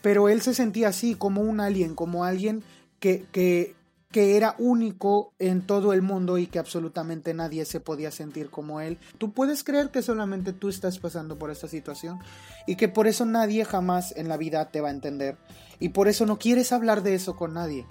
Pero 0.00 0.28
él 0.28 0.42
se 0.42 0.54
sentía 0.54 0.88
así, 0.88 1.14
como 1.14 1.42
un 1.42 1.60
alien, 1.60 1.94
como 1.94 2.24
alguien 2.24 2.62
que, 2.98 3.24
que, 3.30 3.74
que 4.10 4.36
era 4.36 4.54
único 4.58 5.32
en 5.38 5.66
todo 5.66 5.92
el 5.92 6.02
mundo 6.02 6.38
y 6.38 6.46
que 6.46 6.58
absolutamente 6.58 7.34
nadie 7.34 7.64
se 7.64 7.80
podía 7.80 8.10
sentir 8.10 8.50
como 8.50 8.80
él. 8.80 8.98
Tú 9.18 9.32
puedes 9.32 9.64
creer 9.64 9.90
que 9.90 10.02
solamente 10.02 10.52
tú 10.52 10.68
estás 10.68 10.98
pasando 10.98 11.38
por 11.38 11.50
esta 11.50 11.68
situación 11.68 12.18
y 12.66 12.76
que 12.76 12.88
por 12.88 13.06
eso 13.06 13.24
nadie 13.26 13.64
jamás 13.64 14.12
en 14.16 14.28
la 14.28 14.36
vida 14.36 14.70
te 14.70 14.80
va 14.80 14.88
a 14.88 14.92
entender 14.92 15.36
y 15.82 15.88
por 15.88 16.06
eso 16.06 16.26
no 16.26 16.38
quieres 16.38 16.70
hablar 16.70 17.02
de 17.02 17.16
eso 17.16 17.34
con 17.34 17.54
nadie. 17.54 17.86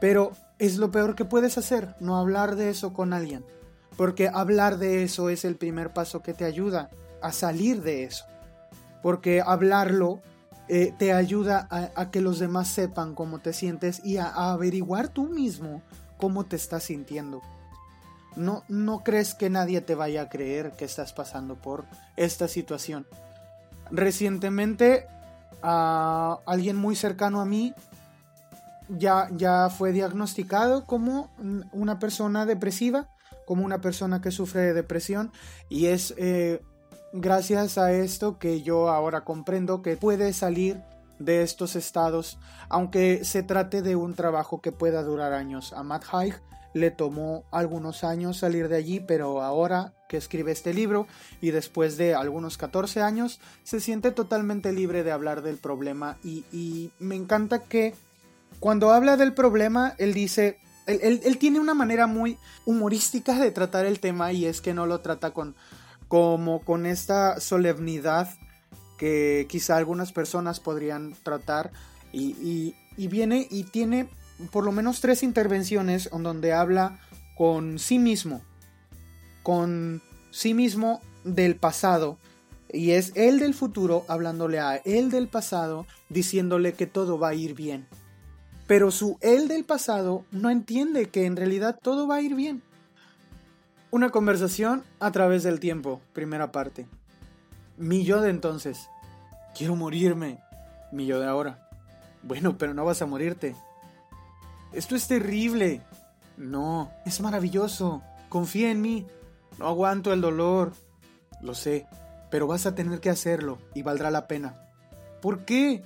Pero 0.00 0.32
es 0.58 0.78
lo 0.78 0.90
peor 0.90 1.14
que 1.14 1.26
puedes 1.26 1.58
hacer, 1.58 1.94
no 2.00 2.16
hablar 2.16 2.56
de 2.56 2.70
eso 2.70 2.94
con 2.94 3.12
alguien, 3.12 3.44
porque 3.98 4.28
hablar 4.28 4.78
de 4.78 5.04
eso 5.04 5.28
es 5.28 5.44
el 5.44 5.56
primer 5.56 5.92
paso 5.92 6.22
que 6.22 6.32
te 6.32 6.46
ayuda 6.46 6.88
a 7.20 7.30
salir 7.30 7.82
de 7.82 8.04
eso, 8.04 8.24
porque 9.02 9.42
hablarlo 9.44 10.22
eh, 10.66 10.94
te 10.96 11.12
ayuda 11.12 11.68
a, 11.70 12.10
que 12.10 12.22
los 12.22 12.38
demás 12.38 12.68
sepan 12.68 13.14
cómo 13.14 13.38
te 13.38 13.52
sientes 13.52 14.02
y 14.02 14.16
a, 14.16 14.28
averiguar 14.28 15.08
tú 15.08 15.24
mismo 15.24 15.82
cómo 16.16 16.44
te 16.44 16.56
estás 16.56 16.84
sintiendo. 16.84 17.42
No, 18.34 18.64
no 18.68 19.04
crees 19.04 19.34
que 19.34 19.50
nadie 19.50 19.82
te 19.82 19.94
vaya 19.94 20.22
a 20.22 20.28
creer 20.30 20.72
que 20.72 20.86
estás 20.86 21.12
pasando 21.12 21.56
por 21.56 21.84
esta 22.16 22.48
situación. 22.48 23.06
Recientemente, 23.90 25.06
a 25.62 26.38
alguien 26.46 26.76
muy 26.76 26.96
cercano 26.96 27.40
a 27.40 27.44
mí 27.44 27.74
ya, 28.88 29.28
ya 29.32 29.70
fue 29.70 29.92
diagnosticado 29.92 30.86
como 30.86 31.30
una 31.72 31.98
persona 31.98 32.46
depresiva, 32.46 33.08
como 33.46 33.64
una 33.64 33.80
persona 33.80 34.20
que 34.20 34.30
sufre 34.30 34.62
de 34.62 34.74
depresión 34.74 35.32
y 35.68 35.86
es 35.86 36.14
eh, 36.16 36.62
gracias 37.12 37.78
a 37.78 37.92
esto 37.92 38.38
que 38.38 38.62
yo 38.62 38.90
ahora 38.90 39.24
comprendo 39.24 39.82
que 39.82 39.96
puede 39.96 40.32
salir 40.32 40.82
de 41.18 41.42
estos 41.42 41.76
estados, 41.76 42.38
aunque 42.68 43.24
se 43.24 43.42
trate 43.42 43.82
de 43.82 43.96
un 43.96 44.14
trabajo 44.14 44.60
que 44.60 44.72
pueda 44.72 45.02
durar 45.02 45.32
años. 45.32 45.72
A 45.72 45.82
Matt 45.82 46.04
Haig 46.12 46.34
le 46.74 46.90
tomó 46.90 47.44
algunos 47.50 48.04
años 48.04 48.38
salir 48.38 48.68
de 48.68 48.76
allí, 48.76 49.00
pero 49.00 49.42
ahora 49.42 49.94
que 50.08 50.18
escribe 50.18 50.52
este 50.52 50.74
libro 50.74 51.06
y 51.40 51.50
después 51.50 51.96
de 51.96 52.14
algunos 52.14 52.58
14 52.58 53.00
años, 53.00 53.40
se 53.62 53.80
siente 53.80 54.10
totalmente 54.10 54.72
libre 54.72 55.02
de 55.02 55.12
hablar 55.12 55.42
del 55.42 55.56
problema. 55.56 56.18
Y, 56.22 56.44
y 56.52 56.90
me 56.98 57.14
encanta 57.14 57.60
que 57.60 57.94
cuando 58.60 58.90
habla 58.90 59.16
del 59.16 59.32
problema, 59.32 59.94
él 59.98 60.12
dice, 60.12 60.58
él, 60.86 61.20
él, 61.24 61.38
tiene 61.38 61.60
una 61.60 61.74
manera 61.74 62.06
muy 62.06 62.36
humorística 62.66 63.38
de 63.38 63.50
tratar 63.50 63.86
el 63.86 64.00
tema 64.00 64.32
y 64.32 64.44
es 64.44 64.60
que 64.60 64.74
no 64.74 64.86
lo 64.86 65.00
trata 65.00 65.30
con 65.30 65.54
como 66.08 66.60
con 66.60 66.86
esta 66.86 67.40
solemnidad 67.40 68.28
que 68.98 69.46
quizá 69.48 69.76
algunas 69.76 70.12
personas 70.12 70.60
podrían 70.60 71.14
tratar. 71.22 71.72
Y, 72.12 72.74
viene 72.96 73.48
y 73.50 73.64
tiene 73.64 74.08
por 74.50 74.64
lo 74.64 74.72
menos 74.72 75.00
tres 75.00 75.22
intervenciones 75.22 76.08
en 76.12 76.22
donde 76.22 76.52
habla 76.52 76.98
con 77.36 77.78
sí 77.78 77.98
mismo, 77.98 78.42
con 79.42 80.02
sí 80.30 80.54
mismo 80.54 81.00
del 81.24 81.56
pasado 81.56 82.18
y 82.74 82.90
es 82.90 83.12
él 83.14 83.38
del 83.38 83.54
futuro 83.54 84.04
hablándole 84.08 84.58
a 84.58 84.76
él 84.76 85.10
del 85.10 85.28
pasado 85.28 85.86
diciéndole 86.08 86.72
que 86.72 86.86
todo 86.86 87.18
va 87.18 87.28
a 87.28 87.34
ir 87.34 87.54
bien. 87.54 87.86
Pero 88.66 88.90
su 88.90 89.16
él 89.20 89.46
del 89.46 89.64
pasado 89.64 90.24
no 90.32 90.50
entiende 90.50 91.08
que 91.08 91.26
en 91.26 91.36
realidad 91.36 91.78
todo 91.80 92.08
va 92.08 92.16
a 92.16 92.20
ir 92.22 92.34
bien. 92.34 92.62
Una 93.90 94.10
conversación 94.10 94.82
a 94.98 95.12
través 95.12 95.44
del 95.44 95.60
tiempo, 95.60 96.00
primera 96.12 96.50
parte. 96.50 96.88
Mi 97.76 98.04
yo 98.04 98.20
de 98.20 98.30
entonces. 98.30 98.88
Quiero 99.56 99.76
morirme. 99.76 100.40
Mi 100.90 101.06
yo 101.06 101.20
de 101.20 101.26
ahora. 101.26 101.68
Bueno, 102.22 102.58
pero 102.58 102.74
no 102.74 102.84
vas 102.84 103.02
a 103.02 103.06
morirte. 103.06 103.54
Esto 104.74 104.96
es 104.96 105.06
terrible. 105.06 105.80
No, 106.36 106.90
es 107.06 107.20
maravilloso. 107.20 108.02
Confía 108.28 108.70
en 108.70 108.80
mí. 108.80 109.06
No 109.58 109.68
aguanto 109.68 110.12
el 110.12 110.20
dolor. 110.20 110.72
Lo 111.40 111.54
sé, 111.54 111.86
pero 112.30 112.46
vas 112.46 112.66
a 112.66 112.74
tener 112.74 113.00
que 113.00 113.10
hacerlo 113.10 113.58
y 113.74 113.82
valdrá 113.82 114.10
la 114.10 114.26
pena. 114.26 114.56
¿Por 115.20 115.44
qué? 115.44 115.82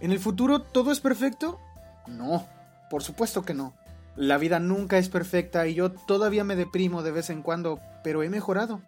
¿En 0.00 0.12
el 0.12 0.20
futuro 0.20 0.62
todo 0.62 0.92
es 0.92 1.00
perfecto? 1.00 1.58
No, 2.06 2.46
por 2.90 3.02
supuesto 3.02 3.42
que 3.42 3.54
no. 3.54 3.74
La 4.14 4.38
vida 4.38 4.58
nunca 4.58 4.98
es 4.98 5.08
perfecta 5.08 5.66
y 5.66 5.74
yo 5.74 5.92
todavía 5.92 6.44
me 6.44 6.56
deprimo 6.56 7.02
de 7.02 7.12
vez 7.12 7.30
en 7.30 7.42
cuando, 7.42 7.80
pero 8.04 8.22
he 8.22 8.30
mejorado. 8.30 8.80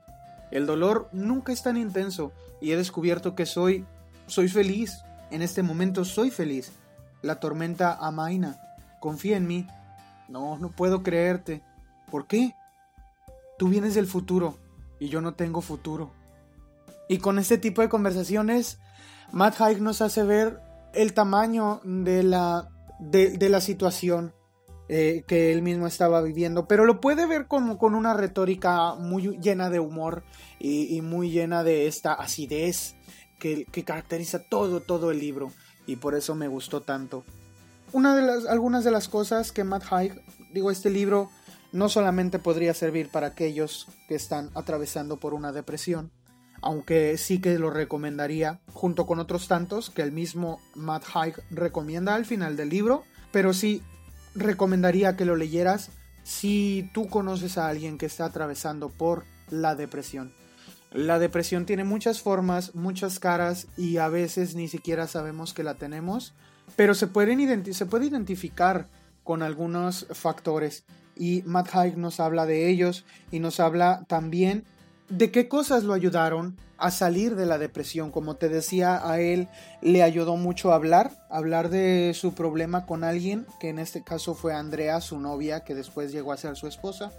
El 0.51 0.67
dolor 0.67 1.09
nunca 1.13 1.53
es 1.53 1.63
tan 1.63 1.77
intenso 1.77 2.33
y 2.61 2.73
he 2.73 2.77
descubierto 2.77 3.35
que 3.35 3.47
soy 3.47 3.85
soy 4.27 4.49
feliz. 4.49 5.03
En 5.31 5.43
este 5.43 5.63
momento 5.63 6.05
soy 6.05 6.31
feliz. 6.31 6.73
La 7.23 7.41
tormenta 7.41 7.95
amaina. 7.95 8.61
Confía 9.01 9.37
en 9.37 9.47
mí. 9.47 9.67
No, 10.29 10.59
no 10.59 10.71
puedo 10.71 11.03
creerte. 11.03 11.63
¿Por 12.11 12.27
qué? 12.27 12.55
Tú 13.59 13.69
vienes 13.69 13.95
del 13.95 14.07
futuro 14.07 14.59
y 15.01 15.09
yo 15.09 15.21
no 15.21 15.35
tengo 15.35 15.61
futuro. 15.61 16.13
Y 17.09 17.19
con 17.19 17.39
este 17.39 17.59
tipo 17.59 17.83
de 17.83 17.89
conversaciones, 17.89 18.79
Matt 19.33 19.61
Haig 19.61 19.81
nos 19.81 20.01
hace 20.01 20.23
ver 20.23 20.61
el 20.95 21.13
tamaño 21.15 21.81
de 21.85 22.23
la, 22.23 22.69
de, 23.01 23.49
la 23.49 23.61
situación 23.61 24.33
eh, 24.89 25.25
que 25.27 25.53
él 25.53 25.63
mismo 25.63 25.87
estaba 25.87 26.21
viviendo, 26.21 26.67
pero 26.67 26.85
lo 26.85 27.01
puede 27.01 27.27
ver 27.27 27.47
como 27.47 27.79
con 27.79 27.95
una 27.95 28.15
retórica 28.15 28.95
muy 28.95 29.39
llena 29.39 29.71
de 29.71 29.81
humor 29.81 30.25
y, 30.59 31.01
muy 31.01 31.31
llena 31.31 31.65
de 31.65 31.87
esta 31.87 32.13
acidez 32.13 32.95
que, 33.39 33.65
que, 33.65 33.85
caracteriza 33.85 34.45
todo, 34.49 34.81
todo 34.81 35.11
el 35.11 35.19
libro 35.19 35.53
y 35.87 35.97
por 35.97 36.15
eso 36.15 36.35
me 36.35 36.49
gustó 36.49 36.83
tanto. 36.83 37.25
Una 37.93 38.15
de 38.15 38.23
las, 38.23 38.47
algunas 38.47 38.85
de 38.85 38.91
las 38.91 39.09
cosas 39.09 39.53
que 39.53 39.65
Matt 39.65 39.85
Haig, 39.91 40.23
digo, 40.53 40.71
este 40.71 40.91
libro 40.91 41.31
no 41.73 41.89
solamente 41.89 42.39
podría 42.39 42.75
servir 42.75 43.09
para 43.11 43.29
aquellos 43.29 43.89
que 44.09 44.15
están 44.15 44.51
atravesando 44.55 45.19
por 45.19 45.35
una 45.35 45.53
depresión, 45.53 46.13
aunque 46.63 47.17
sí 47.19 47.41
que 47.41 47.59
lo 47.59 47.71
recomendaría 47.71 48.61
junto 48.73 49.07
con 49.07 49.19
otros 49.19 49.49
tantos 49.49 49.91
que 49.91 50.03
el 50.03 50.13
mismo 50.13 50.61
Matt 50.75 51.05
Haig 51.15 51.35
recomienda 51.51 52.15
al 52.15 52.27
final 52.27 52.57
del 52.57 52.69
libro, 52.69 53.05
pero 53.33 53.53
sí 53.53 53.83
recomendaría 54.35 55.17
que 55.17 55.25
lo 55.25 55.37
leyeras 55.37 55.91
si 56.23 56.91
tú 56.95 57.09
conoces 57.09 57.59
a 57.59 57.69
alguien 57.69 57.99
que 57.99 58.07
está 58.07 58.27
atravesando 58.27 58.89
por 58.89 59.25
la 59.51 59.75
depresión. 59.75 60.33
La 60.93 61.19
depresión 61.19 61.67
tiene 61.67 61.85
muchas 61.85 62.21
formas, 62.21 62.75
muchas 62.75 63.21
caras 63.21 63.69
y 63.77 63.99
a 63.99 64.09
veces 64.09 64.55
ni 64.55 64.69
siquiera 64.69 65.07
sabemos 65.07 65.55
que 65.55 65.63
la 65.63 65.75
tenemos, 65.75 66.35
pero 66.77 66.95
se, 66.95 67.07
pueden 67.07 67.75
se 67.75 67.87
puede 67.87 68.07
identificar 68.07 68.89
con 69.25 69.43
algunos 69.43 70.07
factores. 70.11 70.85
Y 71.17 71.43
Matt 71.45 71.75
Haig 71.75 71.97
nos 71.97 72.21
habla 72.21 72.47
de 72.47 72.69
ellos 72.69 73.05
y 73.31 73.41
nos 73.41 73.61
habla 73.61 74.05
también 74.09 74.65
de 75.09 75.31
qué 75.31 75.49
cosas 75.49 75.85
lo 75.85 75.93
ayudaron 75.93 76.57
a 76.81 76.91
salir 76.91 77.37
de 77.37 77.47
la 77.47 77.59
depresión. 77.59 78.11
Como 78.11 78.37
te 78.37 78.49
decía, 78.49 79.09
a 79.09 79.21
él 79.21 79.49
le 79.83 80.03
ayudó 80.03 80.37
mucho 80.37 80.73
hablar, 80.73 81.13
hablar 81.29 81.69
de 81.69 82.13
su 82.15 82.35
problema 82.35 82.87
con 82.87 83.05
alguien, 83.05 83.47
que 83.61 83.69
en 83.69 83.79
este 83.79 84.03
caso 84.03 84.35
fue 84.35 84.55
Andrea, 84.55 85.01
su 85.01 85.21
novia, 85.21 85.61
que 85.61 85.75
después 85.75 86.11
llegó 86.11 86.33
a 86.33 86.37
ser 86.37 86.57
su 86.57 86.67
esposa, 86.67 87.13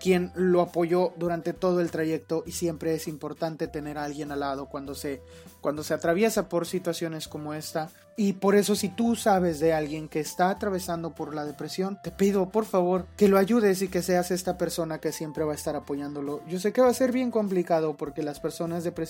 quien 0.00 0.32
lo 0.34 0.60
apoyó 0.60 1.12
durante 1.16 1.52
todo 1.52 1.80
el 1.80 1.90
trayecto 1.90 2.44
y 2.46 2.52
siempre 2.52 2.94
es 2.94 3.08
importante 3.08 3.66
tener 3.66 3.98
a 3.98 4.04
alguien 4.04 4.32
al 4.32 4.40
lado 4.40 4.66
cuando 4.66 4.94
se, 4.94 5.20
cuando 5.60 5.82
se 5.82 5.94
atraviesa 5.94 6.48
por 6.48 6.66
situaciones 6.66 7.28
como 7.28 7.54
esta. 7.54 7.90
Y 8.16 8.32
por 8.32 8.56
eso 8.56 8.74
si 8.74 8.88
tú 8.88 9.14
sabes 9.14 9.60
de 9.60 9.72
alguien 9.72 10.08
que 10.08 10.18
está 10.18 10.50
atravesando 10.50 11.14
por 11.14 11.32
la 11.34 11.44
depresión, 11.44 12.00
te 12.02 12.10
pido 12.10 12.48
por 12.50 12.64
favor 12.64 13.06
que 13.16 13.28
lo 13.28 13.38
ayudes 13.38 13.80
y 13.80 13.86
que 13.86 14.02
seas 14.02 14.32
esta 14.32 14.58
persona 14.58 14.98
que 14.98 15.12
siempre 15.12 15.44
va 15.44 15.52
a 15.52 15.54
estar 15.54 15.76
apoyándolo. 15.76 16.42
Yo 16.48 16.58
sé 16.58 16.72
que 16.72 16.80
va 16.80 16.88
a 16.88 16.94
ser 16.94 17.12
bien 17.12 17.30
complicado 17.30 17.96
porque 17.96 18.24
las 18.24 18.40
personas 18.40 18.82
depresivas 18.82 19.07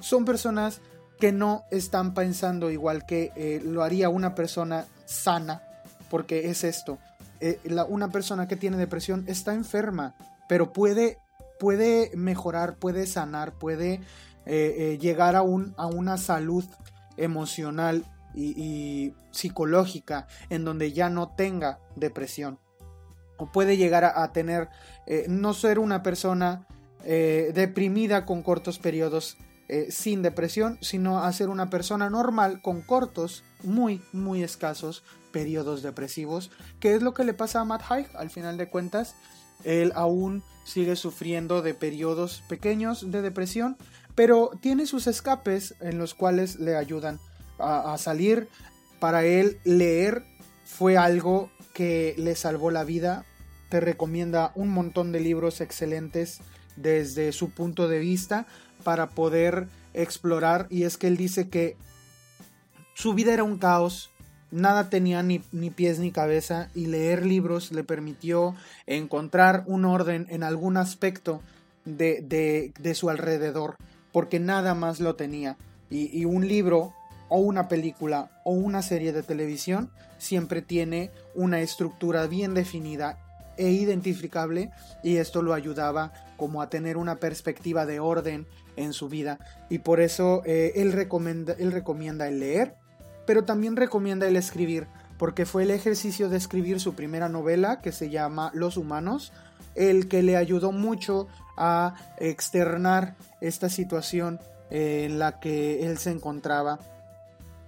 son 0.00 0.24
personas 0.24 0.80
que 1.22 1.30
no 1.30 1.62
están 1.70 2.14
pensando 2.14 2.68
igual 2.72 3.06
que 3.06 3.30
eh, 3.36 3.62
lo 3.64 3.84
haría 3.84 4.08
una 4.08 4.34
persona 4.34 4.86
sana, 5.04 5.62
porque 6.10 6.50
es 6.50 6.64
esto. 6.64 6.98
Eh, 7.38 7.60
una 7.88 8.10
persona 8.10 8.48
que 8.48 8.56
tiene 8.56 8.76
depresión 8.76 9.22
está 9.28 9.54
enferma, 9.54 10.16
pero 10.48 10.72
puede, 10.72 11.18
puede 11.60 12.10
mejorar, 12.16 12.74
puede 12.74 13.06
sanar, 13.06 13.52
puede 13.52 14.00
eh, 14.46 14.98
llegar 15.00 15.36
a, 15.36 15.42
un, 15.42 15.74
a 15.76 15.86
una 15.86 16.18
salud 16.18 16.64
emocional 17.16 18.04
y, 18.34 19.14
psicológica 19.30 20.26
en 20.50 20.64
donde 20.64 20.92
ya 20.92 21.08
no 21.08 21.28
tenga 21.28 21.78
depresión. 21.94 22.58
O 23.36 23.52
puede 23.52 23.76
llegar 23.76 24.04
a, 24.04 24.32
tener, 24.32 24.70
no 25.28 25.54
ser 25.54 25.78
una 25.78 26.02
persona 26.02 26.66
eh, 27.04 27.52
deprimida 27.54 28.24
con 28.26 28.42
cortos 28.42 28.78
periodos 28.78 29.36
eh, 29.68 29.88
sin 29.90 30.22
depresión, 30.22 30.78
sino 30.82 31.20
a 31.20 31.32
ser 31.32 31.48
una 31.48 31.70
persona 31.70 32.10
normal 32.10 32.60
con 32.60 32.82
cortos, 32.82 33.42
muy, 33.62 34.02
muy 34.12 34.42
escasos 34.42 35.02
periodos 35.32 35.82
depresivos, 35.82 36.50
que 36.78 36.94
es 36.94 37.02
lo 37.02 37.14
que 37.14 37.24
le 37.24 37.32
pasa 37.32 37.60
a 37.60 37.64
Matt 37.64 37.82
Haig 37.88 38.06
al 38.14 38.28
final 38.28 38.58
de 38.58 38.68
cuentas. 38.68 39.14
Él 39.64 39.92
aún 39.94 40.42
sigue 40.64 40.96
sufriendo 40.96 41.62
de 41.62 41.74
periodos 41.74 42.42
pequeños 42.48 43.10
de 43.10 43.22
depresión, 43.22 43.76
pero 44.14 44.50
tiene 44.60 44.86
sus 44.86 45.06
escapes 45.06 45.74
en 45.80 45.98
los 45.98 46.14
cuales 46.14 46.58
le 46.58 46.76
ayudan 46.76 47.18
a, 47.58 47.96
salir. 47.98 48.48
Para 49.00 49.24
él 49.24 49.58
leer 49.64 50.24
fue 50.64 50.96
algo 50.96 51.50
que 51.72 52.14
le 52.18 52.34
salvó 52.34 52.70
la 52.70 52.84
vida. 52.84 53.24
Te 53.70 53.80
recomienda 53.80 54.52
un 54.54 54.68
montón 54.68 55.12
de 55.12 55.20
libros 55.20 55.60
excelentes 55.60 56.40
desde 56.76 57.32
su 57.32 57.50
punto 57.50 57.88
de 57.88 57.98
vista 57.98 58.46
para 58.84 59.10
poder 59.10 59.68
explorar. 59.94 60.66
Y 60.70 60.84
es 60.84 60.96
que 60.96 61.06
él 61.06 61.16
dice 61.16 61.48
que 61.48 61.76
su 62.94 63.14
vida 63.14 63.32
era 63.32 63.44
un 63.44 63.58
caos, 63.58 64.10
nada 64.50 64.90
tenía 64.90 65.22
ni, 65.22 65.42
ni, 65.50 65.70
pies 65.70 65.98
ni 65.98 66.12
cabeza 66.12 66.68
y 66.74 66.86
leer 66.86 67.24
libros 67.24 67.72
le 67.72 67.84
permitió 67.84 68.54
encontrar 68.86 69.64
un 69.66 69.84
orden 69.84 70.26
en 70.28 70.42
algún 70.42 70.76
aspecto 70.76 71.40
de, 71.84 72.20
de, 72.20 72.72
de 72.78 72.94
su 72.94 73.10
alrededor, 73.10 73.76
porque 74.12 74.38
nada 74.38 74.74
más 74.74 75.00
lo 75.00 75.16
tenía. 75.16 75.56
Y, 75.90 76.16
y, 76.16 76.24
un 76.26 76.46
libro 76.46 76.94
o 77.28 77.38
una 77.38 77.68
película 77.68 78.30
o 78.44 78.52
una 78.52 78.82
serie 78.82 79.12
de 79.12 79.22
televisión 79.22 79.90
siempre 80.18 80.62
tiene 80.62 81.10
una 81.34 81.60
estructura 81.60 82.26
bien 82.26 82.54
definida 82.54 83.18
e 83.56 83.70
identificable 83.70 84.70
y 85.02 85.16
esto 85.16 85.42
lo 85.42 85.52
ayudaba 85.52 86.12
como 86.42 86.60
a 86.60 86.68
tener 86.68 86.96
una 86.96 87.20
perspectiva 87.20 87.86
de 87.86 88.00
orden 88.00 88.48
en 88.74 88.92
su 88.92 89.08
vida. 89.08 89.38
Y 89.70 89.78
por 89.78 90.00
eso 90.00 90.42
eh, 90.44 90.72
él, 90.74 90.90
recomienda, 90.90 91.54
él 91.56 91.70
recomienda 91.70 92.26
el 92.26 92.40
leer 92.40 92.82
pero 93.26 93.44
también 93.44 93.76
recomienda 93.76 94.26
el 94.26 94.36
escribir 94.36 94.86
porque 95.18 95.46
fue 95.46 95.62
el 95.62 95.70
ejercicio 95.70 96.28
de 96.28 96.36
escribir 96.36 96.80
su 96.80 96.94
primera 96.94 97.28
novela 97.28 97.80
que 97.80 97.92
se 97.92 98.10
llama 98.10 98.50
Los 98.54 98.76
Humanos 98.76 99.32
el 99.74 100.08
que 100.08 100.22
le 100.22 100.36
ayudó 100.36 100.72
mucho 100.72 101.28
a 101.56 101.94
externar 102.18 103.14
esta 103.40 103.68
situación 103.68 104.40
en 104.70 105.18
la 105.18 105.38
que 105.40 105.86
él 105.86 105.98
se 105.98 106.10
encontraba. 106.10 106.78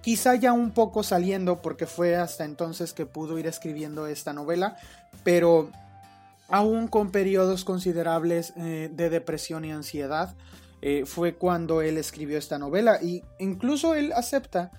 Quizá 0.01 0.35
ya 0.35 0.53
un 0.53 0.71
poco 0.71 1.01
saliendo 1.01 1.61
porque 1.61 1.87
fue 1.87 2.15
hasta 2.15 2.45
entonces 2.45 2.93
que 2.93 3.07
pudo 3.07 3.39
ir 3.39 3.47
escribiendo 3.47 4.05
esta 4.05 4.33
novela, 4.33 4.77
pero 5.23 5.71
aún 6.47 6.87
con 6.87 7.11
periodos 7.11 7.65
considerables 7.65 8.53
eh, 8.57 8.89
de 8.91 9.09
depresión 9.09 9.65
y 9.65 9.71
ansiedad, 9.71 10.35
eh, 10.81 11.05
fue 11.05 11.35
cuando 11.35 11.81
él 11.81 11.97
escribió 11.97 12.37
esta 12.37 12.59
novela. 12.59 12.99
Y 13.01 13.23
incluso 13.39 13.95
él 13.95 14.13
acepta 14.13 14.71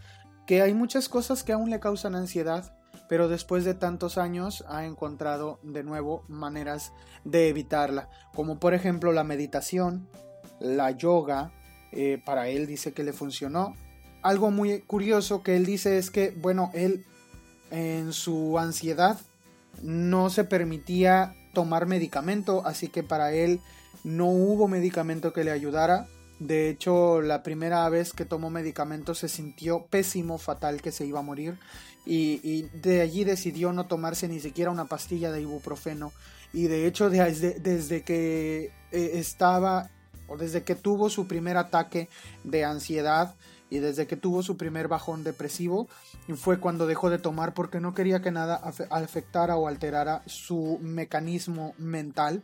que 0.47 0.63
hay 0.63 0.75
muchas 0.75 1.09
cosas 1.09 1.43
que 1.43 1.53
aún 1.53 1.71
le 1.71 1.81
causan 1.81 2.15
ansiedad, 2.15 2.77
pero 3.09 3.29
después 3.29 3.65
de 3.65 3.75
tantos 3.75 4.19
años 4.19 4.65
ha 4.69 4.85
encontrado 4.85 5.59
de 5.63 5.83
nuevo 5.83 6.25
maneras 6.29 6.93
de 7.25 7.49
evitarla, 7.49 8.09
como 8.35 8.59
por 8.59 8.75
ejemplo 8.75 9.13
la 9.13 9.25
meditación, 9.25 10.09
la 10.61 10.93
yoga, 10.93 11.53
eh, 11.93 12.21
para 12.25 12.49
él 12.49 12.67
dice 12.67 12.93
que 12.93 13.05
le 13.05 13.13
funcionó, 13.13 13.75
algo 14.23 14.51
muy 14.51 14.81
curioso 14.81 15.43
que 15.43 15.57
él 15.57 15.67
dice 15.67 15.99
es 15.99 16.11
que, 16.11 16.31
bueno, 16.31 16.71
él 16.75 17.05
en 17.71 18.13
su 18.13 18.59
ansiedad 18.59 19.19
no 19.83 20.31
se 20.31 20.45
permitía 20.45 21.35
tomar 21.57 21.87
medicamento, 21.87 22.61
así 22.67 22.89
que 22.89 23.03
para 23.03 23.33
él 23.33 23.61
no 24.05 24.27
hubo 24.27 24.69
medicamento 24.69 25.33
que 25.33 25.43
le 25.43 25.53
ayudara. 25.53 26.07
De 26.39 26.69
hecho, 26.69 27.23
la 27.23 27.43
primera 27.43 27.89
vez 27.89 28.13
que 28.13 28.27
tomó 28.27 28.51
medicamento 28.51 29.15
se 29.15 29.31
sintió 29.31 29.87
pésimo, 29.87 30.37
fatal, 30.37 30.83
que 30.83 30.93
se 30.93 31.07
iba 31.07 31.21
a 31.21 31.23
morir. 31.23 31.59
Y, 32.05 32.65
de 32.83 33.01
allí 33.01 33.25
decidió 33.25 33.73
no 33.73 33.87
tomarse 33.87 34.29
ni 34.29 34.39
siquiera 34.39 34.71
una 34.71 34.85
pastilla 34.85 35.33
de 35.33 35.41
ibuprofeno. 35.41 36.13
Y 36.53 36.65
de 36.65 36.87
hecho, 36.87 37.09
desde, 37.09 37.59
desde 37.59 38.03
que 38.03 38.71
eh, 38.93 39.11
estaba 39.15 39.89
o 40.29 40.37
desde 40.37 40.63
que 40.63 40.75
tuvo 40.75 41.09
su 41.09 41.27
primer 41.27 41.57
ataque 41.57 42.11
de 42.45 42.67
ansiedad, 42.67 43.35
y 43.71 43.79
desde 43.79 44.07
que 44.07 44.17
tuvo 44.17 44.43
su 44.43 44.57
primer 44.57 44.89
bajón 44.89 45.25
depresivo 45.25 45.89
fue 46.37 46.61
cuando 46.61 46.87
dejó 46.87 47.11
de 47.11 47.19
tomar 47.19 47.55
porque 47.55 47.81
no 47.81 47.95
quería 47.95 48.23
que 48.23 48.31
nada 48.31 48.57
afectara 48.91 49.57
o 49.57 49.69
alterara 49.69 50.23
su 50.27 50.79
mecanismo 50.81 51.75
mental. 51.79 52.43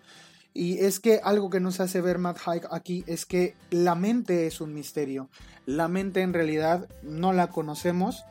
Y 0.55 0.79
es 0.81 1.01
que 1.01 1.21
algo 1.25 1.49
que 1.49 1.61
nos 1.61 1.81
hace 1.81 2.01
ver 2.01 2.19
Matt 2.19 2.39
Haig 2.45 2.63
aquí 2.71 3.05
es 3.07 3.25
que 3.25 3.55
la 3.71 3.95
mente 3.95 4.47
es 4.47 4.61
un 4.61 4.75
misterio. 4.75 5.29
La 5.65 5.89
mente 5.89 6.21
en 6.21 6.35
realidad 6.35 6.89
no 7.03 7.33
la 7.33 7.49
conocemos 7.49 8.25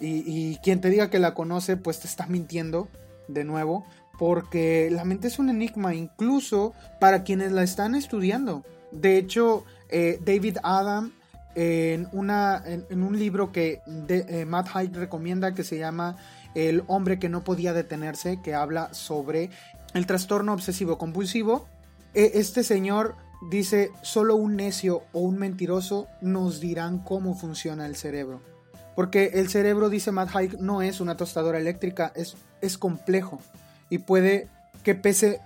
y, 0.00 0.22
y 0.26 0.58
quien 0.62 0.80
te 0.80 0.88
diga 0.88 1.10
que 1.10 1.18
la 1.18 1.34
conoce 1.34 1.76
pues 1.76 2.00
te 2.00 2.06
está 2.06 2.26
mintiendo 2.26 2.88
de 3.28 3.44
nuevo 3.44 3.84
porque 4.18 4.88
la 4.90 5.04
mente 5.04 5.28
es 5.28 5.38
un 5.38 5.50
enigma 5.50 5.94
incluso 5.94 6.72
para 7.00 7.22
quienes 7.22 7.52
la 7.52 7.62
están 7.62 7.94
estudiando. 7.94 8.64
De 8.92 9.18
hecho, 9.18 9.64
eh, 9.88 10.18
David 10.24 10.58
Adam 10.62 11.12
en, 11.56 12.06
una, 12.12 12.62
en, 12.64 13.02
un 13.02 13.18
libro 13.18 13.50
que 13.50 13.80
eh, 14.08 14.44
Matt 14.46 14.68
Haig 14.74 14.94
recomienda 14.94 15.54
que 15.54 15.64
se 15.64 15.78
llama 15.78 16.16
El 16.54 16.84
hombre 16.86 17.18
que 17.18 17.30
no 17.30 17.42
podía 17.42 17.72
detenerse, 17.72 18.40
que 18.42 18.54
habla 18.54 18.92
sobre 18.92 19.48
el 19.94 20.06
trastorno 20.06 20.52
obsesivo 20.52 20.98
compulsivo. 20.98 21.66
E, 22.12 22.32
este 22.34 22.62
señor 22.62 23.16
dice, 23.50 23.90
solo 24.02 24.36
un 24.36 24.54
necio 24.56 25.04
o 25.14 25.20
un 25.20 25.38
mentiroso 25.38 26.08
nos 26.20 26.60
dirán 26.60 26.98
cómo 26.98 27.34
funciona 27.34 27.86
el 27.86 27.96
cerebro. 27.96 28.42
Porque 28.94 29.32
el 29.34 29.48
cerebro, 29.48 29.88
dice 29.88 30.12
Matt 30.12 30.36
Haig, 30.36 30.60
no 30.60 30.82
es 30.82 31.00
una 31.00 31.16
tostadora 31.16 31.58
eléctrica, 31.58 32.12
es, 32.14 32.36
es 32.60 32.76
complejo 32.76 33.40
y 33.88 33.98
puede 33.98 34.48
que 34.82 34.94
pese 34.94 35.40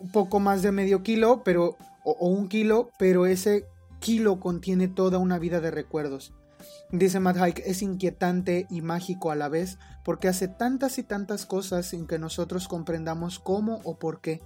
un 0.00 0.10
poco 0.10 0.40
más 0.40 0.62
de 0.62 0.72
medio 0.72 1.04
kilo, 1.04 1.42
pero 1.44 1.76
o, 2.02 2.12
un 2.26 2.48
kilo, 2.48 2.90
pero 2.98 3.26
ese 3.26 3.64
kilo 4.02 4.40
contiene 4.40 4.88
toda 4.88 5.18
una 5.18 5.38
vida 5.38 5.60
de 5.60 5.70
recuerdos. 5.70 6.34
Dice 6.90 7.20
Matt 7.20 7.36
es 7.64 7.82
inquietante 7.82 8.66
y 8.68 8.82
mágico 8.82 9.30
a 9.30 9.36
la 9.36 9.48
vez 9.48 9.78
porque 10.04 10.28
hace 10.28 10.48
tantas 10.48 10.98
y 10.98 11.04
tantas 11.04 11.46
cosas 11.46 11.86
sin 11.86 12.06
que 12.06 12.18
nosotros 12.18 12.68
comprendamos 12.68 13.38
cómo 13.38 13.80
o 13.84 13.98
por 13.98 14.20
qué. 14.20 14.42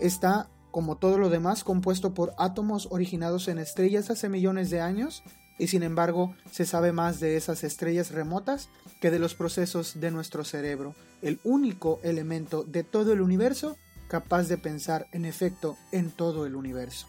Está, 0.00 0.48
como 0.70 0.96
todo 0.96 1.18
lo 1.18 1.28
demás, 1.28 1.64
compuesto 1.64 2.14
por 2.14 2.32
átomos 2.38 2.88
originados 2.90 3.46
en 3.48 3.58
estrellas 3.58 4.10
hace 4.10 4.28
millones 4.28 4.70
de 4.70 4.80
años 4.80 5.22
y 5.58 5.68
sin 5.68 5.82
embargo 5.82 6.34
se 6.50 6.64
sabe 6.64 6.92
más 6.92 7.20
de 7.20 7.36
esas 7.36 7.64
estrellas 7.64 8.10
remotas 8.10 8.70
que 9.00 9.10
de 9.10 9.18
los 9.18 9.34
procesos 9.34 10.00
de 10.00 10.10
nuestro 10.10 10.44
cerebro, 10.44 10.94
el 11.20 11.40
único 11.44 12.00
elemento 12.02 12.64
de 12.64 12.84
todo 12.84 13.12
el 13.12 13.20
universo 13.20 13.76
capaz 14.08 14.48
de 14.48 14.56
pensar 14.56 15.06
en 15.12 15.26
efecto 15.26 15.76
en 15.92 16.10
todo 16.10 16.46
el 16.46 16.56
universo. 16.56 17.06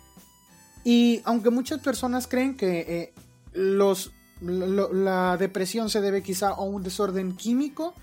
Y 0.84 1.22
aunque 1.26 1.50
muchas 1.50 1.82
personas 1.82 2.28
creen 2.28 2.56
que 2.56 2.80
eh, 2.80 3.14
la 3.54 5.38
depresión 5.38 5.90
se 5.90 6.02
debe 6.02 6.24
quizá 6.24 6.50
a 6.50 6.62
un 6.62 6.84
desorden 6.84 7.36
químico, 7.36 7.94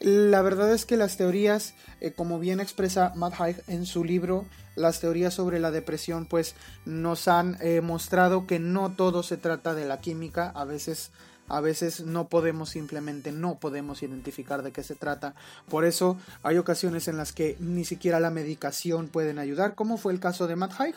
la 0.00 0.40
verdad 0.40 0.72
es 0.72 0.86
que 0.86 0.96
las 0.96 1.18
teorías, 1.18 1.74
eh, 2.00 2.12
como 2.12 2.38
bien 2.38 2.58
expresa 2.58 3.12
Matt 3.16 3.38
Haig 3.38 3.62
en 3.66 3.84
su 3.84 4.02
libro, 4.02 4.46
las 4.74 5.00
teorías 5.00 5.34
sobre 5.34 5.60
la 5.60 5.70
depresión, 5.70 6.24
pues 6.24 6.54
nos 6.86 7.28
han 7.28 7.58
eh, 7.60 7.82
mostrado 7.82 8.46
que 8.46 8.58
no 8.58 8.92
todo 8.92 9.22
se 9.22 9.36
trata 9.36 9.74
de 9.74 9.84
la 9.84 10.00
química, 10.00 10.50
a 10.54 10.64
veces 10.64 11.10
a 11.48 11.60
veces 11.60 12.02
no 12.02 12.28
podemos 12.28 12.70
simplemente 12.70 13.32
no 13.32 13.58
podemos 13.58 14.04
identificar 14.04 14.62
de 14.62 14.70
qué 14.70 14.84
se 14.84 14.94
trata. 14.94 15.34
Por 15.68 15.84
eso 15.84 16.16
hay 16.44 16.58
ocasiones 16.58 17.08
en 17.08 17.16
las 17.16 17.32
que 17.32 17.56
ni 17.58 17.84
siquiera 17.84 18.20
la 18.20 18.30
medicación 18.30 19.08
pueden 19.08 19.40
ayudar, 19.40 19.74
como 19.74 19.98
fue 19.98 20.12
el 20.12 20.20
caso 20.20 20.46
de 20.46 20.54
Matt 20.54 20.80
Haig. 20.80 20.94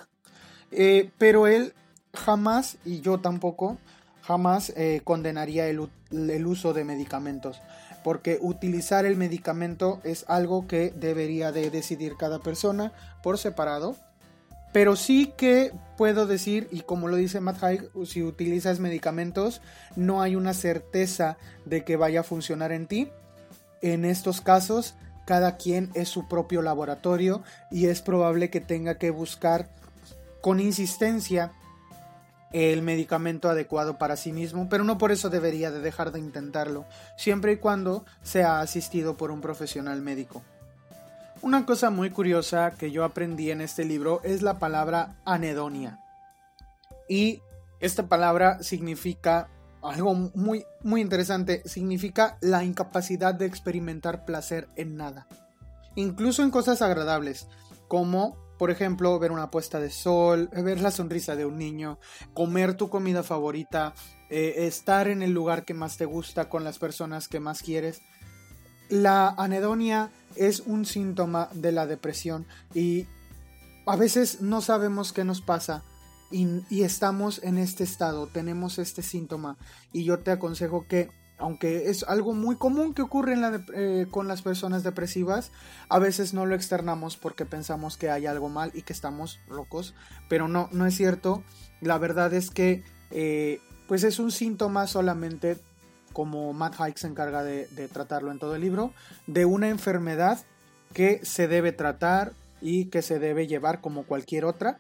Eh, 0.76 1.12
pero 1.18 1.48
él 1.48 1.74
jamás, 2.14 2.78
y 2.86 3.02
yo 3.02 3.20
tampoco, 3.20 3.78
jamás 4.22 4.74
eh, 4.76 5.02
condenaría 5.04 5.68
el, 5.68 5.80
uso 6.46 6.74
de 6.74 6.84
medicamentos 6.84 7.62
porque 8.04 8.38
utilizar 8.42 9.06
el 9.06 9.16
medicamento 9.16 10.02
es 10.04 10.26
algo 10.28 10.68
que 10.68 10.92
debería 10.92 11.54
de 11.54 11.70
decidir 11.70 12.16
cada 12.18 12.40
persona 12.40 12.92
por 13.24 13.38
separado 13.38 13.96
pero 14.74 14.96
sí 14.96 15.32
que 15.38 15.72
puedo 15.98 16.26
decir, 16.26 16.68
y 16.72 16.82
como 16.82 17.08
lo 17.08 17.16
dice 17.16 17.40
Matt 17.40 17.64
Haig, 17.64 17.90
si 18.06 18.24
utilizas 18.24 18.80
medicamentos, 18.80 19.62
no 19.96 20.24
hay 20.24 20.36
una 20.36 20.56
certeza 20.56 21.38
de 21.64 21.86
que 21.86 21.96
vaya 21.96 22.22
a 22.22 22.24
funcionar 22.24 22.72
en 22.72 22.88
ti. 22.88 23.10
En 23.84 24.04
estos 24.04 24.42
casos, 24.42 24.96
cada 25.26 25.58
quien 25.58 25.92
es 25.94 26.10
su 26.10 26.28
propio 26.28 26.64
laboratorio 26.64 27.44
y 27.70 27.86
es 27.86 28.02
probable 28.02 28.50
que 28.50 28.62
tenga 28.62 28.98
que 28.98 29.12
buscar 29.12 29.70
con 30.44 30.60
insistencia 30.60 31.54
el 32.52 32.82
medicamento 32.82 33.50
adecuado 33.50 33.98
para 33.98 34.18
sí 34.18 34.34
mismo, 34.34 34.68
pero 34.68 34.84
no 34.84 34.98
por 34.98 35.14
eso 35.14 35.30
debería 35.30 35.72
de 35.72 35.80
dejar 35.80 36.12
de 36.12 36.20
intentarlo, 36.20 36.86
siempre 37.18 37.54
y 37.54 37.58
cuando 37.58 38.04
sea 38.24 38.60
asistido 38.60 39.16
por 39.16 39.32
un 39.32 39.40
profesional 39.40 40.02
médico. 40.02 40.44
Una 41.42 41.66
cosa 41.66 41.92
muy 41.92 42.10
curiosa 42.10 42.72
que 42.72 42.92
yo 42.92 43.06
aprendí 43.06 43.52
en 43.52 43.62
este 43.62 43.86
libro 43.86 44.20
es 44.26 44.42
la 44.42 44.60
palabra 44.60 45.16
anedonia. 45.24 46.02
Y 47.08 47.42
esta 47.80 48.08
palabra 48.08 48.62
significa 48.62 49.50
algo 49.82 50.14
muy, 50.14 50.66
muy 50.82 51.00
interesante, 51.00 51.62
significa 51.66 52.38
la 52.42 52.66
incapacidad 52.66 53.34
de 53.34 53.46
experimentar 53.46 54.26
placer 54.26 54.68
en 54.76 54.98
nada. 54.98 55.26
Incluso 55.96 56.44
en 56.44 56.52
cosas 56.52 56.82
agradables, 56.82 57.48
como 57.88 58.43
por 58.58 58.72
ejemplo 58.72 59.18
ver 59.20 59.32
una 59.32 59.52
puesta 59.52 59.80
de 59.80 59.90
sol, 59.90 60.50
ver 60.54 60.82
la 60.82 60.92
sonrisa 60.92 61.36
de 61.36 61.46
un 61.46 61.58
niño, 61.58 62.00
comer 62.34 62.76
tu 62.76 62.90
comida 62.90 63.24
favorita, 63.24 63.94
eh, 64.30 64.66
estar 64.68 65.08
en 65.08 65.22
el 65.22 65.32
lugar 65.32 65.66
que 65.66 65.74
más 65.74 65.98
te 65.98 66.06
gusta 66.06 66.50
con 66.50 66.64
las 66.64 66.80
personas 66.80 67.28
que 67.28 67.40
más 67.40 67.62
quieres. 67.62 68.02
La 68.90 69.30
anedonia 69.30 70.12
es 70.36 70.62
un 70.62 70.86
síntoma 70.86 71.50
de 71.54 71.72
la 71.72 71.88
depresión 71.88 72.46
y 72.74 73.08
a 73.86 73.96
veces 73.96 74.42
no 74.42 74.62
sabemos 74.62 75.14
qué 75.14 75.24
nos 75.24 75.42
pasa 75.42 75.84
y, 76.34 76.82
estamos 76.82 77.42
en 77.44 77.60
este 77.60 77.84
estado, 77.84 78.28
tenemos 78.28 78.80
este 78.80 79.04
síntoma 79.04 79.58
y 79.92 80.04
yo 80.04 80.20
te 80.20 80.32
aconsejo 80.32 80.88
que 80.88 81.12
aunque 81.44 81.90
es 81.90 82.04
algo 82.04 82.34
muy 82.34 82.56
común 82.56 82.94
que 82.94 83.02
ocurre 83.02 83.36
eh, 83.76 84.08
con 84.10 84.30
las 84.30 84.42
personas 84.42 84.82
depresivas, 84.82 85.52
a 85.90 86.00
veces 86.00 86.34
no 86.34 86.46
lo 86.46 86.56
externamos 86.56 87.18
porque 87.18 87.46
pensamos 87.46 87.98
que 87.98 88.10
hay 88.10 88.26
algo 88.28 88.48
mal 88.48 88.72
y 88.74 88.84
que 88.84 88.94
estamos 88.94 89.42
locos, 89.50 89.94
pero 90.30 90.48
no, 90.48 90.70
no 90.72 90.86
es 90.86 90.96
cierto. 90.96 91.44
La 91.82 91.98
verdad 91.98 92.34
es 92.34 92.50
que 92.50 92.86
eh, 93.12 93.60
pues 93.90 94.06
es 94.06 94.20
un 94.20 94.32
síntoma 94.32 94.88
solamente 94.88 95.58
como 96.14 96.54
Matt 96.54 96.80
Haig 96.80 96.98
se 96.98 97.08
encarga 97.08 97.44
de, 97.44 97.66
tratarlo 97.92 98.32
en 98.32 98.40
todo 98.40 98.56
el 98.56 98.62
libro, 98.62 98.94
de 99.28 99.44
una 99.44 99.68
enfermedad 99.68 100.40
que 100.94 101.26
se 101.26 101.50
debe 101.50 101.74
tratar 101.74 102.32
y 102.62 102.86
que 102.86 103.02
se 103.02 103.20
debe 103.20 103.48
llevar 103.48 103.82
como 103.82 104.04
cualquier 104.04 104.46
otra 104.46 104.80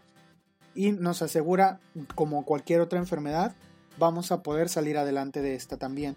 y 0.74 0.94
nos 0.94 1.24
asegura 1.24 1.82
como 2.16 2.46
cualquier 2.46 2.80
otra 2.80 3.00
enfermedad 3.00 3.54
vamos 3.98 4.32
a 4.32 4.42
poder 4.44 4.70
salir 4.70 4.98
adelante 4.98 5.42
de 5.42 5.56
esta 5.56 5.76
también. 5.76 6.16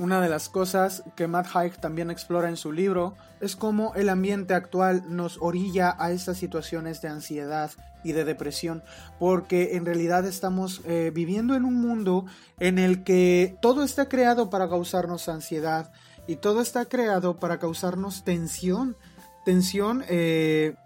Una 0.00 0.22
de 0.22 0.30
las 0.30 0.48
cosas 0.48 1.02
que 1.14 1.28
Matt 1.28 1.54
Haig 1.54 1.76
también 1.76 2.10
explora 2.10 2.48
en 2.48 2.56
su 2.56 2.72
libro 2.72 3.16
es 3.42 3.54
cómo 3.54 3.92
el 3.96 4.08
ambiente 4.08 4.54
actual 4.54 5.04
nos 5.14 5.36
orilla 5.42 5.94
a 5.98 6.10
estas 6.10 6.38
situaciones 6.38 7.02
de 7.02 7.08
ansiedad 7.08 7.70
y 8.02 8.12
de 8.12 8.24
depresión, 8.24 8.82
porque 9.18 9.76
en 9.76 9.84
realidad 9.84 10.24
estamos 10.24 10.80
eh, 10.86 11.12
viviendo 11.14 11.54
en 11.54 11.66
un 11.66 11.74
mundo 11.74 12.24
en 12.58 12.78
el 12.78 13.04
que 13.04 13.58
todo 13.60 13.82
está 13.84 14.08
creado 14.08 14.48
para 14.48 14.70
causarnos 14.70 15.28
ansiedad 15.28 15.92
y 16.26 16.36
todo 16.36 16.62
está 16.62 16.86
creado 16.86 17.36
para 17.36 17.58
causarnos 17.58 18.24
tensión, 18.24 18.96
tensión 19.44 20.02
eh, 20.08 20.76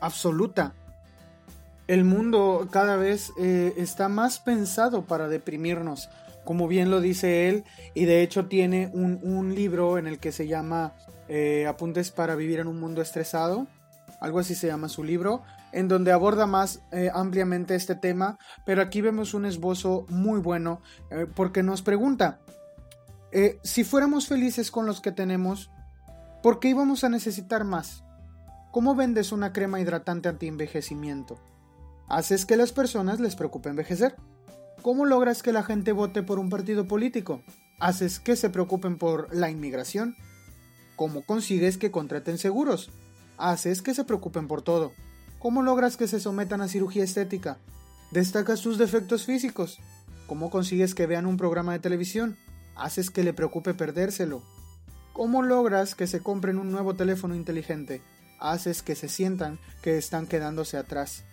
absoluta. 0.00 0.74
El 1.88 2.04
mundo 2.04 2.68
cada 2.70 2.94
vez 2.94 3.32
eh, 3.36 3.74
está 3.76 4.08
más 4.08 4.38
pensado 4.38 5.02
para 5.02 5.26
deprimirnos 5.26 6.08
como 6.44 6.68
bien 6.68 6.90
lo 6.90 7.00
dice 7.00 7.48
él, 7.48 7.64
y 7.94 8.04
de 8.04 8.22
hecho 8.22 8.46
tiene 8.46 8.90
un, 8.92 9.54
libro 9.54 9.98
en 9.98 10.06
el 10.06 10.18
que 10.18 10.32
se 10.32 10.46
llama 10.46 10.94
eh, 11.28 11.66
Apuntes 11.66 12.10
para 12.10 12.34
vivir 12.34 12.60
en 12.60 12.68
un 12.68 12.80
mundo 12.80 13.02
estresado, 13.02 13.66
algo 14.20 14.38
así 14.38 14.54
se 14.54 14.66
llama 14.66 14.88
su 14.88 15.04
libro, 15.04 15.42
en 15.72 15.88
donde 15.88 16.12
aborda 16.12 16.46
más 16.46 16.82
eh, 16.92 17.10
ampliamente 17.12 17.74
este 17.74 17.94
tema, 17.94 18.38
pero 18.64 18.82
aquí 18.82 19.00
vemos 19.00 19.34
un 19.34 19.44
esbozo 19.44 20.06
muy 20.08 20.40
bueno 20.40 20.80
eh, 21.10 21.26
porque 21.34 21.62
nos 21.62 21.82
pregunta, 21.82 22.40
si 23.62 23.84
fuéramos 23.84 24.26
felices 24.26 24.72
con 24.72 24.86
los 24.86 25.00
que 25.00 25.12
tenemos, 25.12 25.70
¿por 26.42 26.58
qué 26.58 26.70
íbamos 26.70 27.04
a 27.04 27.08
necesitar 27.08 27.62
más? 27.62 28.02
¿Cómo 28.72 28.96
vendes 28.96 29.30
una 29.30 29.52
crema 29.52 29.80
hidratante 29.80 30.28
anti-envejecimiento? 30.28 31.38
¿Haces 32.08 32.44
que 32.44 32.56
las 32.56 32.72
personas 32.72 33.20
les 33.20 33.36
preocupe 33.36 33.68
envejecer? 33.68 34.16
¿Cómo 34.82 35.04
logras 35.04 35.42
que 35.42 35.52
la 35.52 35.62
gente 35.62 35.92
vote 35.92 36.22
por 36.22 36.38
un 36.38 36.48
partido 36.48 36.88
político? 36.88 37.42
¿Haces 37.78 38.18
que 38.18 38.34
se 38.34 38.48
preocupen 38.48 38.96
por 38.96 39.34
la 39.34 39.50
inmigración? 39.50 40.16
¿Cómo 40.96 41.22
consigues 41.22 41.76
que 41.76 41.90
contraten 41.90 42.38
seguros? 42.38 42.90
Haces 43.36 43.82
que 43.82 43.92
se 43.92 44.04
preocupen 44.04 44.48
por 44.48 44.62
todo. 44.62 44.92
¿Cómo 45.38 45.62
logras 45.62 45.98
que 45.98 46.08
se 46.08 46.18
sometan 46.18 46.62
a 46.62 46.68
cirugía 46.68 47.04
estética? 47.04 47.58
¿Destacas 48.10 48.60
sus 48.60 48.78
defectos 48.78 49.26
físicos? 49.26 49.80
¿Cómo 50.26 50.48
consigues 50.48 50.94
que 50.94 51.06
vean 51.06 51.26
un 51.26 51.36
programa 51.36 51.72
de 51.72 51.80
televisión? 51.80 52.38
Haces 52.74 53.10
que 53.10 53.22
le 53.22 53.34
preocupe 53.34 53.74
perdérselo. 53.74 54.42
¿Cómo 55.12 55.42
logras 55.42 55.94
que 55.94 56.06
se 56.06 56.20
compren 56.20 56.58
un 56.58 56.72
nuevo 56.72 56.94
teléfono 56.94 57.34
inteligente? 57.34 58.00
Haces 58.38 58.82
que 58.82 58.94
se 58.94 59.10
sientan 59.10 59.58
que 59.82 59.98
están 59.98 60.26
quedándose 60.26 60.78
atrás. 60.78 61.24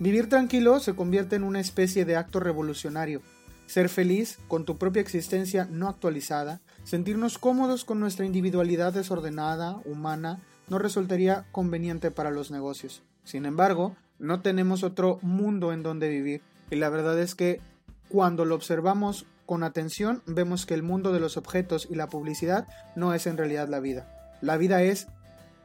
Vivir 0.00 0.30
tranquilo 0.30 0.80
se 0.80 0.94
convierte 0.94 1.36
en 1.36 1.44
una 1.44 1.60
especie 1.60 2.06
de 2.06 2.16
acto 2.16 2.40
revolucionario. 2.40 3.20
Ser 3.66 3.90
feliz 3.90 4.38
con 4.48 4.64
tu 4.64 4.78
propia 4.78 5.02
existencia 5.02 5.68
no 5.70 5.90
actualizada, 5.90 6.62
sentirnos 6.84 7.36
cómodos 7.36 7.84
con 7.84 8.00
nuestra 8.00 8.24
individualidad 8.24 8.94
desordenada, 8.94 9.76
humana, 9.84 10.40
no 10.70 10.78
resultaría 10.78 11.44
conveniente 11.52 12.10
para 12.10 12.30
los 12.30 12.50
negocios. 12.50 13.02
Sin 13.24 13.44
embargo, 13.44 13.94
no 14.18 14.40
tenemos 14.40 14.84
otro 14.84 15.18
mundo 15.20 15.70
en 15.70 15.82
donde 15.82 16.08
vivir, 16.08 16.40
y 16.70 16.76
la 16.76 16.88
verdad 16.88 17.18
es 17.20 17.34
que 17.34 17.60
cuando 18.08 18.46
lo 18.46 18.54
observamos 18.54 19.26
con 19.44 19.62
atención, 19.62 20.22
vemos 20.24 20.64
que 20.64 20.72
el 20.72 20.82
mundo 20.82 21.12
de 21.12 21.20
los 21.20 21.36
objetos 21.36 21.86
y 21.90 21.94
la 21.94 22.08
publicidad 22.08 22.66
no 22.96 23.12
es 23.12 23.26
en 23.26 23.36
realidad 23.36 23.68
la 23.68 23.80
vida. 23.80 24.08
La 24.40 24.56
vida 24.56 24.82
es 24.82 25.08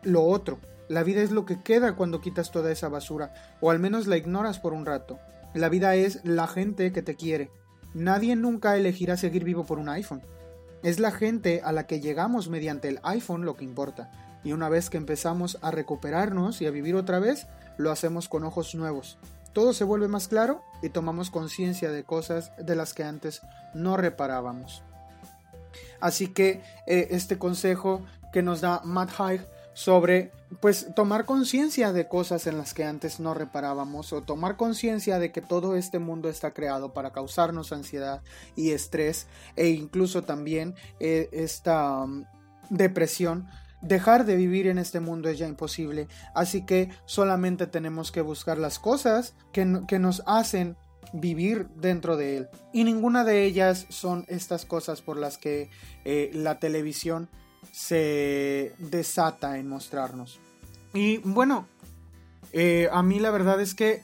lo 0.04 0.24
otro. 0.24 0.60
La 0.88 1.04
vida 1.04 1.22
es 1.22 1.32
lo 1.32 1.46
que 1.46 1.62
queda 1.62 1.96
cuando 1.96 2.22
quitas 2.22 2.52
toda 2.52 2.72
esa 2.72 2.90
basura, 2.90 3.34
o 3.62 3.72
al 3.72 3.80
menos 3.80 4.08
la 4.08 4.18
ignoras 4.18 4.60
por 4.60 4.74
un 4.74 4.86
rato. 4.86 5.20
La 5.54 5.70
vida 5.70 5.96
es 5.96 6.24
la 6.24 6.48
gente 6.48 6.92
que 6.92 7.02
te 7.02 7.16
quiere. 7.16 7.50
Nadie 7.94 8.36
nunca 8.36 8.76
elegirá 8.76 9.18
seguir 9.18 9.44
vivo 9.44 9.66
por 9.66 9.80
un 9.80 9.90
iPhone. 9.90 10.22
Es 10.84 11.00
la 11.00 11.12
gente 11.12 11.62
a 11.64 11.72
la 11.72 11.88
que 11.88 12.02
llegamos 12.02 12.50
mediante 12.50 12.90
el 12.90 13.00
iPhone 13.04 13.46
lo 13.46 13.56
que 13.56 13.64
importa. 13.64 14.12
Y 14.44 14.54
una 14.54 14.70
vez 14.70 14.90
que 14.90 14.98
empezamos 14.98 15.58
a 15.62 15.72
recuperarnos 15.72 16.62
y 16.62 16.68
a 16.68 16.72
vivir 16.72 16.96
otra 16.96 17.20
vez, 17.20 17.48
lo 17.78 17.90
hacemos 17.90 18.30
con 18.30 18.44
ojos 18.44 18.76
nuevos. 18.76 19.18
Todo 19.54 19.74
se 19.74 19.86
vuelve 19.86 20.08
más 20.08 20.28
claro 20.28 20.62
y 20.84 20.90
tomamos 20.90 21.32
conciencia 21.32 21.90
de 21.90 22.04
cosas 22.04 22.52
de 22.58 22.76
las 22.76 22.94
que 22.94 23.04
antes 23.04 23.42
no 23.74 23.98
reparábamos. 23.98 24.84
Así 26.00 26.28
que 26.28 26.62
eh, 26.86 27.08
este 27.12 27.38
consejo 27.38 28.06
que 28.34 28.44
nos 28.44 28.62
da 28.62 28.82
Matt 28.84 29.12
Haig 29.18 29.42
sobre 29.76 30.32
pues 30.62 30.88
tomar 30.96 31.26
conciencia 31.26 31.92
de 31.92 32.08
cosas 32.08 32.48
en 32.48 32.58
las 32.58 32.74
que 32.74 32.86
antes 32.86 33.20
no 33.20 33.34
reparábamos 33.34 34.14
o 34.14 34.24
tomar 34.24 34.56
conciencia 34.56 35.20
de 35.20 35.32
que 35.32 35.42
todo 35.42 35.76
este 35.76 36.00
mundo 36.00 36.30
está 36.30 36.52
creado 36.52 36.94
para 36.94 37.12
causarnos 37.12 37.74
ansiedad 37.74 38.22
y 38.56 38.72
estrés 38.72 39.28
e 39.56 39.68
incluso 39.68 40.24
también 40.24 40.74
eh, 41.00 41.30
esta 41.32 42.04
um, 42.04 42.26
depresión 42.70 43.48
Dejar 43.82 44.26
de 44.26 44.36
vivir 44.36 44.66
en 44.66 44.80
este 44.80 45.00
mundo 45.00 45.30
es 45.30 45.38
ya 45.38 45.48
imposible, 45.48 46.08
así 46.34 46.66
que 46.66 46.90
solamente 47.06 47.68
tenemos 47.68 48.12
que 48.12 48.22
buscar 48.22 48.58
las 48.58 48.80
cosas 48.80 49.36
que, 49.52 49.82
que 49.88 50.00
nos 50.00 50.24
hacen 50.26 50.76
vivir 51.14 51.68
dentro 51.76 52.18
de 52.18 52.38
él. 52.38 52.50
Y 52.74 52.84
ninguna 52.84 53.24
de 53.24 53.44
ellas 53.44 53.86
son 53.90 54.26
estas 54.28 54.66
cosas 54.66 55.04
por 55.04 55.18
las 55.18 55.38
que 55.38 55.70
eh, 56.04 56.32
la 56.34 56.58
televisión 56.58 57.30
se 57.76 58.74
desata 58.80 59.60
en 59.60 59.68
mostrarnos. 59.68 60.40
Y 60.94 61.18
bueno, 61.18 61.68
eh, 62.54 62.88
a 62.90 63.04
mí 63.04 63.20
la 63.20 63.32
verdad 63.32 63.60
es 63.60 63.76
que 63.76 64.02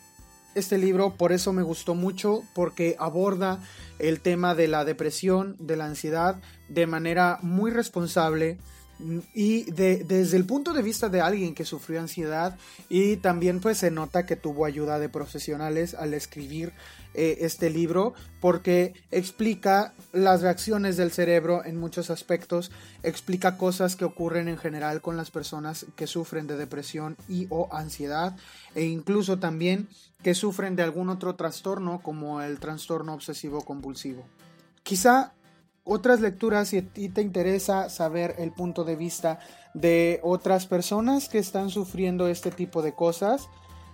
este 0.55 0.77
libro 0.77 1.15
por 1.15 1.31
eso 1.31 1.53
me 1.53 1.63
gustó 1.63 1.95
mucho, 1.95 2.43
porque 2.53 2.97
aborda 2.99 3.59
el 3.97 4.19
tema 4.19 4.55
de 4.55 4.67
la 4.67 4.83
depresión, 4.83 5.55
de 5.57 5.77
la 5.77 5.85
ansiedad, 5.85 6.41
de 6.67 6.85
manera 6.85 7.39
muy 7.43 7.71
responsable, 7.71 8.57
y 9.33 9.71
desde 9.71 10.37
el 10.37 10.45
punto 10.45 10.73
de 10.73 10.81
vista 10.81 11.09
de 11.09 11.21
alguien 11.21 11.55
que 11.55 11.65
sufrió 11.65 11.99
ansiedad 11.99 12.57
y 12.89 13.17
también 13.17 13.59
pues 13.59 13.79
se 13.79 13.91
nota 13.91 14.25
que 14.25 14.35
tuvo 14.35 14.65
ayuda 14.65 14.99
de 14.99 15.09
profesionales 15.09 15.93
al 15.93 16.13
escribir 16.13 16.73
eh, 17.13 17.39
este 17.41 17.69
libro 17.69 18.13
porque 18.39 18.93
explica 19.11 19.93
las 20.13 20.41
reacciones 20.41 20.97
del 20.97 21.11
cerebro 21.11 21.65
en 21.65 21.77
muchos 21.77 22.09
aspectos, 22.09 22.71
explica 23.03 23.57
cosas 23.57 23.95
que 23.95 24.05
ocurren 24.05 24.47
en 24.47 24.57
general 24.57 25.01
con 25.01 25.17
las 25.17 25.31
personas 25.31 25.85
que 25.95 26.07
sufren 26.07 26.47
de 26.47 26.57
depresión 26.57 27.17
y 27.27 27.47
o 27.49 27.67
ansiedad 27.73 28.37
e 28.75 28.83
incluso 28.83 29.39
también 29.39 29.89
que 30.23 30.35
sufren 30.35 30.75
de 30.75 30.83
algún 30.83 31.09
otro 31.09 31.35
trastorno 31.35 32.01
como 32.01 32.41
el 32.41 32.59
trastorno 32.59 33.13
obsesivo 33.13 33.61
compulsivo. 33.65 34.23
Quizá 34.83 35.33
otras 35.83 36.21
lecturas 36.21 36.69
si 36.69 36.81
te 36.81 37.21
interesa 37.21 37.89
saber 37.89 38.35
el 38.37 38.51
punto 38.51 38.83
de 38.83 38.95
vista 38.95 39.39
de 39.73 40.19
otras 40.23 40.67
personas 40.67 41.29
que 41.29 41.39
están 41.39 41.69
sufriendo 41.69 42.27
este 42.27 42.51
tipo 42.51 42.81
de 42.81 42.93
cosas, 42.93 43.47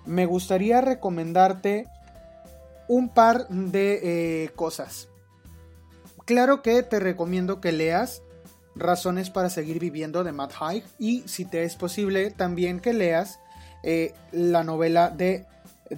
me 0.05 0.25
gustaría 0.25 0.81
recomendarte 0.81 1.87
un 2.87 3.09
par 3.09 3.47
de 3.49 3.99
eh, 4.43 4.49
cosas. 4.55 5.09
Claro 6.25 6.61
que 6.61 6.83
te 6.83 6.99
recomiendo 6.99 7.61
que 7.61 7.71
leas 7.71 8.21
Razones 8.79 9.31
para 9.31 9.49
seguir 9.49 9.79
viviendo 9.79 10.23
de 10.23 10.31
Matt 10.31 10.53
Haig 10.59 10.83
y 10.99 11.23
si 11.27 11.45
te 11.45 11.63
es 11.63 11.75
posible 11.75 12.29
también 12.31 12.79
que 12.79 12.93
leas 12.93 13.39
eh, 13.83 14.13
la 14.31 14.63
novela 14.63 15.09
de 15.09 15.45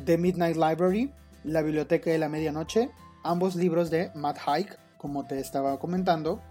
The 0.06 0.18
Midnight 0.18 0.56
Library, 0.56 1.12
La 1.44 1.62
Biblioteca 1.62 2.10
de 2.10 2.18
la 2.18 2.30
Medianoche, 2.30 2.90
ambos 3.24 3.56
libros 3.56 3.90
de 3.90 4.12
Matt 4.16 4.38
Haig 4.46 4.78
como 5.00 5.26
te 5.26 5.40
estaba 5.40 5.80
comentando. 5.80 6.42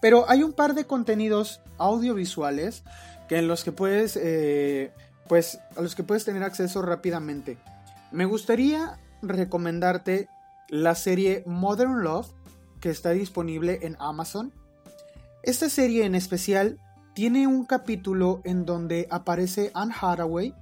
Pero 0.00 0.24
hay 0.30 0.42
un 0.42 0.54
par 0.54 0.74
de 0.74 0.86
contenidos 0.86 1.60
audiovisuales 1.76 2.84
que 3.28 3.36
en 3.38 3.48
los 3.48 3.64
que 3.64 3.72
puedes, 3.72 4.16
eh, 4.16 4.92
pues, 5.28 5.60
a 5.76 5.82
los 5.82 5.94
que 5.94 6.04
puedes 6.04 6.24
tener 6.24 6.42
acceso 6.42 6.80
rápidamente. 6.80 7.58
Me 8.12 8.24
gustaría 8.24 8.98
recomendarte 9.20 10.28
la 10.68 10.94
serie 10.94 11.42
Modern 11.44 12.02
Love 12.02 12.30
que 12.80 12.90
está 12.90 13.10
disponible 13.10 13.80
en 13.82 13.96
Amazon. 13.98 14.52
Esta 15.42 15.68
serie 15.68 16.04
en 16.04 16.14
especial 16.14 16.78
tiene 17.14 17.46
un 17.46 17.64
capítulo 17.64 18.40
en 18.44 18.64
donde 18.64 19.08
aparece 19.10 19.72
Anne 19.74 19.94
Hathaway 20.00 20.54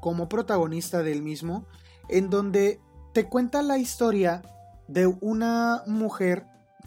como 0.00 0.28
protagonista 0.28 1.02
del 1.02 1.22
mismo, 1.22 1.66
en 2.08 2.28
donde 2.28 2.80
te 3.14 3.24
cuenta 3.24 3.62
la 3.62 3.78
historia 3.78 4.42
de 4.88 5.06
una 5.06 5.82
mujer 5.86 6.44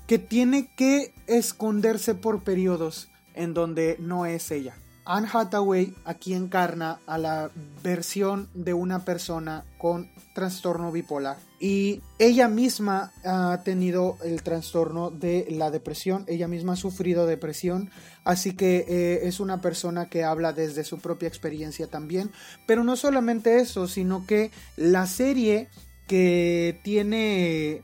que 0.10 0.18
tiene 0.18 0.72
que 0.76 1.14
esconderse 1.28 2.16
por 2.16 2.44
periodos 2.44 3.10
en 3.36 3.54
donde 3.54 3.96
no 4.00 4.26
es 4.26 4.50
ella. 4.50 4.74
Anne 5.06 5.28
Hathaway 5.32 5.94
aquí 6.04 6.34
encarna 6.34 7.00
a 7.06 7.20
la 7.20 7.52
versión 7.84 8.50
de 8.56 8.74
una 8.74 9.06
persona 9.06 9.66
con 9.78 10.10
trastorno 10.34 10.92
bipolar 10.92 11.38
y 11.60 12.02
ella 12.18 12.48
misma 12.48 13.12
ha 13.24 13.62
tenido 13.64 14.18
el 14.24 14.42
trastorno 14.42 15.12
de 15.12 15.46
la 15.52 15.70
depresión, 15.70 16.26
ella 16.28 16.48
misma 16.48 16.74
ha 16.74 16.76
sufrido 16.76 17.28
depresión, 17.28 17.92
así 18.24 18.56
que 18.56 18.86
eh, 18.88 19.28
es 19.28 19.40
una 19.40 19.62
persona 19.62 20.10
que 20.10 20.24
habla 20.24 20.54
desde 20.54 20.86
su 20.86 20.98
propia 20.98 21.28
experiencia 21.28 21.86
también, 21.86 22.32
pero 22.66 22.84
no 22.84 22.96
solamente 22.96 23.60
eso, 23.60 23.88
sino 23.88 24.26
que 24.26 24.50
la 24.76 25.06
serie 25.06 25.70
que 26.08 26.80
tiene 26.84 27.84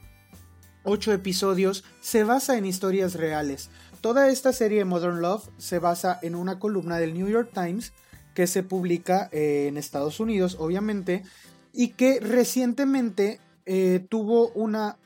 ocho 0.85 1.11
episodios, 1.11 1.83
se 2.01 2.23
basa 2.23 2.57
en 2.57 2.65
historias 2.65 3.15
reales. 3.15 3.69
Toda 4.01 4.29
esta 4.29 4.53
serie 4.53 4.85
Modern 4.85 5.19
Love 5.19 5.49
se 5.57 5.79
basa 5.79 6.19
en 6.21 6.35
una 6.35 6.59
columna 6.59 6.97
del 6.97 7.15
New 7.15 7.27
York 7.27 7.49
Times 7.53 7.91
que 8.35 8.45
se 8.45 8.61
publica 8.61 9.29
eh, 9.31 9.65
en 9.67 9.77
Estados 9.77 10.19
Unidos, 10.19 10.57
obviamente, 10.59 11.23
y 11.73 11.89
que 11.89 12.19
recientemente 12.19 13.39
eh, 13.65 14.05
tuvo 14.07 14.49
una, 14.49 14.97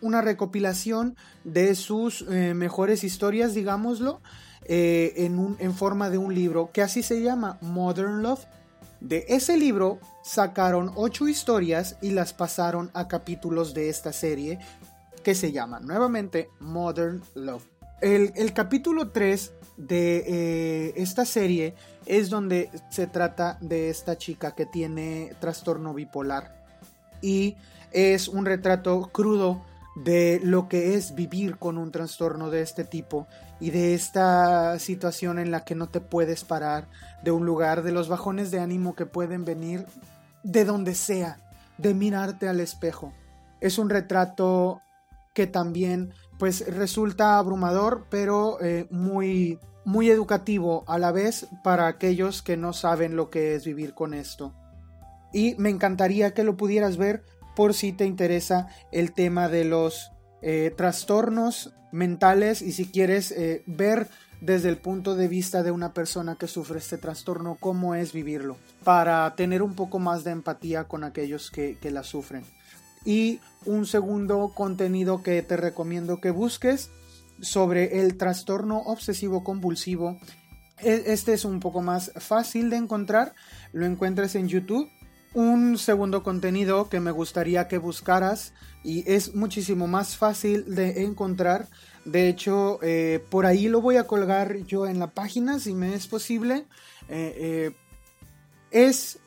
una, 0.00 0.20
recopilación 0.20 1.16
de 1.42 1.74
sus 1.74 2.24
eh, 2.30 2.54
mejores 2.54 3.02
historias, 3.02 3.54
digámoslo, 3.54 4.20
en, 4.66 5.56
en 5.58 5.74
forma 5.74 6.08
de 6.08 6.16
un 6.16 6.34
libro 6.34 6.70
que 6.72 6.80
así 6.80 7.02
se 7.02 7.22
llama 7.22 7.58
Modern 7.60 8.22
Love. 8.22 8.46
De 9.00 9.26
ese 9.28 9.58
libro 9.58 9.98
sacaron 10.22 10.92
ocho 10.94 11.28
historias 11.28 11.96
y 12.00 12.12
las 12.12 12.32
pasaron 12.32 12.90
a 12.94 13.08
capítulos 13.08 13.74
de 13.74 13.90
esta 13.90 14.12
serie 14.12 14.58
que 15.24 15.34
se 15.34 15.50
llama 15.50 15.80
nuevamente 15.80 16.50
Modern 16.60 17.22
Love. 17.34 17.66
El, 18.00 18.52
capítulo 18.52 19.10
3 19.10 19.52
de 19.78 20.16
eh, 20.18 20.94
esta 20.96 21.24
serie 21.24 21.74
es 22.06 22.28
donde 22.28 22.70
se 22.90 23.06
trata 23.06 23.56
de 23.60 23.88
esta 23.88 24.18
chica 24.18 24.54
que 24.54 24.66
tiene 24.66 25.32
trastorno 25.40 25.94
bipolar 25.94 26.66
y 27.22 27.56
es 27.92 28.28
un 28.28 28.44
retrato 28.44 29.10
crudo 29.10 29.64
de 29.96 30.40
lo 30.42 30.68
que 30.68 30.94
es 30.94 31.14
vivir 31.14 31.56
con 31.56 31.78
un 31.78 31.90
trastorno 31.92 32.50
de 32.50 32.60
este 32.60 32.84
tipo 32.84 33.26
y 33.58 33.70
de 33.70 33.94
esta 33.94 34.78
situación 34.78 35.38
en 35.38 35.50
la 35.50 35.64
que 35.64 35.74
no 35.74 35.88
te 35.88 36.00
puedes 36.00 36.44
parar 36.44 36.88
de 37.22 37.30
un 37.30 37.46
lugar, 37.46 37.82
de 37.82 37.92
los 37.92 38.08
bajones 38.08 38.50
de 38.50 38.60
ánimo 38.60 38.94
que 38.94 39.06
pueden 39.06 39.44
venir 39.46 39.86
de 40.42 40.66
donde 40.66 40.94
sea, 40.94 41.38
de 41.78 41.94
mirarte 41.94 42.48
al 42.48 42.60
espejo. 42.60 43.14
Es 43.60 43.78
un 43.78 43.88
retrato 43.88 44.82
que 45.34 45.46
también 45.46 46.14
pues 46.38 46.66
resulta 46.66 47.38
abrumador, 47.38 48.06
pero 48.08 48.58
eh, 48.62 48.86
muy, 48.90 49.58
muy 49.84 50.08
educativo 50.08 50.84
a 50.86 50.98
la 50.98 51.12
vez 51.12 51.46
para 51.62 51.86
aquellos 51.86 52.42
que 52.42 52.56
no 52.56 52.72
saben 52.72 53.16
lo 53.16 53.30
que 53.30 53.54
es 53.54 53.64
vivir 53.64 53.94
con 53.94 54.14
esto. 54.14 54.54
Y 55.32 55.54
me 55.58 55.70
encantaría 55.70 56.32
que 56.32 56.44
lo 56.44 56.56
pudieras 56.56 56.96
ver 56.96 57.24
por 57.54 57.74
si 57.74 57.92
te 57.92 58.06
interesa 58.06 58.68
el 58.92 59.12
tema 59.12 59.48
de 59.48 59.64
los 59.64 60.10
eh, 60.42 60.72
trastornos 60.76 61.74
mentales 61.92 62.62
y 62.62 62.72
si 62.72 62.86
quieres 62.86 63.30
eh, 63.32 63.62
ver 63.66 64.08
desde 64.40 64.68
el 64.68 64.76
punto 64.76 65.16
de 65.16 65.28
vista 65.28 65.62
de 65.62 65.70
una 65.70 65.94
persona 65.94 66.36
que 66.36 66.48
sufre 66.48 66.78
este 66.78 66.98
trastorno 66.98 67.56
cómo 67.58 67.94
es 67.94 68.12
vivirlo, 68.12 68.56
para 68.82 69.34
tener 69.36 69.62
un 69.62 69.74
poco 69.74 69.98
más 69.98 70.22
de 70.24 70.32
empatía 70.32 70.84
con 70.84 71.02
aquellos 71.02 71.50
que, 71.50 71.78
que 71.80 71.90
la 71.90 72.02
sufren. 72.02 72.44
Y 73.04 73.40
un 73.66 73.86
segundo 73.86 74.52
contenido 74.54 75.22
que 75.22 75.42
te 75.42 75.56
recomiendo 75.56 76.20
que 76.20 76.30
busques 76.30 76.90
sobre 77.40 78.00
el 78.00 78.16
trastorno 78.16 78.78
obsesivo 78.78 79.44
compulsivo. 79.44 80.18
E, 80.78 81.04
este 81.06 81.34
es 81.34 81.44
un 81.44 81.60
poco 81.60 81.82
más 81.82 82.12
fácil 82.16 82.70
de 82.70 82.76
encontrar, 82.76 83.34
lo 83.72 83.86
encuentras 83.86 84.34
en 84.34 84.48
YouTube. 84.48 84.88
Un 85.34 85.78
segundo 85.78 86.22
contenido 86.22 86.88
que 86.88 87.00
me 87.00 87.10
gustaría 87.10 87.66
que 87.66 87.78
buscaras 87.78 88.52
y 88.84 89.10
es 89.10 89.34
muchísimo 89.34 89.88
más 89.88 90.16
fácil 90.16 90.74
de 90.74 91.02
encontrar. 91.02 91.68
De 92.04 92.28
hecho, 92.28 92.78
eh, 92.82 93.24
por 93.30 93.44
ahí 93.44 93.66
lo 93.68 93.80
voy 93.80 93.96
a 93.96 94.06
colgar 94.06 94.58
yo 94.58 94.86
en 94.86 95.00
la 95.00 95.10
página 95.10 95.58
si 95.58 95.74
me 95.74 95.94
es 95.94 96.06
posible. 96.06 96.66
Eh, 97.08 97.34
eh, 97.36 97.76
es 98.70 99.18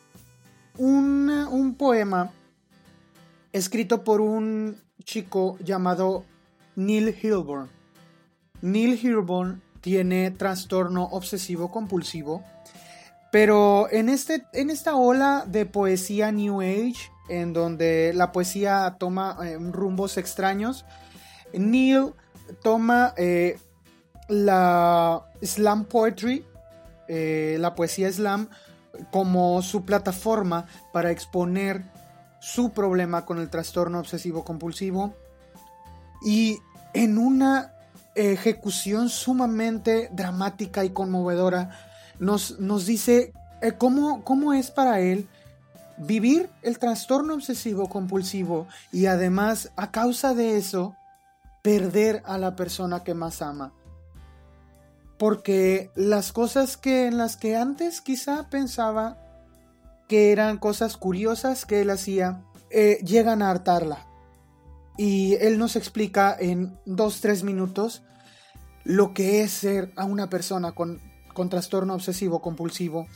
un, 0.78 1.30
un 1.30 1.76
poema 1.76 2.32
escrito 3.52 4.04
por 4.04 4.22
un 4.22 4.82
chico 5.04 5.58
llamado 5.64 6.26
Neil 6.76 7.16
Hilborn. 7.22 7.70
Neil 8.62 9.00
Hilborn 9.02 9.62
tiene 9.82 10.32
trastorno 10.32 11.04
obsesivo 11.06 11.72
compulsivo, 11.72 12.44
pero 13.32 13.88
en, 13.92 14.10
este, 14.10 14.46
en 14.54 14.70
esta 14.70 14.96
ola 14.96 15.46
de 15.48 15.66
poesía 15.66 16.32
New 16.32 16.62
Age, 16.62 17.12
en 17.30 17.54
donde 17.54 18.12
la 18.14 18.32
poesía 18.32 18.96
toma 19.00 19.38
eh, 19.44 19.58
rumbos 19.60 20.18
extraños, 20.18 20.86
Neil 21.54 22.14
toma 22.64 23.14
eh, 23.18 23.60
la 24.28 25.26
slam 25.42 25.86
poetry, 25.86 26.46
eh, 27.08 27.58
la 27.60 27.76
poesía 27.76 28.12
slam, 28.12 28.50
como 29.12 29.62
su 29.62 29.86
plataforma 29.86 30.66
para 30.92 31.12
exponer 31.12 31.84
su 32.48 32.70
problema 32.70 33.26
con 33.26 33.40
el 33.40 33.50
trastorno 33.50 34.00
obsesivo 34.00 34.46
compulsivo 34.46 35.14
y 36.24 36.60
en 36.94 37.18
una 37.18 37.74
ejecución 38.16 39.10
sumamente 39.10 40.10
dramática 40.14 40.86
y 40.86 40.92
conmovedora 40.92 41.72
nos, 42.20 42.58
nos 42.62 42.86
dice 42.86 43.34
eh, 43.62 43.74
cómo, 43.78 44.24
cómo 44.24 44.54
es 44.54 44.72
para 44.72 45.02
él 45.02 45.28
vivir 45.98 46.50
el 46.62 46.80
trastorno 46.80 47.34
obsesivo 47.34 47.90
compulsivo 47.90 48.66
y 48.94 49.08
además 49.08 49.74
a 49.76 49.92
causa 49.92 50.34
de 50.34 50.56
eso 50.56 50.96
perder 51.62 52.24
a 52.26 52.38
la 52.38 52.56
persona 52.56 53.04
que 53.04 53.14
más 53.14 53.42
ama. 53.42 53.74
Porque 55.18 55.92
las 55.96 56.32
cosas 56.32 56.78
que 56.78 57.08
en 57.08 57.18
las 57.18 57.36
que 57.36 57.58
antes 57.58 58.00
quizá 58.00 58.50
pensaba 58.50 59.27
que 60.08 60.32
eran 60.32 60.58
cosas 60.58 60.98
curiosas 60.98 61.66
que 61.66 61.82
él 61.82 61.90
hacía, 61.90 62.44
eh, 62.70 63.00
llegan 63.04 63.42
a 63.42 63.50
hartarla. 63.50 64.08
Y 64.98 65.36
él 65.36 65.58
nos 65.58 65.76
explica 65.76 66.36
en 66.40 66.78
dos, 66.86 67.22
tres 67.22 67.44
minutos 67.44 68.04
lo 68.84 69.14
que 69.14 69.42
es 69.42 69.52
ser 69.52 69.92
a 69.96 70.06
una 70.06 70.30
persona 70.30 70.72
con, 70.72 71.02
con 71.34 71.50
trastorno 71.50 71.94
obsesivo 71.94 72.42
compulsivo 72.42 73.08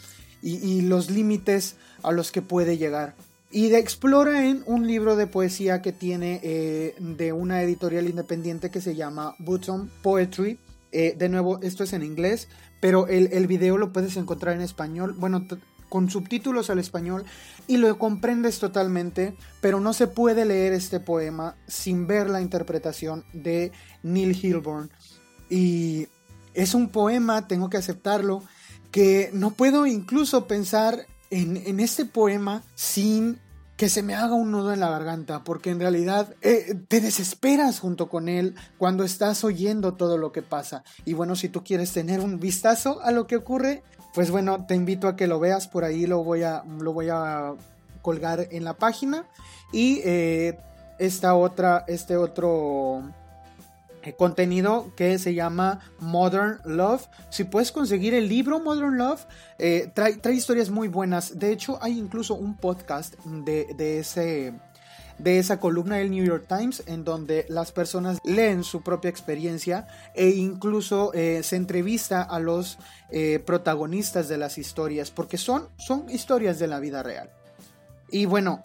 y, 0.44 0.82
los 0.82 1.10
límites 1.10 1.76
a 2.04 2.12
los 2.12 2.32
que 2.32 2.42
puede 2.42 2.78
llegar. 2.78 3.16
Y 3.52 3.74
explora 3.74 4.48
en 4.48 4.64
un 4.66 4.88
libro 4.88 5.16
de 5.16 5.28
poesía 5.28 5.82
que 5.82 5.92
tiene 5.92 6.40
eh, 6.44 6.96
de 7.00 7.32
una 7.32 7.62
editorial 7.62 8.10
independiente 8.10 8.70
que 8.70 8.82
se 8.82 8.96
llama 8.96 9.36
Button 9.40 9.92
Poetry. 10.02 10.58
Eh, 10.92 11.16
de 11.18 11.30
nuevo, 11.30 11.62
esto 11.62 11.84
es 11.84 11.94
en 11.94 12.04
inglés, 12.04 12.48
pero 12.80 13.08
el, 13.08 13.30
el, 13.34 13.48
video 13.48 13.78
lo 13.78 13.94
puedes 13.94 14.18
encontrar 14.18 14.56
en 14.56 14.62
español. 14.62 15.14
Bueno, 15.18 15.46
con 15.92 16.10
subtítulos 16.10 16.70
al 16.70 16.80
español 16.80 17.26
y 17.68 17.76
lo 17.76 18.00
comprendes 18.00 18.60
totalmente, 18.60 19.36
pero 19.60 19.82
no 19.82 19.92
se 19.92 20.08
puede 20.08 20.46
leer 20.46 20.72
este 20.72 21.02
poema 21.02 21.58
sin 21.68 22.08
ver 22.08 22.30
la 22.30 22.40
interpretación 22.40 23.26
de 23.34 23.74
Neil 24.02 24.34
Hilborn. 24.42 24.90
Y 25.50 26.08
es 26.54 26.76
un 26.76 26.88
poema, 26.94 27.46
tengo 27.46 27.70
que 27.70 27.76
aceptarlo, 27.76 28.42
que 28.90 29.32
no 29.34 29.52
puedo 29.52 29.86
incluso 29.86 30.48
pensar 30.48 31.08
en, 31.30 31.82
este 31.82 32.06
poema 32.06 32.64
sin 32.74 33.42
que 33.82 33.90
se 33.90 34.04
me 34.04 34.14
haga 34.14 34.36
un 34.36 34.52
nudo 34.52 34.74
en 34.74 34.80
la 34.80 34.92
garganta, 34.92 35.44
porque 35.44 35.72
en 35.72 35.80
realidad 35.80 36.36
eh, 36.44 36.76
te 36.88 37.02
desesperas 37.02 37.80
junto 37.80 38.10
con 38.10 38.30
él 38.30 38.54
cuando 38.78 39.04
estás 39.04 39.44
oyendo 39.44 39.96
todo 39.96 40.20
lo 40.20 40.32
que 40.32 40.44
pasa. 40.44 40.84
Y 41.04 41.14
bueno, 41.14 41.36
si 41.36 41.50
tú 41.50 41.64
quieres 41.64 41.92
tener 41.92 42.20
un 42.20 42.40
vistazo 42.40 43.02
a 43.02 43.10
lo 43.10 43.26
que 43.26 43.38
ocurre, 43.38 43.82
pues 44.14 44.30
bueno, 44.30 44.68
te 44.68 44.76
invito 44.76 45.08
a 45.08 45.16
que 45.16 45.26
lo 45.26 45.40
veas, 45.40 45.68
por 45.68 45.84
ahí 45.84 46.06
lo 46.06 46.24
voy 46.24 46.44
a, 46.44 46.62
lo 46.80 46.94
voy 46.94 47.10
a 47.10 47.56
colgar 48.04 48.50
en 48.52 48.66
la 48.66 48.76
página. 48.76 49.26
Y 49.74 50.02
eh, 50.04 50.60
esta 51.00 51.34
otra, 51.34 51.84
este 51.88 52.18
otro 52.18 53.02
contenido 54.18 54.94
que 54.96 55.18
se 55.20 55.34
llama 55.34 55.80
Modern 56.00 56.60
Love. 56.66 57.08
Si 57.30 57.44
puedes 57.44 57.72
conseguir 57.72 58.14
el 58.14 58.28
libro 58.28 58.60
Modern 58.60 58.98
Love, 58.98 59.26
eh, 59.60 59.92
trae, 59.94 60.16
trae, 60.18 60.36
historias 60.36 60.70
muy 60.70 60.88
buenas. 60.88 61.38
De 61.40 61.52
hecho, 61.52 61.78
hay 61.82 61.98
incluso 61.98 62.36
un 62.36 62.58
podcast 62.58 63.16
de, 63.26 63.68
de 63.76 64.00
ese 64.00 64.54
de 65.22 65.38
esa 65.38 65.60
columna 65.60 65.98
del 65.98 66.10
New 66.10 66.26
York 66.26 66.46
Times 66.48 66.84
en 66.88 67.04
donde 67.04 67.46
las 67.48 67.72
personas 67.72 68.18
leen 68.24 68.64
su 68.64 68.82
propia 68.82 69.10
experiencia 69.10 69.88
e 70.16 70.30
incluso 70.30 71.14
eh, 71.14 71.44
se 71.44 71.58
entrevista 71.58 72.24
a 72.24 72.40
los 72.40 72.80
eh, 73.12 73.40
protagonistas 73.46 74.28
de 74.28 74.38
las 74.38 74.58
historias 74.58 75.12
porque 75.12 75.38
son, 75.38 75.70
son 75.78 76.10
historias 76.10 76.58
de 76.58 76.68
la 76.68 76.80
vida 76.80 77.04
real. 77.04 77.30
Y 78.10 78.26
bueno, 78.26 78.64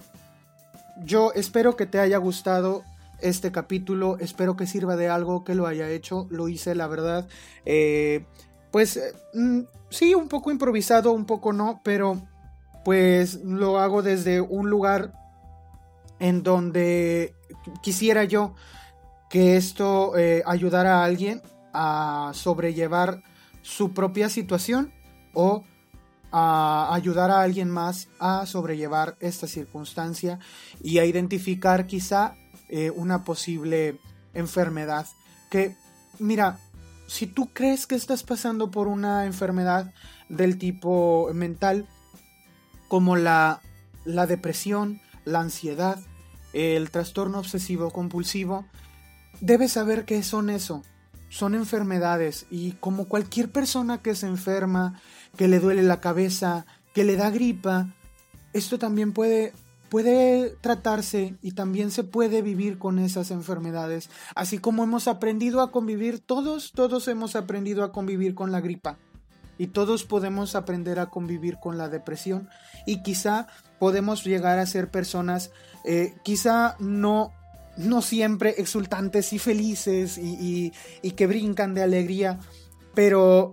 yo 1.04 1.32
espero 1.34 1.76
que 1.76 1.86
te 1.86 2.00
haya 2.00 2.16
gustado 2.16 2.84
este 3.20 3.52
capítulo, 3.52 4.18
espero 4.18 4.56
que 4.56 4.66
sirva 4.66 4.96
de 4.96 5.08
algo, 5.08 5.44
que 5.44 5.54
lo 5.54 5.66
haya 5.66 5.88
hecho, 5.90 6.26
lo 6.30 6.48
hice 6.48 6.74
la 6.74 6.86
verdad. 6.86 7.28
Eh, 7.64 8.24
pues 8.70 9.00
mm, 9.34 9.60
sí, 9.90 10.14
un 10.14 10.28
poco 10.28 10.50
improvisado, 10.50 11.12
un 11.12 11.24
poco 11.24 11.52
no, 11.52 11.80
pero 11.82 12.22
pues 12.84 13.36
lo 13.42 13.78
hago 13.78 14.02
desde 14.02 14.40
un 14.40 14.70
lugar 14.70 15.12
en 16.18 16.42
donde 16.42 17.34
quisiera 17.82 18.24
yo 18.24 18.54
que 19.28 19.56
esto 19.56 20.16
eh, 20.16 20.42
ayudara 20.46 21.00
a 21.00 21.04
alguien 21.04 21.42
a 21.72 22.30
sobrellevar 22.32 23.22
su 23.62 23.92
propia 23.92 24.28
situación 24.28 24.92
o 25.34 25.64
a 26.32 26.94
ayudar 26.94 27.30
a 27.30 27.42
alguien 27.42 27.70
más 27.70 28.08
a 28.18 28.46
sobrellevar 28.46 29.16
esta 29.20 29.46
circunstancia 29.46 30.38
y 30.82 30.98
a 30.98 31.04
identificar 31.04 31.86
quizá 31.86 32.36
eh, 32.68 32.90
una 32.90 33.24
posible 33.24 33.98
enfermedad. 34.34 35.06
Que 35.50 35.76
mira 36.18 36.58
si 37.06 37.26
tú 37.26 37.50
crees 37.52 37.86
que 37.86 37.94
estás 37.94 38.22
pasando 38.22 38.70
por 38.70 38.88
una 38.88 39.26
enfermedad 39.26 39.92
del 40.28 40.58
tipo 40.58 41.30
mental 41.32 41.86
como 42.88 43.16
la, 43.16 43.60
la 44.04 44.26
depresión 44.26 45.00
la 45.26 45.40
ansiedad, 45.40 45.98
el 46.54 46.90
trastorno 46.90 47.38
obsesivo 47.38 47.90
compulsivo, 47.90 48.64
debes 49.40 49.72
saber 49.72 50.06
que 50.06 50.22
son 50.22 50.48
eso, 50.48 50.82
son 51.28 51.54
enfermedades 51.54 52.46
y 52.48 52.72
como 52.72 53.06
cualquier 53.06 53.50
persona 53.50 53.98
que 53.98 54.14
se 54.14 54.26
enferma, 54.26 55.00
que 55.36 55.48
le 55.48 55.58
duele 55.58 55.82
la 55.82 56.00
cabeza, 56.00 56.64
que 56.94 57.04
le 57.04 57.16
da 57.16 57.30
gripa, 57.30 57.88
esto 58.54 58.78
también 58.78 59.12
puede 59.12 59.52
puede 59.88 60.50
tratarse 60.60 61.36
y 61.42 61.52
también 61.52 61.90
se 61.90 62.04
puede 62.04 62.42
vivir 62.42 62.78
con 62.78 62.98
esas 62.98 63.30
enfermedades, 63.30 64.10
así 64.34 64.58
como 64.58 64.84
hemos 64.84 65.08
aprendido 65.08 65.60
a 65.60 65.70
convivir, 65.70 66.20
todos, 66.20 66.72
todos 66.72 67.08
hemos 67.08 67.36
aprendido 67.36 67.84
a 67.84 67.92
convivir 67.92 68.34
con 68.34 68.52
la 68.52 68.60
gripa. 68.60 68.98
Y 69.58 69.68
todos 69.68 70.04
podemos 70.04 70.54
aprender 70.54 70.98
a 70.98 71.06
convivir 71.06 71.56
con 71.58 71.78
la 71.78 71.88
depresión. 71.88 72.50
Y 72.84 73.02
quizá 73.02 73.46
podemos 73.78 74.22
llegar 74.22 74.58
a 74.58 74.66
ser 74.66 74.90
personas 74.90 75.50
eh, 75.88 76.16
quizá 76.24 76.74
no, 76.80 77.32
no 77.76 78.02
siempre 78.02 78.56
exultantes 78.58 79.32
y 79.32 79.38
felices 79.38 80.18
y, 80.18 80.72
y 81.00 81.10
que 81.12 81.28
brincan 81.28 81.74
de 81.74 81.84
alegría, 81.84 82.40
pero 82.92 83.52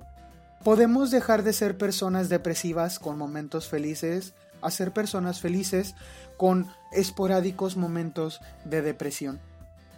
podemos 0.64 1.12
dejar 1.12 1.44
de 1.44 1.54
ser 1.54 1.78
personas 1.78 2.30
depresivas 2.30 2.98
con 2.98 3.20
momentos 3.20 3.70
felices 3.70 4.34
a 4.64 4.72
ser 4.72 4.92
personas 4.92 5.40
felices 5.40 5.96
con 6.38 6.68
esporádicos 6.92 7.78
momentos 7.78 8.42
de 8.66 8.82
depresión. 8.82 9.40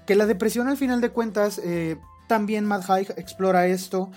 Que 0.06 0.16
la 0.16 0.26
depresión 0.26 0.68
al 0.68 0.78
final 0.78 1.02
de 1.02 1.10
cuentas, 1.10 1.60
eh, 1.64 1.98
también 2.28 2.66
Matt 2.66 2.90
Haig 2.90 3.14
explora 3.18 3.68
esto, 3.68 4.12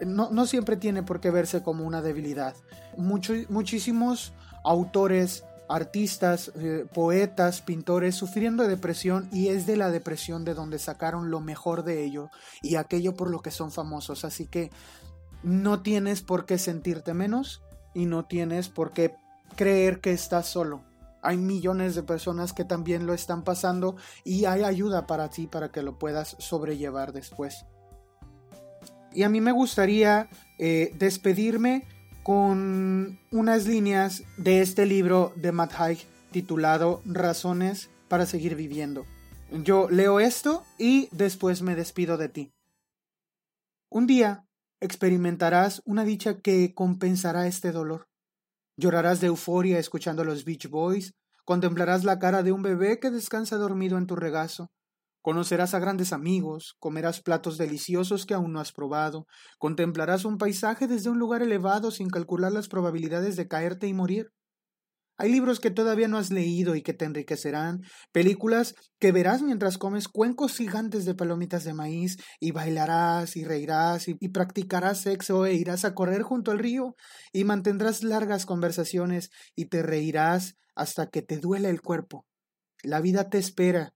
no, 0.00 0.30
no, 0.30 0.46
siempre 0.46 0.76
tiene 0.76 1.02
por 1.02 1.20
qué 1.20 1.30
verse 1.30 1.62
como 1.62 1.84
una 1.84 2.02
debilidad. 2.02 2.54
muchísimos 2.96 4.32
autores 4.64 5.44
artistas, 5.68 6.52
eh, 6.56 6.86
poetas, 6.92 7.62
pintores 7.62 8.14
sufriendo 8.14 8.66
depresión 8.68 9.28
y 9.32 9.48
es 9.48 9.66
de 9.66 9.76
la 9.76 9.90
depresión 9.90 10.44
de 10.44 10.54
donde 10.54 10.78
sacaron 10.78 11.30
lo 11.30 11.40
mejor 11.40 11.84
de 11.84 12.04
ello 12.04 12.30
y 12.62 12.76
aquello 12.76 13.14
por 13.14 13.30
lo 13.30 13.40
que 13.40 13.50
son 13.50 13.72
famosos. 13.72 14.24
Así 14.24 14.46
que 14.46 14.70
no 15.42 15.82
tienes 15.82 16.22
por 16.22 16.46
qué 16.46 16.58
sentirte 16.58 17.14
menos 17.14 17.62
y 17.94 18.06
no 18.06 18.24
tienes 18.24 18.68
por 18.68 18.92
qué 18.92 19.14
creer 19.54 20.00
que 20.00 20.12
estás 20.12 20.46
solo. 20.46 20.82
Hay 21.22 21.38
millones 21.38 21.94
de 21.94 22.02
personas 22.02 22.52
que 22.52 22.64
también 22.64 23.06
lo 23.06 23.14
están 23.14 23.44
pasando 23.44 23.96
y 24.24 24.44
hay 24.44 24.62
ayuda 24.62 25.06
para 25.06 25.30
ti 25.30 25.46
para 25.46 25.70
que 25.70 25.82
lo 25.82 25.98
puedas 25.98 26.36
sobrellevar 26.38 27.12
después. 27.12 27.64
Y 29.12 29.22
a 29.22 29.28
mí 29.28 29.40
me 29.40 29.52
gustaría 29.52 30.28
eh, 30.58 30.92
despedirme 30.98 31.86
con 32.22 33.18
unas 33.30 33.66
líneas 33.66 34.24
de 34.36 34.60
este 34.60 34.86
libro 34.86 35.32
de 35.36 35.52
Matt 35.52 35.74
Haig 35.78 35.98
titulado 36.32 37.00
Razones 37.04 37.90
para 38.08 38.26
seguir 38.26 38.56
viviendo. 38.56 39.06
Yo 39.50 39.88
leo 39.88 40.20
esto 40.20 40.64
y 40.78 41.08
después 41.12 41.62
me 41.62 41.76
despido 41.76 42.16
de 42.16 42.28
ti. 42.28 42.52
Un 43.88 44.06
día 44.06 44.46
experimentarás 44.80 45.80
una 45.84 46.04
dicha 46.04 46.40
que 46.40 46.74
compensará 46.74 47.46
este 47.46 47.70
dolor. 47.70 48.08
Llorarás 48.76 49.20
de 49.20 49.28
euforia 49.28 49.78
escuchando 49.78 50.22
a 50.22 50.24
los 50.24 50.44
Beach 50.44 50.68
Boys, 50.68 51.14
contemplarás 51.44 52.04
la 52.04 52.18
cara 52.18 52.42
de 52.42 52.52
un 52.52 52.62
bebé 52.62 53.00
que 53.00 53.10
descansa 53.10 53.56
dormido 53.56 53.98
en 53.98 54.06
tu 54.06 54.16
regazo, 54.16 54.70
Conocerás 55.24 55.72
a 55.72 55.78
grandes 55.78 56.12
amigos, 56.12 56.76
comerás 56.78 57.22
platos 57.22 57.56
deliciosos 57.56 58.26
que 58.26 58.34
aún 58.34 58.52
no 58.52 58.60
has 58.60 58.72
probado, 58.72 59.26
contemplarás 59.58 60.26
un 60.26 60.36
paisaje 60.36 60.86
desde 60.86 61.08
un 61.08 61.18
lugar 61.18 61.40
elevado 61.40 61.90
sin 61.90 62.10
calcular 62.10 62.52
las 62.52 62.68
probabilidades 62.68 63.34
de 63.36 63.48
caerte 63.48 63.86
y 63.86 63.94
morir. 63.94 64.32
Hay 65.16 65.30
libros 65.30 65.60
que 65.60 65.70
todavía 65.70 66.08
no 66.08 66.18
has 66.18 66.30
leído 66.30 66.74
y 66.74 66.82
que 66.82 66.92
te 66.92 67.04
enriquecerán, 67.04 67.82
películas 68.12 68.74
que 68.98 69.12
verás 69.12 69.42
mientras 69.42 69.78
comes 69.78 70.08
cuencos 70.08 70.56
gigantes 70.56 71.04
de 71.04 71.14
palomitas 71.14 71.64
de 71.64 71.74
maíz, 71.74 72.16
y 72.40 72.50
bailarás 72.50 73.36
y 73.36 73.44
reirás 73.44 74.08
y, 74.08 74.16
y, 74.20 74.28
practicarás 74.30 75.00
sexo 75.02 75.46
e 75.46 75.54
irás 75.54 75.84
a 75.84 75.94
correr 75.94 76.22
junto 76.22 76.50
al 76.50 76.58
río, 76.58 76.96
y 77.32 77.44
mantendrás 77.44 78.02
largas 78.02 78.46
conversaciones 78.46 79.30
y 79.54 79.66
te 79.66 79.82
reirás 79.82 80.56
hasta 80.74 81.08
que 81.08 81.22
te 81.22 81.38
duele 81.38 81.70
el 81.70 81.80
cuerpo. 81.80 82.26
La 82.82 83.00
vida 83.00 83.30
te 83.30 83.38
espera 83.38 83.94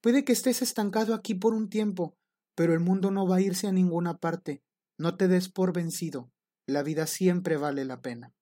Puede 0.00 0.24
que 0.24 0.32
estés 0.32 0.62
estancado 0.62 1.14
aquí 1.14 1.34
por 1.34 1.52
un 1.52 1.68
tiempo, 1.68 2.16
pero 2.54 2.72
el 2.72 2.80
mundo 2.80 3.10
no 3.10 3.26
va 3.26 3.36
a 3.36 3.40
irse 3.42 3.66
a 3.66 3.72
ninguna 3.72 4.16
parte. 4.16 4.62
No 4.96 5.16
te 5.16 5.28
des 5.28 5.50
por 5.50 5.74
vencido. 5.74 6.30
La 6.66 6.82
vida 6.82 7.06
siempre 7.06 7.58
vale 7.58 7.84
la 7.84 8.00
pena. 8.00 8.32